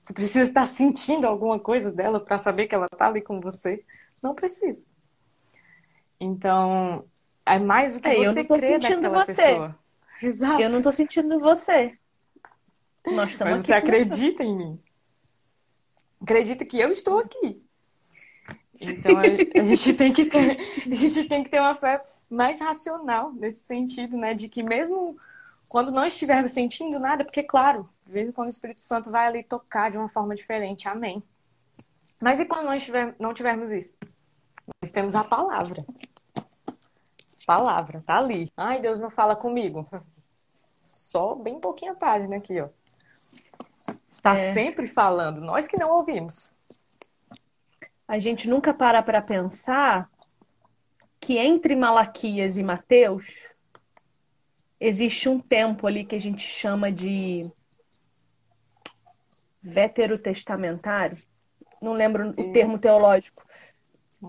Você 0.00 0.12
precisa 0.12 0.48
estar 0.48 0.62
tá 0.62 0.66
sentindo 0.66 1.26
alguma 1.26 1.58
coisa 1.58 1.92
dela 1.92 2.18
para 2.18 2.38
saber 2.38 2.66
que 2.66 2.74
ela 2.74 2.86
está 2.90 3.08
ali 3.08 3.20
com 3.20 3.40
você? 3.40 3.84
Não 4.22 4.34
precisa. 4.34 4.86
Então, 6.18 7.04
é 7.44 7.58
mais 7.58 7.96
o 7.96 8.00
que 8.00 8.08
é, 8.08 8.24
você 8.24 8.44
crê 8.44 8.78
naquela 8.78 9.26
você. 9.26 9.34
pessoa. 9.34 9.78
Exato. 10.22 10.62
Eu 10.62 10.70
não 10.70 10.78
estou 10.78 10.92
sentindo 10.92 11.40
você. 11.40 11.98
Nós 13.06 13.30
estamos 13.30 13.54
Mas 13.54 13.66
você 13.66 13.72
acredita 13.72 14.42
em 14.42 14.56
mim. 14.56 14.80
Acredita 16.20 16.64
que 16.64 16.78
eu 16.78 16.90
estou 16.90 17.18
aqui. 17.18 17.62
Então 18.80 19.16
a, 19.16 19.22
a 19.60 19.64
gente 19.64 19.94
tem 19.94 20.12
que 20.12 20.26
ter, 20.26 20.58
a 20.90 20.94
gente 20.94 21.24
tem 21.24 21.42
que 21.42 21.50
ter 21.50 21.60
uma 21.60 21.74
fé 21.74 22.04
mais 22.28 22.60
racional 22.60 23.32
nesse 23.32 23.64
sentido, 23.64 24.16
né? 24.16 24.34
De 24.34 24.48
que 24.48 24.62
mesmo 24.62 25.16
quando 25.68 25.90
não 25.90 26.04
estivermos 26.04 26.52
sentindo 26.52 26.98
nada, 26.98 27.24
porque, 27.24 27.42
claro, 27.42 27.88
de 28.04 28.12
vez 28.12 28.28
em 28.28 28.32
quando 28.32 28.48
o 28.48 28.50
Espírito 28.50 28.82
Santo 28.82 29.10
vai 29.10 29.26
ali 29.26 29.42
tocar 29.42 29.90
de 29.90 29.96
uma 29.96 30.08
forma 30.08 30.34
diferente, 30.34 30.86
amém. 30.86 31.22
Mas 32.20 32.38
e 32.38 32.44
quando 32.44 32.66
nós 32.66 32.84
tiver, 32.84 33.14
não 33.18 33.32
tivermos 33.32 33.70
isso? 33.70 33.96
Nós 34.82 34.92
temos 34.92 35.14
a 35.14 35.24
palavra. 35.24 35.84
Palavra, 37.46 38.02
tá 38.04 38.18
ali. 38.18 38.50
Ai, 38.56 38.80
Deus 38.80 38.98
não 38.98 39.08
fala 39.08 39.34
comigo. 39.34 39.88
Só 40.82 41.34
bem 41.34 41.58
pouquinha 41.58 41.94
página 41.94 42.36
aqui, 42.36 42.60
ó. 42.60 42.68
Está 44.22 44.34
é. 44.34 44.54
sempre 44.54 44.86
falando, 44.86 45.40
nós 45.40 45.66
que 45.66 45.76
não 45.76 45.90
ouvimos. 45.90 46.54
A 48.06 48.20
gente 48.20 48.48
nunca 48.48 48.72
para 48.72 49.02
para 49.02 49.20
pensar 49.20 50.08
que 51.18 51.38
entre 51.38 51.74
Malaquias 51.74 52.56
e 52.56 52.62
Mateus 52.62 53.48
existe 54.78 55.28
um 55.28 55.40
tempo 55.40 55.88
ali 55.88 56.04
que 56.04 56.14
a 56.14 56.20
gente 56.20 56.46
chama 56.46 56.92
de 56.92 57.50
veterotestamentário. 59.60 61.20
Não 61.80 61.92
lembro 61.92 62.30
o 62.30 62.52
termo 62.52 62.78
teológico. 62.78 63.44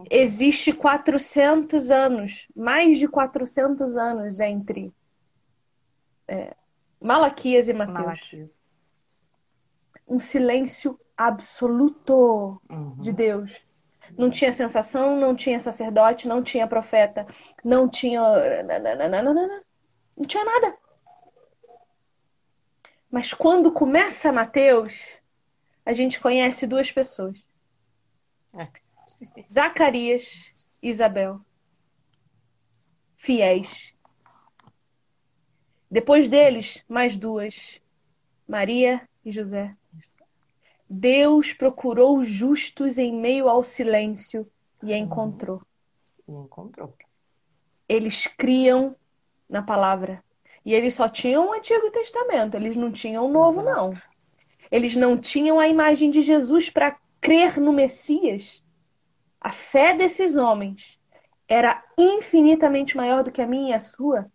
Existe 0.10 0.74
400 0.74 1.92
anos, 1.92 2.48
mais 2.56 2.98
de 2.98 3.08
400 3.08 3.96
anos 3.96 4.40
entre 4.40 4.92
é, 6.28 6.56
Malaquias 7.00 7.70
e 7.70 7.74
Mateus. 7.74 7.94
Malaquias. 7.94 8.64
Um 10.08 10.20
silêncio 10.20 11.00
absoluto 11.18 12.62
uhum. 12.70 12.96
de 13.00 13.12
Deus 13.12 13.52
não 14.18 14.30
tinha 14.30 14.52
sensação, 14.52 15.20
não 15.20 15.36
tinha 15.36 15.60
sacerdote, 15.60 16.28
não 16.28 16.44
tinha 16.44 16.68
profeta, 16.68 17.26
não 17.64 17.88
tinha. 17.90 18.22
Não 20.16 20.26
tinha 20.26 20.46
nada. 20.46 20.78
Mas 23.10 23.34
quando 23.34 23.72
começa 23.72 24.32
Mateus, 24.32 25.20
a 25.86 25.94
gente 25.94 26.20
conhece 26.20 26.68
duas 26.68 26.92
pessoas: 26.92 27.38
é. 28.56 28.68
Zacarias 29.52 30.54
e 30.82 30.90
Isabel. 30.90 31.40
Fiéis. 33.16 33.94
Depois 35.90 36.28
deles, 36.28 36.84
mais 36.88 37.16
duas: 37.18 37.82
Maria 38.48 39.08
e 39.26 39.32
José. 39.32 39.76
Deus 40.90 41.54
procurou 41.54 42.24
justos 42.24 42.98
em 42.98 43.14
meio 43.14 43.48
ao 43.48 43.64
silêncio 43.64 44.48
e 44.82 44.94
encontrou. 44.94 45.62
E 46.28 46.32
encontrou. 46.32 46.94
Eles 47.88 48.28
criam 48.28 48.96
na 49.50 49.62
palavra. 49.62 50.24
E 50.66 50.74
eles 50.74 50.94
só 50.94 51.10
tinham 51.10 51.50
o 51.50 51.54
Antigo 51.54 51.90
Testamento, 51.92 52.56
eles 52.56 52.76
não 52.78 52.92
tinham 52.92 53.26
o 53.26 53.32
Novo, 53.32 53.62
não. 53.62 53.90
Eles 54.72 54.96
não 54.96 55.18
tinham 55.18 55.60
a 55.60 55.68
imagem 55.68 56.10
de 56.10 56.22
Jesus 56.22 56.70
para 56.70 56.98
crer 57.20 57.60
no 57.60 57.74
Messias. 57.74 58.64
A 59.40 59.52
fé 59.52 59.94
desses 59.94 60.38
homens 60.38 60.98
era 61.48 61.84
infinitamente 61.98 62.96
maior 62.96 63.24
do 63.24 63.32
que 63.32 63.42
a 63.42 63.48
minha 63.48 63.72
e 63.72 63.74
a 63.74 63.80
sua, 63.80 64.32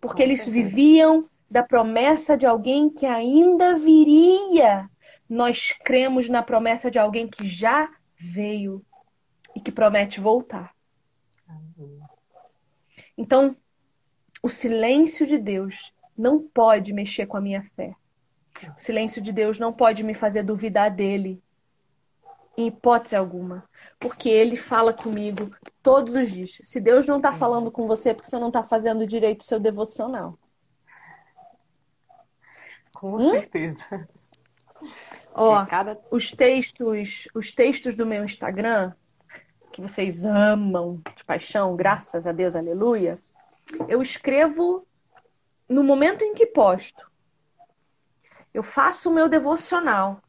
porque 0.00 0.22
Com 0.22 0.22
eles 0.22 0.42
certeza. 0.42 0.68
viviam 0.68 1.28
da 1.52 1.62
promessa 1.62 2.34
de 2.34 2.46
alguém 2.46 2.88
que 2.88 3.04
ainda 3.04 3.76
viria. 3.76 4.88
Nós 5.28 5.72
cremos 5.84 6.26
na 6.26 6.42
promessa 6.42 6.90
de 6.90 6.98
alguém 6.98 7.28
que 7.28 7.46
já 7.46 7.90
veio 8.16 8.82
e 9.54 9.60
que 9.60 9.70
promete 9.70 10.18
voltar. 10.18 10.74
Então, 13.18 13.54
o 14.42 14.48
silêncio 14.48 15.26
de 15.26 15.36
Deus 15.36 15.92
não 16.16 16.38
pode 16.40 16.90
mexer 16.90 17.26
com 17.26 17.36
a 17.36 17.40
minha 17.40 17.62
fé. 17.62 17.94
O 18.74 18.80
silêncio 18.80 19.20
de 19.20 19.30
Deus 19.30 19.58
não 19.58 19.74
pode 19.74 20.02
me 20.02 20.14
fazer 20.14 20.42
duvidar 20.42 20.90
dele, 20.90 21.42
em 22.56 22.68
hipótese 22.68 23.14
alguma. 23.14 23.68
Porque 24.00 24.30
ele 24.30 24.56
fala 24.56 24.94
comigo 24.94 25.54
todos 25.82 26.14
os 26.14 26.30
dias. 26.30 26.56
Se 26.62 26.80
Deus 26.80 27.06
não 27.06 27.18
está 27.18 27.30
falando 27.30 27.70
com 27.70 27.86
você, 27.86 28.08
é 28.08 28.14
porque 28.14 28.30
você 28.30 28.38
não 28.38 28.48
está 28.48 28.62
fazendo 28.62 29.06
direito 29.06 29.42
o 29.42 29.44
seu 29.44 29.60
devocional. 29.60 30.38
Com 33.02 33.16
Hum? 33.16 33.30
certeza. 33.32 33.84
Ó, 35.34 35.56
Porque 35.56 35.70
cada 35.70 36.00
os 36.08 36.30
textos, 36.30 37.26
os 37.34 37.52
textos 37.52 37.96
do 37.96 38.06
meu 38.06 38.24
Instagram, 38.24 38.92
que 39.72 39.82
vocês 39.82 40.24
amam 40.24 41.02
de 41.16 41.24
paixão, 41.24 41.74
graças 41.74 42.28
a 42.28 42.32
Deus, 42.32 42.54
aleluia, 42.54 43.20
eu 43.88 44.00
escrevo 44.00 44.86
no 45.68 45.82
momento 45.82 46.22
em 46.22 46.32
que 46.32 46.46
posto. 46.46 47.10
Eu 48.54 48.62
faço 48.62 49.10
o 49.10 49.14
meu 49.14 49.28
devocional. 49.28 50.22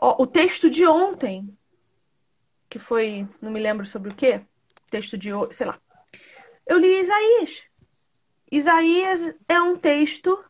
Ó, 0.00 0.22
o 0.22 0.26
texto 0.26 0.70
de 0.70 0.86
ontem, 0.86 1.52
que 2.68 2.78
foi, 2.78 3.26
não 3.42 3.50
me 3.50 3.58
lembro 3.58 3.84
sobre 3.84 4.10
o 4.12 4.14
quê, 4.14 4.40
texto 4.88 5.18
de, 5.18 5.30
sei 5.50 5.66
lá. 5.66 5.80
Eu 6.64 6.78
li 6.78 7.00
Isaías. 7.00 7.62
Isaías 8.52 9.34
é 9.48 9.60
um 9.60 9.76
texto 9.76 10.44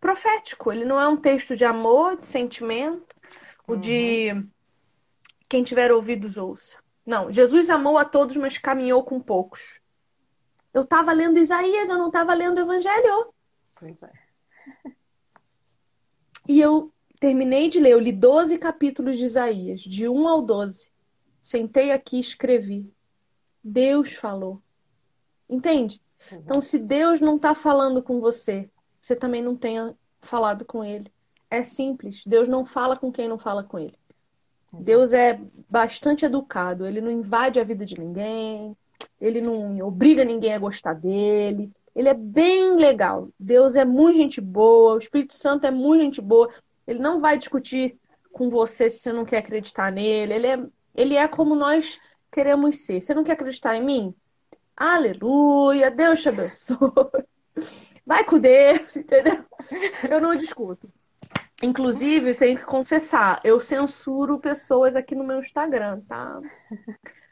profético. 0.00 0.72
Ele 0.72 0.84
não 0.84 1.00
é 1.00 1.06
um 1.06 1.16
texto 1.16 1.54
de 1.56 1.64
amor, 1.64 2.18
de 2.18 2.26
sentimento, 2.26 3.14
o 3.66 3.76
de 3.76 4.30
quem 5.48 5.62
tiver 5.62 5.92
ouvidos 5.92 6.36
ouça. 6.36 6.78
Não, 7.04 7.32
Jesus 7.32 7.70
amou 7.70 7.98
a 7.98 8.04
todos, 8.04 8.36
mas 8.36 8.58
caminhou 8.58 9.04
com 9.04 9.20
poucos. 9.20 9.80
Eu 10.72 10.82
estava 10.82 11.12
lendo 11.12 11.38
Isaías, 11.38 11.88
eu 11.88 11.98
não 11.98 12.06
estava 12.06 12.32
lendo 12.34 12.58
o 12.58 12.60
Evangelho. 12.60 13.32
Pois 13.74 14.02
é. 14.02 14.12
E 16.48 16.60
eu 16.60 16.92
terminei 17.18 17.68
de 17.68 17.78
ler, 17.80 17.92
eu 17.92 18.00
li 18.00 18.12
12 18.12 18.58
capítulos 18.58 19.18
de 19.18 19.24
Isaías, 19.24 19.80
de 19.80 20.08
1 20.08 20.28
ao 20.28 20.42
12. 20.42 20.90
Sentei 21.40 21.90
aqui 21.90 22.16
e 22.16 22.20
escrevi. 22.20 22.92
Deus 23.62 24.14
falou. 24.14 24.62
Entende? 25.48 26.00
Então, 26.30 26.62
se 26.62 26.78
Deus 26.78 27.20
não 27.20 27.36
está 27.36 27.54
falando 27.54 28.02
com 28.02 28.20
você, 28.20 28.70
você 29.00 29.16
também 29.16 29.42
não 29.42 29.56
tenha 29.56 29.94
falado 30.20 30.64
com 30.64 30.84
ele. 30.84 31.10
É 31.50 31.62
simples. 31.62 32.22
Deus 32.26 32.48
não 32.48 32.64
fala 32.64 32.96
com 32.96 33.10
quem 33.10 33.28
não 33.28 33.38
fala 33.38 33.64
com 33.64 33.78
ele. 33.78 33.94
Deus 34.72 35.12
é 35.12 35.40
bastante 35.68 36.24
educado. 36.24 36.86
Ele 36.86 37.00
não 37.00 37.10
invade 37.10 37.58
a 37.58 37.64
vida 37.64 37.84
de 37.84 37.98
ninguém. 37.98 38.76
Ele 39.20 39.40
não 39.40 39.78
obriga 39.80 40.24
ninguém 40.24 40.54
a 40.54 40.58
gostar 40.58 40.94
dele. 40.94 41.72
Ele 41.94 42.08
é 42.08 42.14
bem 42.14 42.76
legal. 42.76 43.28
Deus 43.38 43.74
é 43.74 43.84
muito 43.84 44.18
gente 44.18 44.40
boa. 44.40 44.94
O 44.94 44.98
Espírito 44.98 45.34
Santo 45.34 45.66
é 45.66 45.70
muito 45.70 46.02
gente 46.02 46.20
boa. 46.20 46.48
Ele 46.86 47.00
não 47.00 47.18
vai 47.18 47.36
discutir 47.36 47.98
com 48.32 48.48
você 48.48 48.88
se 48.88 49.00
você 49.00 49.12
não 49.12 49.24
quer 49.24 49.38
acreditar 49.38 49.90
nele. 49.90 50.34
Ele 50.34 50.46
é, 50.46 50.66
ele 50.94 51.14
é 51.16 51.26
como 51.26 51.56
nós 51.56 51.98
queremos 52.30 52.84
ser. 52.84 53.00
Você 53.00 53.12
não 53.12 53.24
quer 53.24 53.32
acreditar 53.32 53.74
em 53.76 53.84
mim? 53.84 54.14
Aleluia, 54.76 55.90
Deus 55.90 56.22
te 56.22 56.28
abençoe. 56.28 56.78
Vai 58.10 58.24
com 58.24 58.40
Deus, 58.40 58.96
entendeu? 58.98 59.44
Eu 60.10 60.20
não 60.20 60.34
discuto. 60.34 60.92
Inclusive, 61.62 62.34
tenho 62.34 62.58
que 62.58 62.64
confessar, 62.64 63.40
eu 63.44 63.60
censuro 63.60 64.40
pessoas 64.40 64.96
aqui 64.96 65.14
no 65.14 65.22
meu 65.22 65.38
Instagram, 65.38 66.00
tá? 66.08 66.40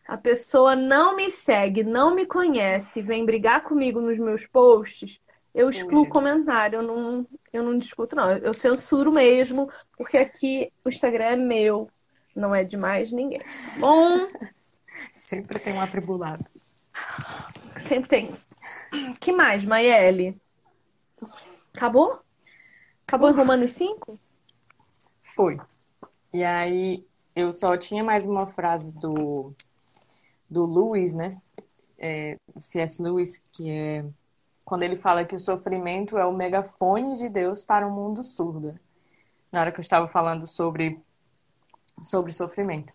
A 0.07 0.17
pessoa 0.17 0.77
não 0.77 1.17
me 1.17 1.33
segue, 1.33 1.83
não 1.83 2.15
me 2.15 2.27
conhece, 2.27 3.03
vem 3.03 3.27
brigar 3.27 3.65
comigo 3.65 4.01
nos 4.01 4.19
meus 4.19 4.47
posts, 4.47 5.21
eu 5.53 5.69
excluo 5.69 6.03
o 6.03 6.09
comentário, 6.09 6.77
eu 6.77 6.83
não, 6.83 7.27
eu 7.53 7.65
não 7.65 7.77
discuto, 7.77 8.15
não. 8.15 8.31
Eu 8.31 8.55
censuro 8.55 9.11
mesmo, 9.11 9.69
porque 9.97 10.17
aqui 10.17 10.73
o 10.85 10.89
Instagram 10.89 11.25
é 11.25 11.37
meu, 11.37 11.91
não 12.37 12.55
é 12.55 12.63
de 12.63 12.77
mais 12.77 13.11
ninguém. 13.11 13.41
Tá 13.41 13.81
bom? 13.81 14.29
Sempre 15.11 15.59
tem 15.59 15.73
um 15.73 15.81
atribulado. 15.81 16.47
Sempre 17.81 18.09
tem. 18.09 18.37
que 19.19 19.33
mais, 19.33 19.65
Maiele? 19.65 20.41
Acabou? 21.75 22.19
Acabou 23.07 23.31
em 23.31 23.35
Romanos 23.35 23.73
5? 23.73 24.19
Foi. 25.23 25.59
E 26.33 26.45
aí 26.45 27.07
eu 27.35 27.53
só 27.53 27.77
tinha 27.77 28.03
mais 28.03 28.27
uma 28.27 28.47
frase 28.47 28.93
do, 28.95 29.53
do 30.49 30.67
Lewis, 30.67 31.15
né? 31.15 31.41
É, 31.99 32.37
C.S. 32.59 33.01
Lewis, 33.03 33.39
que 33.53 33.71
é 33.71 34.05
quando 34.69 34.83
ele 34.83 34.97
fala 34.97 35.25
que 35.25 35.35
o 35.35 35.41
sofrimento 35.41 36.19
é 36.19 36.27
o 36.27 36.37
megafone 36.37 37.15
de 37.17 37.29
Deus 37.31 37.65
para 37.65 37.87
um 37.87 37.91
mundo 37.91 38.23
surdo. 38.23 38.79
Na 39.51 39.61
hora 39.61 39.73
que 39.73 39.79
eu 39.79 39.83
estava 39.83 40.07
falando 40.07 40.47
sobre, 40.47 41.01
sobre 42.03 42.33
sofrimento. 42.33 42.93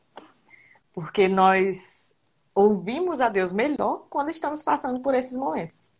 Porque 0.93 1.27
nós 1.27 2.15
ouvimos 2.53 3.21
a 3.21 3.29
Deus 3.29 3.51
melhor 3.51 4.05
quando 4.09 4.29
estamos 4.29 4.61
passando 4.61 4.99
por 4.99 5.15
esses 5.15 5.35
momentos. 5.35 5.92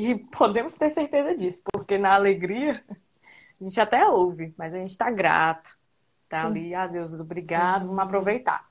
E 0.00 0.14
podemos 0.34 0.72
ter 0.72 0.88
certeza 0.88 1.36
disso, 1.36 1.60
porque 1.70 1.98
na 1.98 2.14
alegria 2.14 2.82
a 3.60 3.64
gente 3.64 3.78
até 3.78 4.06
ouve, 4.08 4.54
mas 4.56 4.72
a 4.72 4.78
gente 4.78 4.90
está 4.90 5.10
grato. 5.10 5.78
Tá 6.26 6.40
Sim. 6.40 6.46
ali, 6.46 6.74
ah, 6.74 6.86
Deus, 6.86 7.20
obrigado, 7.20 7.86
vamos 7.86 8.02
aproveitar. 8.02 8.66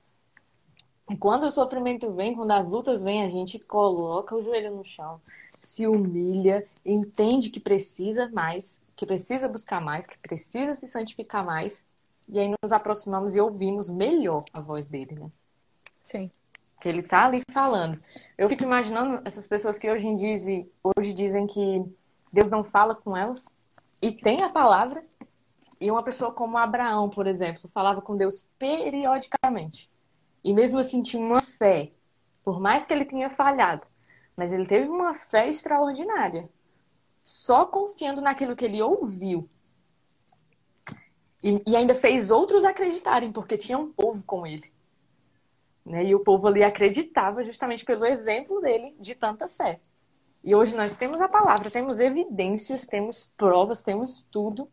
E 1.07 1.15
quando 1.15 1.43
o 1.43 1.51
sofrimento 1.51 2.11
vem, 2.13 2.33
quando 2.35 2.49
as 2.49 2.67
lutas 2.67 3.03
vêm, 3.03 3.23
a 3.23 3.29
gente 3.29 3.59
coloca 3.59 4.35
o 4.35 4.43
joelho 4.43 4.75
no 4.75 4.83
chão, 4.83 5.21
se 5.61 5.85
humilha, 5.85 6.65
entende 6.83 7.51
que 7.51 7.59
precisa 7.59 8.27
mais, 8.29 8.83
que 8.95 9.05
precisa 9.05 9.47
buscar 9.47 9.79
mais, 9.79 10.07
que 10.07 10.17
precisa 10.17 10.73
se 10.73 10.87
santificar 10.87 11.45
mais, 11.45 11.85
e 12.27 12.39
aí 12.39 12.51
nos 12.63 12.71
aproximamos 12.71 13.35
e 13.35 13.39
ouvimos 13.39 13.87
melhor 13.87 14.45
a 14.51 14.61
voz 14.61 14.87
dele, 14.87 15.13
né? 15.13 15.29
Sim. 16.01 16.31
Que 16.79 16.87
ele 16.87 17.03
tá 17.03 17.25
ali 17.25 17.41
falando. 17.51 18.01
Eu 18.37 18.47
fico 18.47 18.63
imaginando 18.63 19.21
essas 19.25 19.47
pessoas 19.47 19.77
que 19.77 19.89
hoje, 19.89 20.07
em 20.07 20.15
dizem, 20.15 20.71
hoje 20.83 21.13
dizem 21.13 21.45
que 21.45 21.83
Deus 22.31 22.49
não 22.49 22.63
fala 22.63 22.95
com 22.95 23.15
elas 23.15 23.47
e 24.01 24.11
tem 24.11 24.43
a 24.43 24.49
palavra. 24.49 25.03
E 25.79 25.89
uma 25.89 26.03
pessoa 26.03 26.31
como 26.31 26.57
Abraão, 26.57 27.09
por 27.09 27.27
exemplo, 27.27 27.69
falava 27.73 28.01
com 28.01 28.15
Deus 28.15 28.49
periodicamente. 28.57 29.89
E 30.43 30.53
mesmo 30.53 30.79
assim 30.79 31.01
tinha 31.01 31.21
uma 31.21 31.41
fé, 31.41 31.91
por 32.43 32.59
mais 32.59 32.85
que 32.85 32.93
ele 32.93 33.05
tenha 33.05 33.29
falhado, 33.29 33.87
mas 34.35 34.51
ele 34.51 34.65
teve 34.65 34.89
uma 34.89 35.13
fé 35.13 35.47
extraordinária. 35.47 36.49
Só 37.23 37.65
confiando 37.65 38.21
naquilo 38.21 38.55
que 38.55 38.65
ele 38.65 38.81
ouviu. 38.81 39.49
E, 41.43 41.61
e 41.65 41.75
ainda 41.75 41.95
fez 41.95 42.31
outros 42.31 42.65
acreditarem, 42.65 43.31
porque 43.31 43.57
tinha 43.57 43.77
um 43.77 43.91
povo 43.91 44.23
com 44.23 44.47
ele. 44.47 44.71
Né? 45.85 46.05
E 46.05 46.15
o 46.15 46.19
povo 46.19 46.47
ali 46.47 46.63
acreditava 46.63 47.43
justamente 47.43 47.85
pelo 47.85 48.05
exemplo 48.05 48.61
dele 48.61 48.95
de 48.99 49.15
tanta 49.15 49.47
fé. 49.47 49.79
E 50.43 50.55
hoje 50.55 50.75
nós 50.75 50.95
temos 50.95 51.21
a 51.21 51.27
palavra, 51.27 51.69
temos 51.69 51.99
evidências, 51.99 52.85
temos 52.85 53.25
provas, 53.35 53.81
temos 53.81 54.23
tudo. 54.23 54.69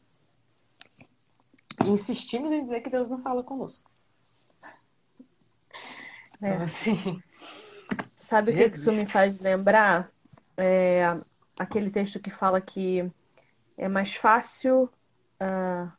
E 1.85 1.89
insistimos 1.89 2.53
em 2.53 2.63
dizer 2.63 2.81
que 2.81 2.91
Deus 2.91 3.09
não 3.09 3.21
fala 3.23 3.43
conosco. 3.43 3.91
É. 6.43 6.51
Então, 6.51 6.65
assim, 6.65 7.23
Sabe 8.15 8.51
o 8.51 8.55
que 8.55 8.65
isso 8.65 8.91
me 8.93 9.07
faz 9.07 9.39
lembrar? 9.39 10.11
É 10.57 11.17
aquele 11.59 11.91
texto 11.91 12.19
que 12.19 12.31
fala 12.31 12.61
que 12.61 13.09
é 13.77 13.89
mais 13.89 14.15
fácil 14.17 14.91
ah, 15.39 15.93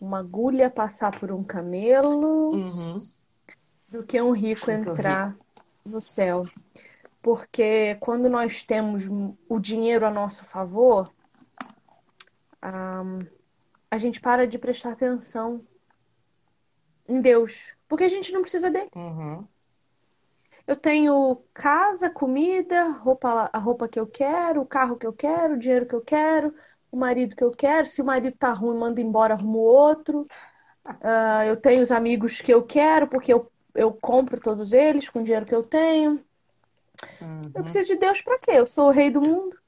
uma 0.00 0.18
agulha 0.18 0.68
passar 0.68 1.18
por 1.18 1.30
um 1.30 1.44
camelo 1.44 2.54
uhum, 2.54 3.06
do 3.92 4.02
que 4.02 4.20
um 4.20 4.32
rico 4.32 4.70
um 4.70 4.74
entrar 4.74 5.36
no 5.84 6.00
céu. 6.00 6.46
Porque 7.20 7.96
quando 8.00 8.28
nós 8.28 8.64
temos 8.64 9.04
o 9.48 9.60
dinheiro 9.60 10.06
a 10.06 10.10
nosso 10.10 10.44
favor, 10.44 11.12
ah, 12.60 13.04
a 13.90 13.98
gente 13.98 14.20
para 14.20 14.46
de 14.46 14.58
prestar 14.58 14.92
atenção 14.92 15.66
em 17.06 17.20
Deus. 17.20 17.54
Porque 17.86 18.04
a 18.04 18.08
gente 18.08 18.32
não 18.32 18.40
precisa 18.40 18.70
dele. 18.70 18.90
uhum, 18.94 19.46
Eu 20.66 20.76
tenho 20.76 21.44
casa, 21.52 22.08
comida, 22.08 22.88
roupa, 22.90 23.50
a 23.52 23.58
roupa 23.58 23.88
que 23.88 24.00
eu 24.00 24.06
quero, 24.06 24.62
o 24.62 24.66
carro 24.66 24.96
que 24.96 25.06
eu 25.06 25.12
quero, 25.12 25.54
o 25.54 25.58
dinheiro 25.58 25.86
que 25.86 25.94
eu 25.94 26.00
quero, 26.00 26.54
o 26.90 26.96
marido 26.96 27.36
que 27.36 27.44
eu 27.44 27.50
quero. 27.50 27.86
Se 27.86 28.00
o 28.00 28.04
marido 28.04 28.36
tá 28.38 28.52
ruim, 28.52 28.78
manda 28.78 29.00
embora, 29.00 29.34
arrumo 29.34 29.58
outro. 29.58 30.22
Uh, 30.86 31.44
eu 31.46 31.56
tenho 31.58 31.82
os 31.82 31.92
amigos 31.92 32.40
que 32.40 32.52
eu 32.52 32.64
quero, 32.64 33.08
porque 33.08 33.32
eu, 33.32 33.51
eu 33.74 33.92
compro 33.92 34.40
todos 34.40 34.72
eles 34.72 35.08
com 35.08 35.20
o 35.20 35.22
dinheiro 35.22 35.46
que 35.46 35.54
eu 35.54 35.62
tenho. 35.62 36.24
Uhum. 37.20 37.42
Eu 37.54 37.62
preciso 37.62 37.88
de 37.88 37.96
Deus 37.96 38.20
para 38.20 38.38
quê? 38.38 38.52
Eu 38.52 38.66
sou 38.66 38.88
o 38.88 38.92
rei 38.92 39.10
do 39.10 39.20
mundo. 39.20 39.58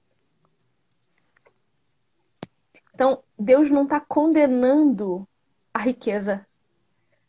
Então, 2.94 3.22
Deus 3.38 3.70
não 3.70 3.84
está 3.84 3.98
condenando 3.98 5.26
a 5.72 5.80
riqueza. 5.80 6.46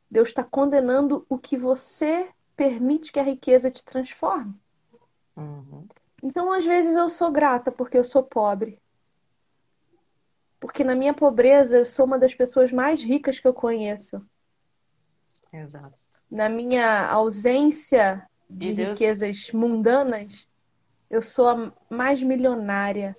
Deus 0.10 0.30
está 0.30 0.44
condenando 0.44 1.26
o 1.28 1.38
que 1.38 1.58
você 1.58 2.30
permite 2.56 3.12
que 3.12 3.20
a 3.20 3.24
riqueza 3.24 3.72
te 3.72 3.84
transforme. 3.84 4.54
Uhum. 5.36 5.88
Então, 6.22 6.52
às 6.52 6.66
vezes, 6.66 6.96
eu 6.96 7.10
sou 7.10 7.32
grata 7.32 7.72
porque 7.72 7.98
eu 7.98 8.04
sou 8.04 8.24
pobre. 8.24 8.80
Porque 10.60 10.84
na 10.84 10.96
minha 10.96 11.14
pobreza 11.14 11.78
eu 11.78 11.86
sou 11.86 12.06
uma 12.06 12.18
das 12.18 12.34
pessoas 12.34 12.72
mais 12.72 13.04
ricas 13.04 13.40
que 13.40 13.48
eu 13.48 13.54
conheço. 13.54 14.26
Exato. 15.52 16.05
Na 16.30 16.50
minha 16.50 17.08
ausência 17.08 18.28
de 18.50 18.72
riquezas 18.72 19.52
mundanas, 19.52 20.48
eu 21.10 21.22
sou 21.22 21.48
a 21.48 21.74
mais 21.90 22.22
milionária 22.22 23.16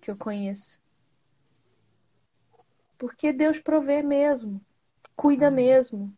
que 0.00 0.10
eu 0.10 0.16
conheço. 0.16 0.80
Porque 2.98 3.32
Deus 3.32 3.60
provê 3.60 4.02
mesmo, 4.02 4.60
cuida 5.14 5.50
mesmo 5.50 6.12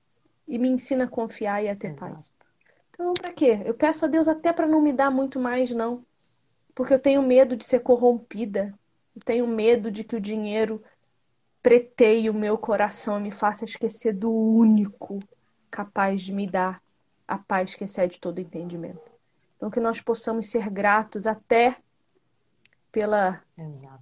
e 0.49 0.59
me 0.59 0.69
ensina 0.69 1.05
a 1.05 1.09
confiar 1.09 1.63
e 1.63 1.69
a 1.69 1.77
ter 1.77 1.89
Exato. 1.89 2.15
paz. 2.15 2.33
Então, 2.91 3.15
para 3.15 3.33
quê? 3.33 3.61
Eu 3.65 3.75
peço 3.75 4.05
a 4.05 4.09
Deus 4.09 4.29
até 4.29 4.53
para 4.53 4.67
não 4.67 4.81
me 4.81 4.93
dar 4.93 5.11
muito 5.11 5.39
mais, 5.39 5.71
não. 5.71 6.05
Porque 6.75 6.95
eu 6.95 6.99
tenho 6.99 7.23
medo 7.23 7.57
de 7.57 7.65
ser 7.65 7.81
corrompida. 7.81 8.73
Eu 9.15 9.23
tenho 9.23 9.47
medo 9.47 9.91
de 9.91 10.05
que 10.05 10.17
o 10.17 10.21
dinheiro 10.21 10.83
preteie 11.63 12.31
o 12.31 12.35
meu 12.35 12.57
coração 12.57 13.19
e 13.19 13.23
me 13.23 13.31
faça 13.31 13.65
esquecer 13.65 14.15
do 14.15 14.33
único 14.33 15.19
capaz 15.71 16.23
de 16.23 16.33
me 16.33 16.47
dar 16.47 16.83
a 17.27 17.39
paz 17.39 17.75
que 17.75 17.85
excede 17.85 18.19
todo 18.19 18.41
entendimento. 18.41 19.11
Então, 19.57 19.71
que 19.71 19.81
nós 19.81 20.01
possamos 20.01 20.47
ser 20.49 20.69
gratos 20.71 21.27
até 21.27 21.77
pela. 22.91 23.43
Exato. 23.57 24.01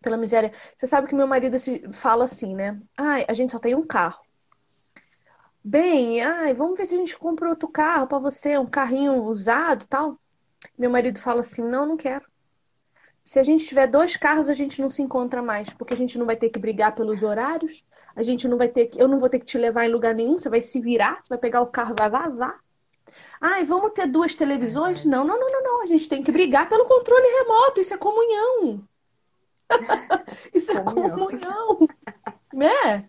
Pela 0.00 0.16
miséria. 0.16 0.52
Você 0.76 0.86
sabe 0.86 1.08
que 1.08 1.14
meu 1.14 1.26
marido 1.26 1.56
fala 1.92 2.24
assim, 2.24 2.54
né? 2.54 2.80
Ai, 2.96 3.24
a 3.28 3.34
gente 3.34 3.52
só 3.52 3.58
tem 3.58 3.74
um 3.74 3.86
carro. 3.86 4.20
Bem, 5.64 6.20
ai, 6.20 6.52
vamos 6.52 6.76
ver 6.76 6.86
se 6.86 6.94
a 6.94 6.98
gente 6.98 7.16
compra 7.16 7.48
outro 7.48 7.68
carro 7.68 8.08
para 8.08 8.18
você, 8.18 8.58
um 8.58 8.66
carrinho 8.66 9.22
usado 9.24 9.86
tal. 9.86 10.18
Meu 10.76 10.90
marido 10.90 11.18
fala 11.18 11.40
assim: 11.40 11.62
não, 11.62 11.86
não 11.86 11.96
quero. 11.96 12.26
Se 13.22 13.38
a 13.38 13.42
gente 13.44 13.64
tiver 13.64 13.86
dois 13.86 14.16
carros, 14.16 14.48
a 14.48 14.54
gente 14.54 14.82
não 14.82 14.90
se 14.90 15.00
encontra 15.00 15.40
mais, 15.40 15.70
porque 15.70 15.94
a 15.94 15.96
gente 15.96 16.18
não 16.18 16.26
vai 16.26 16.36
ter 16.36 16.50
que 16.50 16.58
brigar 16.58 16.94
pelos 16.94 17.22
horários, 17.22 17.84
a 18.14 18.22
gente 18.22 18.46
não 18.48 18.56
vai 18.56 18.68
ter 18.68 18.86
que, 18.86 19.00
eu 19.00 19.08
não 19.08 19.18
vou 19.18 19.28
ter 19.28 19.38
que 19.38 19.46
te 19.46 19.58
levar 19.58 19.86
em 19.86 19.92
lugar 19.92 20.14
nenhum, 20.14 20.38
você 20.38 20.48
vai 20.48 20.60
se 20.60 20.80
virar, 20.80 21.18
você 21.22 21.28
vai 21.28 21.38
pegar 21.38 21.60
o 21.60 21.66
carro 21.66 21.94
e 21.94 22.00
vai 22.00 22.10
vazar. 22.10 22.58
Ai, 23.40 23.64
vamos 23.64 23.92
ter 23.92 24.06
duas 24.06 24.34
televisões? 24.34 25.04
Não, 25.04 25.24
não, 25.24 25.38
não, 25.38 25.50
não, 25.50 25.62
não. 25.62 25.82
A 25.82 25.86
gente 25.86 26.08
tem 26.08 26.22
que 26.22 26.32
brigar 26.32 26.68
pelo 26.68 26.86
controle 26.86 27.26
remoto. 27.26 27.80
Isso 27.80 27.92
é 27.92 27.98
comunhão. 27.98 28.82
Isso 30.54 30.72
é 30.72 30.80
comunhão. 30.80 31.88
Né? 32.52 33.08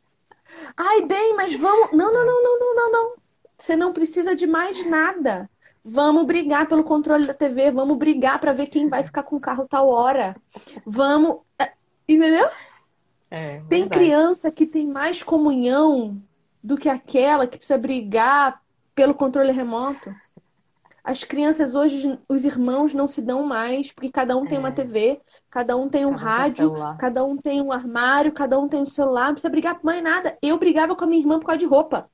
Ai, 0.76 1.02
bem, 1.06 1.36
mas 1.36 1.56
vamos. 1.56 1.92
Não, 1.92 2.12
não, 2.12 2.26
não, 2.26 2.44
não, 2.44 2.60
não, 2.60 2.76
não, 2.76 2.92
não. 2.92 3.16
Você 3.58 3.76
não 3.76 3.94
precisa 3.94 4.36
de 4.36 4.48
mais 4.48 4.86
nada. 4.86 5.50
Vamos 5.86 6.26
brigar 6.26 6.68
pelo 6.68 6.84
controle 6.84 7.28
da 7.28 7.34
TV, 7.34 7.70
vamos 7.70 7.98
brigar 7.98 8.40
para 8.40 8.54
ver 8.54 8.68
quem 8.68 8.88
vai 8.88 9.04
ficar 9.04 9.24
com 9.24 9.36
o 9.36 9.40
carro 9.40 9.68
tal 9.68 9.90
hora. 9.90 10.36
Vamos. 10.86 11.42
É, 11.60 11.74
entendeu? 12.08 12.48
É, 13.36 13.64
tem 13.68 13.90
criança 13.90 14.52
que 14.52 14.64
tem 14.64 14.86
mais 14.86 15.24
comunhão 15.24 16.22
do 16.64 16.78
que 16.78 16.88
aquela 16.88 17.48
que 17.48 17.58
precisa 17.58 17.80
brigar 17.80 18.62
pelo 18.94 19.16
controle 19.16 19.52
remoto. 19.52 20.14
As 21.04 21.24
crianças 21.24 21.74
hoje, 21.74 22.20
os 22.30 22.46
irmãos 22.46 22.94
não 22.94 23.08
se 23.08 23.24
dão 23.24 23.42
mais, 23.42 23.92
porque 23.92 24.12
cada 24.12 24.38
um 24.38 24.46
tem 24.46 24.58
é. 24.58 24.60
uma 24.60 24.72
TV, 24.72 25.20
cada 25.50 25.76
um 25.76 25.90
tem 25.90 26.06
um 26.06 26.12
cada 26.12 26.24
rádio, 26.24 26.74
um 26.74 26.98
cada 26.98 27.26
um 27.26 27.36
tem 27.36 27.60
um 27.60 27.72
armário, 27.72 28.32
cada 28.34 28.60
um 28.60 28.70
tem 28.70 28.80
um 28.80 28.86
celular, 28.86 29.26
não 29.26 29.34
precisa 29.34 29.50
brigar 29.50 29.80
por 29.80 29.86
mais 29.86 30.04
nada. 30.04 30.38
Eu 30.40 30.60
brigava 30.60 30.96
com 30.96 31.04
a 31.04 31.08
minha 31.08 31.20
irmã 31.20 31.40
por 31.40 31.48
causa 31.48 31.58
de 31.58 31.66
roupa. 31.66 32.08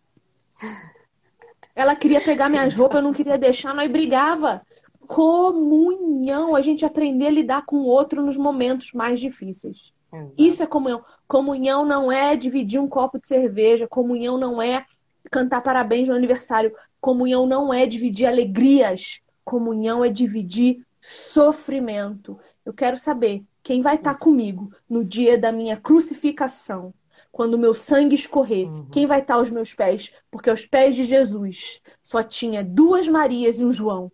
Ela 1.75 1.97
queria 1.97 2.21
pegar 2.21 2.47
minhas 2.47 2.73
roupas, 2.73 2.95
eu 2.95 3.03
não 3.03 3.11
queria 3.11 3.37
deixar, 3.37 3.75
nós 3.75 3.91
brigava. 3.91 4.61
Comunhão, 5.05 6.55
a 6.55 6.61
gente 6.61 6.85
aprender 6.85 7.27
a 7.27 7.31
lidar 7.31 7.65
com 7.65 7.75
o 7.75 7.87
outro 7.87 8.25
nos 8.25 8.37
momentos 8.37 8.93
mais 8.93 9.19
difíceis. 9.19 9.91
Exato. 10.11 10.33
Isso 10.37 10.63
é 10.63 10.67
comunhão. 10.67 11.03
Comunhão 11.27 11.85
não 11.85 12.11
é 12.11 12.35
dividir 12.35 12.79
um 12.79 12.87
copo 12.87 13.19
de 13.19 13.27
cerveja. 13.27 13.87
Comunhão 13.87 14.37
não 14.37 14.61
é 14.61 14.85
cantar 15.31 15.61
parabéns 15.61 16.09
no 16.09 16.15
aniversário. 16.15 16.73
Comunhão 16.99 17.45
não 17.45 17.73
é 17.73 17.85
dividir 17.85 18.25
alegrias. 18.25 19.19
Comunhão 19.43 20.03
é 20.03 20.09
dividir 20.09 20.85
sofrimento. 21.01 22.39
Eu 22.65 22.73
quero 22.73 22.97
saber 22.97 23.43
quem 23.63 23.81
vai 23.81 23.95
estar 23.95 24.17
comigo 24.17 24.71
no 24.89 25.03
dia 25.03 25.37
da 25.37 25.51
minha 25.51 25.77
crucificação, 25.77 26.93
quando 27.31 27.53
o 27.53 27.59
meu 27.59 27.73
sangue 27.73 28.15
escorrer. 28.15 28.67
Uhum. 28.67 28.85
Quem 28.91 29.05
vai 29.05 29.21
estar 29.21 29.35
aos 29.35 29.49
meus 29.49 29.73
pés? 29.73 30.11
Porque 30.31 30.49
aos 30.49 30.65
pés 30.65 30.95
de 30.95 31.05
Jesus 31.05 31.81
só 32.01 32.23
tinha 32.23 32.63
duas 32.63 33.07
Marias 33.07 33.59
e 33.59 33.65
um 33.65 33.71
João. 33.71 34.11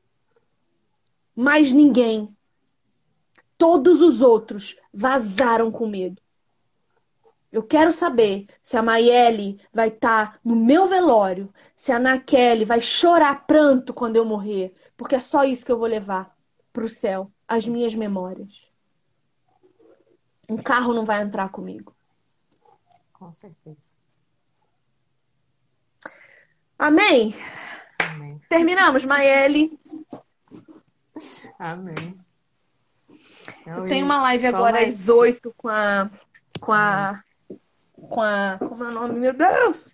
Mais 1.35 1.71
ninguém. 1.71 2.29
Todos 3.57 4.01
os 4.01 4.21
outros 4.21 4.77
vazaram 4.95 5.71
com 5.71 5.87
medo. 5.87 6.21
Eu 7.51 7.63
quero 7.63 7.91
saber 7.91 8.47
se 8.61 8.75
a 8.75 8.81
Maiele 8.81 9.61
vai 9.73 9.89
estar 9.89 10.33
tá 10.33 10.39
no 10.43 10.55
meu 10.55 10.87
velório, 10.87 11.53
se 11.75 11.91
a 11.91 11.99
Naquele 11.99 12.65
vai 12.65 12.81
chorar 12.81 13.45
pranto 13.45 13.93
quando 13.93 14.15
eu 14.15 14.25
morrer, 14.25 14.75
porque 14.97 15.15
é 15.15 15.19
só 15.19 15.43
isso 15.43 15.65
que 15.65 15.71
eu 15.71 15.77
vou 15.77 15.87
levar 15.87 16.35
para 16.73 16.83
o 16.83 16.89
céu, 16.89 17.31
as 17.47 17.65
minhas 17.67 17.95
memórias. 17.95 18.67
Um 20.49 20.57
carro 20.57 20.93
não 20.93 21.05
vai 21.05 21.21
entrar 21.21 21.49
comigo. 21.49 21.95
Com 23.13 23.31
certeza. 23.31 23.95
Amém? 26.77 27.33
Amém. 27.99 28.41
Terminamos, 28.49 29.05
Maiele. 29.05 29.79
Amém. 31.57 32.24
Eu 33.65 33.85
tenho 33.85 34.05
uma 34.05 34.21
live 34.21 34.47
agora 34.47 34.73
mais... 34.73 35.01
às 35.01 35.09
8 35.09 35.53
com 35.57 35.67
a. 35.67 36.09
Com 36.59 36.73
a. 36.73 37.23
Com 37.93 38.21
a. 38.21 38.57
Como 38.59 38.83
é 38.83 38.87
o 38.87 38.91
nome, 38.91 39.19
meu 39.19 39.33
Deus? 39.33 39.93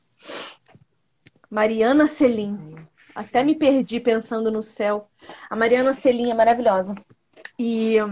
Mariana 1.50 2.08
Celim. 2.08 2.76
Até 3.14 3.44
me 3.44 3.58
perdi 3.58 4.00
pensando 4.00 4.52
no 4.52 4.64
céu. 4.64 5.10
A 5.50 5.56
Mariana 5.56 5.94
Celim 5.94 6.32
é 6.32 6.34
maravilhosa. 6.34 6.96
E 7.60 7.96
eu 7.96 8.10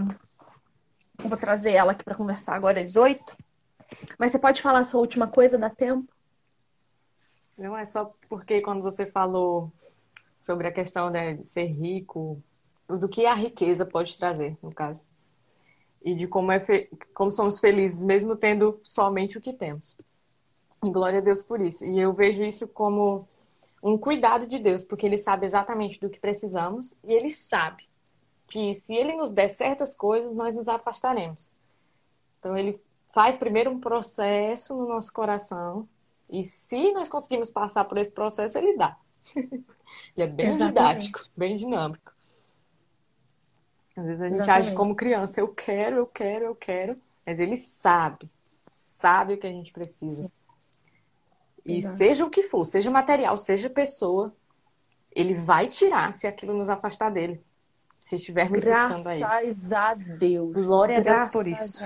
vou 1.24 1.38
trazer 1.38 1.72
ela 1.72 1.92
aqui 1.92 2.04
para 2.04 2.14
conversar 2.14 2.54
agora 2.54 2.80
às 2.80 2.96
8. 2.96 3.36
Mas 4.18 4.32
você 4.32 4.38
pode 4.38 4.60
falar 4.60 4.80
a 4.80 4.84
sua 4.84 5.00
última 5.00 5.26
coisa, 5.26 5.58
dá 5.58 5.70
tempo? 5.70 6.12
Não, 7.56 7.76
é 7.76 7.84
só 7.84 8.14
porque 8.28 8.60
quando 8.60 8.82
você 8.82 9.06
falou 9.06 9.72
sobre 10.38 10.68
a 10.68 10.72
questão 10.72 11.10
né, 11.10 11.34
de 11.34 11.46
ser 11.46 11.66
rico, 11.66 12.42
do 12.88 13.08
que 13.08 13.26
a 13.26 13.34
riqueza 13.34 13.84
pode 13.84 14.16
trazer, 14.16 14.56
no 14.62 14.72
caso 14.72 15.04
e 16.02 16.14
de 16.14 16.26
como, 16.26 16.50
é 16.50 16.88
como 17.14 17.30
somos 17.30 17.60
felizes 17.60 18.02
mesmo 18.04 18.36
tendo 18.36 18.80
somente 18.82 19.36
o 19.36 19.40
que 19.40 19.52
temos. 19.52 19.96
E 20.84 20.90
glória 20.90 21.18
a 21.18 21.22
Deus 21.22 21.42
por 21.42 21.60
isso. 21.60 21.84
E 21.84 22.00
eu 22.00 22.12
vejo 22.12 22.42
isso 22.42 22.66
como 22.66 23.28
um 23.82 23.98
cuidado 23.98 24.46
de 24.46 24.58
Deus, 24.58 24.82
porque 24.82 25.06
Ele 25.06 25.18
sabe 25.18 25.46
exatamente 25.46 26.00
do 26.00 26.08
que 26.08 26.18
precisamos 26.18 26.94
e 27.04 27.12
Ele 27.12 27.28
sabe 27.28 27.88
que 28.46 28.74
se 28.74 28.94
Ele 28.94 29.14
nos 29.14 29.30
der 29.30 29.48
certas 29.48 29.94
coisas, 29.94 30.34
nós 30.34 30.56
nos 30.56 30.68
afastaremos. 30.68 31.50
Então 32.38 32.56
Ele 32.56 32.80
faz 33.12 33.36
primeiro 33.36 33.70
um 33.70 33.80
processo 33.80 34.74
no 34.74 34.88
nosso 34.88 35.12
coração 35.12 35.86
e 36.30 36.44
se 36.44 36.92
nós 36.92 37.08
conseguimos 37.08 37.50
passar 37.50 37.84
por 37.84 37.98
esse 37.98 38.12
processo, 38.12 38.56
Ele 38.56 38.76
dá. 38.76 38.96
Ele 39.36 39.64
é 40.16 40.26
bem 40.26 40.48
exatamente. 40.48 41.06
didático, 41.06 41.20
bem 41.36 41.56
dinâmico. 41.56 42.12
Às 44.00 44.06
vezes 44.06 44.22
a 44.22 44.28
gente 44.28 44.34
Exatamente. 44.36 44.66
age 44.68 44.74
como 44.74 44.94
criança, 44.94 45.40
eu 45.40 45.48
quero, 45.48 45.96
eu 45.96 46.06
quero, 46.06 46.44
eu 46.46 46.54
quero, 46.54 46.96
mas 47.26 47.38
ele 47.38 47.56
sabe, 47.56 48.30
sabe 48.66 49.34
o 49.34 49.38
que 49.38 49.46
a 49.46 49.52
gente 49.52 49.70
precisa. 49.72 50.24
Sim. 50.24 50.30
E 51.66 51.78
Exato. 51.78 51.96
seja 51.96 52.24
o 52.24 52.30
que 52.30 52.42
for, 52.42 52.64
seja 52.64 52.90
material, 52.90 53.36
seja 53.36 53.68
pessoa, 53.68 54.34
ele 55.12 55.34
vai 55.34 55.68
tirar 55.68 56.14
se 56.14 56.26
aquilo 56.26 56.54
nos 56.56 56.70
afastar 56.70 57.10
dele. 57.10 57.44
Se 57.98 58.16
estivermos 58.16 58.62
Graças 58.62 59.02
buscando 59.04 59.08
aí. 59.08 59.18
Graças 59.18 59.72
a 59.74 59.94
Deus. 59.94 60.56
Glória 60.56 60.96
a 60.96 61.00
Deus 61.00 61.28
por 61.28 61.46
isso. 61.46 61.84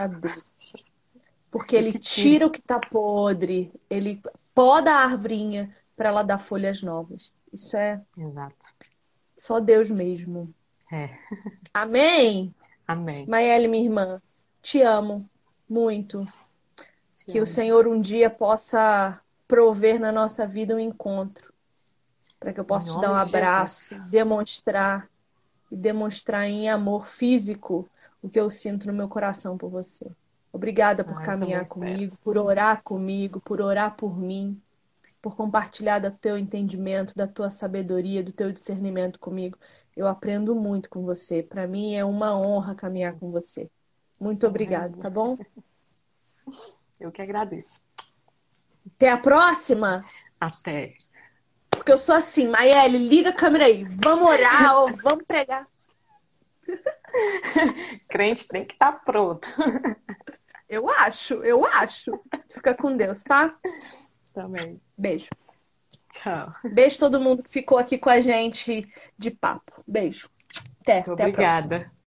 Porque 1.50 1.74
ele 1.74 1.98
tira 1.98 2.46
o 2.46 2.50
que 2.50 2.60
está 2.60 2.78
podre, 2.78 3.72
ele 3.90 4.22
poda 4.54 4.92
a 4.92 5.02
arvrinha 5.02 5.74
para 5.96 6.10
ela 6.10 6.22
dar 6.22 6.38
folhas 6.38 6.80
novas. 6.80 7.32
Isso 7.52 7.76
é 7.76 8.00
Exato. 8.16 8.66
só 9.34 9.58
Deus 9.58 9.90
mesmo. 9.90 10.54
É. 10.94 11.10
Amém? 11.72 12.54
Amém. 12.86 13.26
Maíele, 13.26 13.66
minha 13.66 13.82
irmã, 13.82 14.22
te 14.62 14.80
amo 14.80 15.28
muito. 15.68 16.24
Te 17.16 17.24
Que 17.26 17.38
o 17.40 17.42
amo. 17.42 17.46
Senhor 17.46 17.88
um 17.88 18.00
dia 18.00 18.30
possa 18.30 19.20
prover 19.48 19.98
na 19.98 20.12
nossa 20.12 20.46
vida 20.46 20.74
um 20.74 20.78
encontro. 20.78 21.52
Para 22.38 22.52
que 22.52 22.60
eu 22.60 22.64
possa 22.64 22.92
te 22.92 23.00
dar 23.00 23.10
um 23.10 23.16
de 23.16 23.24
Jesus. 23.24 23.34
abraço, 23.34 24.02
demonstrar 24.04 25.08
e 25.70 25.76
demonstrar 25.76 26.46
em 26.48 26.68
amor 26.68 27.06
físico 27.06 27.88
o 28.22 28.28
que 28.28 28.38
eu 28.38 28.48
sinto 28.48 28.86
no 28.86 28.92
meu 28.92 29.08
coração 29.08 29.58
por 29.58 29.70
você. 29.70 30.06
Obrigada 30.52 31.02
por 31.02 31.18
Ai, 31.18 31.26
caminhar 31.26 31.66
comigo, 31.66 32.16
por 32.22 32.38
orar 32.38 32.82
comigo, 32.84 33.40
por 33.40 33.60
orar 33.60 33.96
por 33.96 34.16
mim, 34.16 34.60
por 35.20 35.34
compartilhar 35.34 35.98
do 35.98 36.10
teu 36.12 36.38
entendimento, 36.38 37.16
da 37.16 37.26
tua 37.26 37.50
sabedoria, 37.50 38.22
do 38.22 38.30
teu 38.30 38.52
discernimento 38.52 39.18
comigo. 39.18 39.58
Eu 39.96 40.06
aprendo 40.06 40.54
muito 40.54 40.88
com 40.88 41.02
você. 41.04 41.42
Para 41.42 41.66
mim 41.66 41.94
é 41.94 42.04
uma 42.04 42.36
honra 42.36 42.74
caminhar 42.74 43.14
com 43.18 43.30
você. 43.30 43.70
Muito 44.18 44.46
obrigada, 44.46 44.96
tá 45.00 45.10
bom? 45.10 45.38
Eu 46.98 47.12
que 47.12 47.22
agradeço. 47.22 47.80
Até 48.94 49.10
a 49.10 49.18
próxima! 49.18 50.02
Até. 50.40 50.96
Porque 51.70 51.92
eu 51.92 51.98
sou 51.98 52.14
assim, 52.14 52.48
Maiele, 52.48 52.98
liga 52.98 53.30
a 53.30 53.34
câmera 53.34 53.66
aí. 53.66 53.84
Vamos 53.84 54.28
orar, 54.28 54.76
ou 54.76 54.88
vamos 55.02 55.24
pregar. 55.26 55.66
Crente 58.08 58.48
tem 58.48 58.64
que 58.64 58.72
estar 58.72 58.92
pronto. 59.04 59.48
Eu 60.68 60.88
acho, 60.88 61.34
eu 61.44 61.64
acho. 61.64 62.10
Fica 62.50 62.74
com 62.74 62.96
Deus, 62.96 63.22
tá? 63.22 63.56
Também. 64.32 64.80
Beijo. 64.96 65.28
Tchau. 66.14 66.54
Beijo 66.64 66.98
todo 66.98 67.20
mundo 67.20 67.42
que 67.42 67.50
ficou 67.50 67.76
aqui 67.76 67.98
com 67.98 68.08
a 68.08 68.20
gente 68.20 68.88
de 69.18 69.30
papo. 69.30 69.82
Beijo. 69.86 70.30
Até, 70.80 70.94
Muito 70.96 71.12
até 71.12 71.24
a 71.24 71.32
próxima. 71.32 71.58
obrigada. 71.58 71.93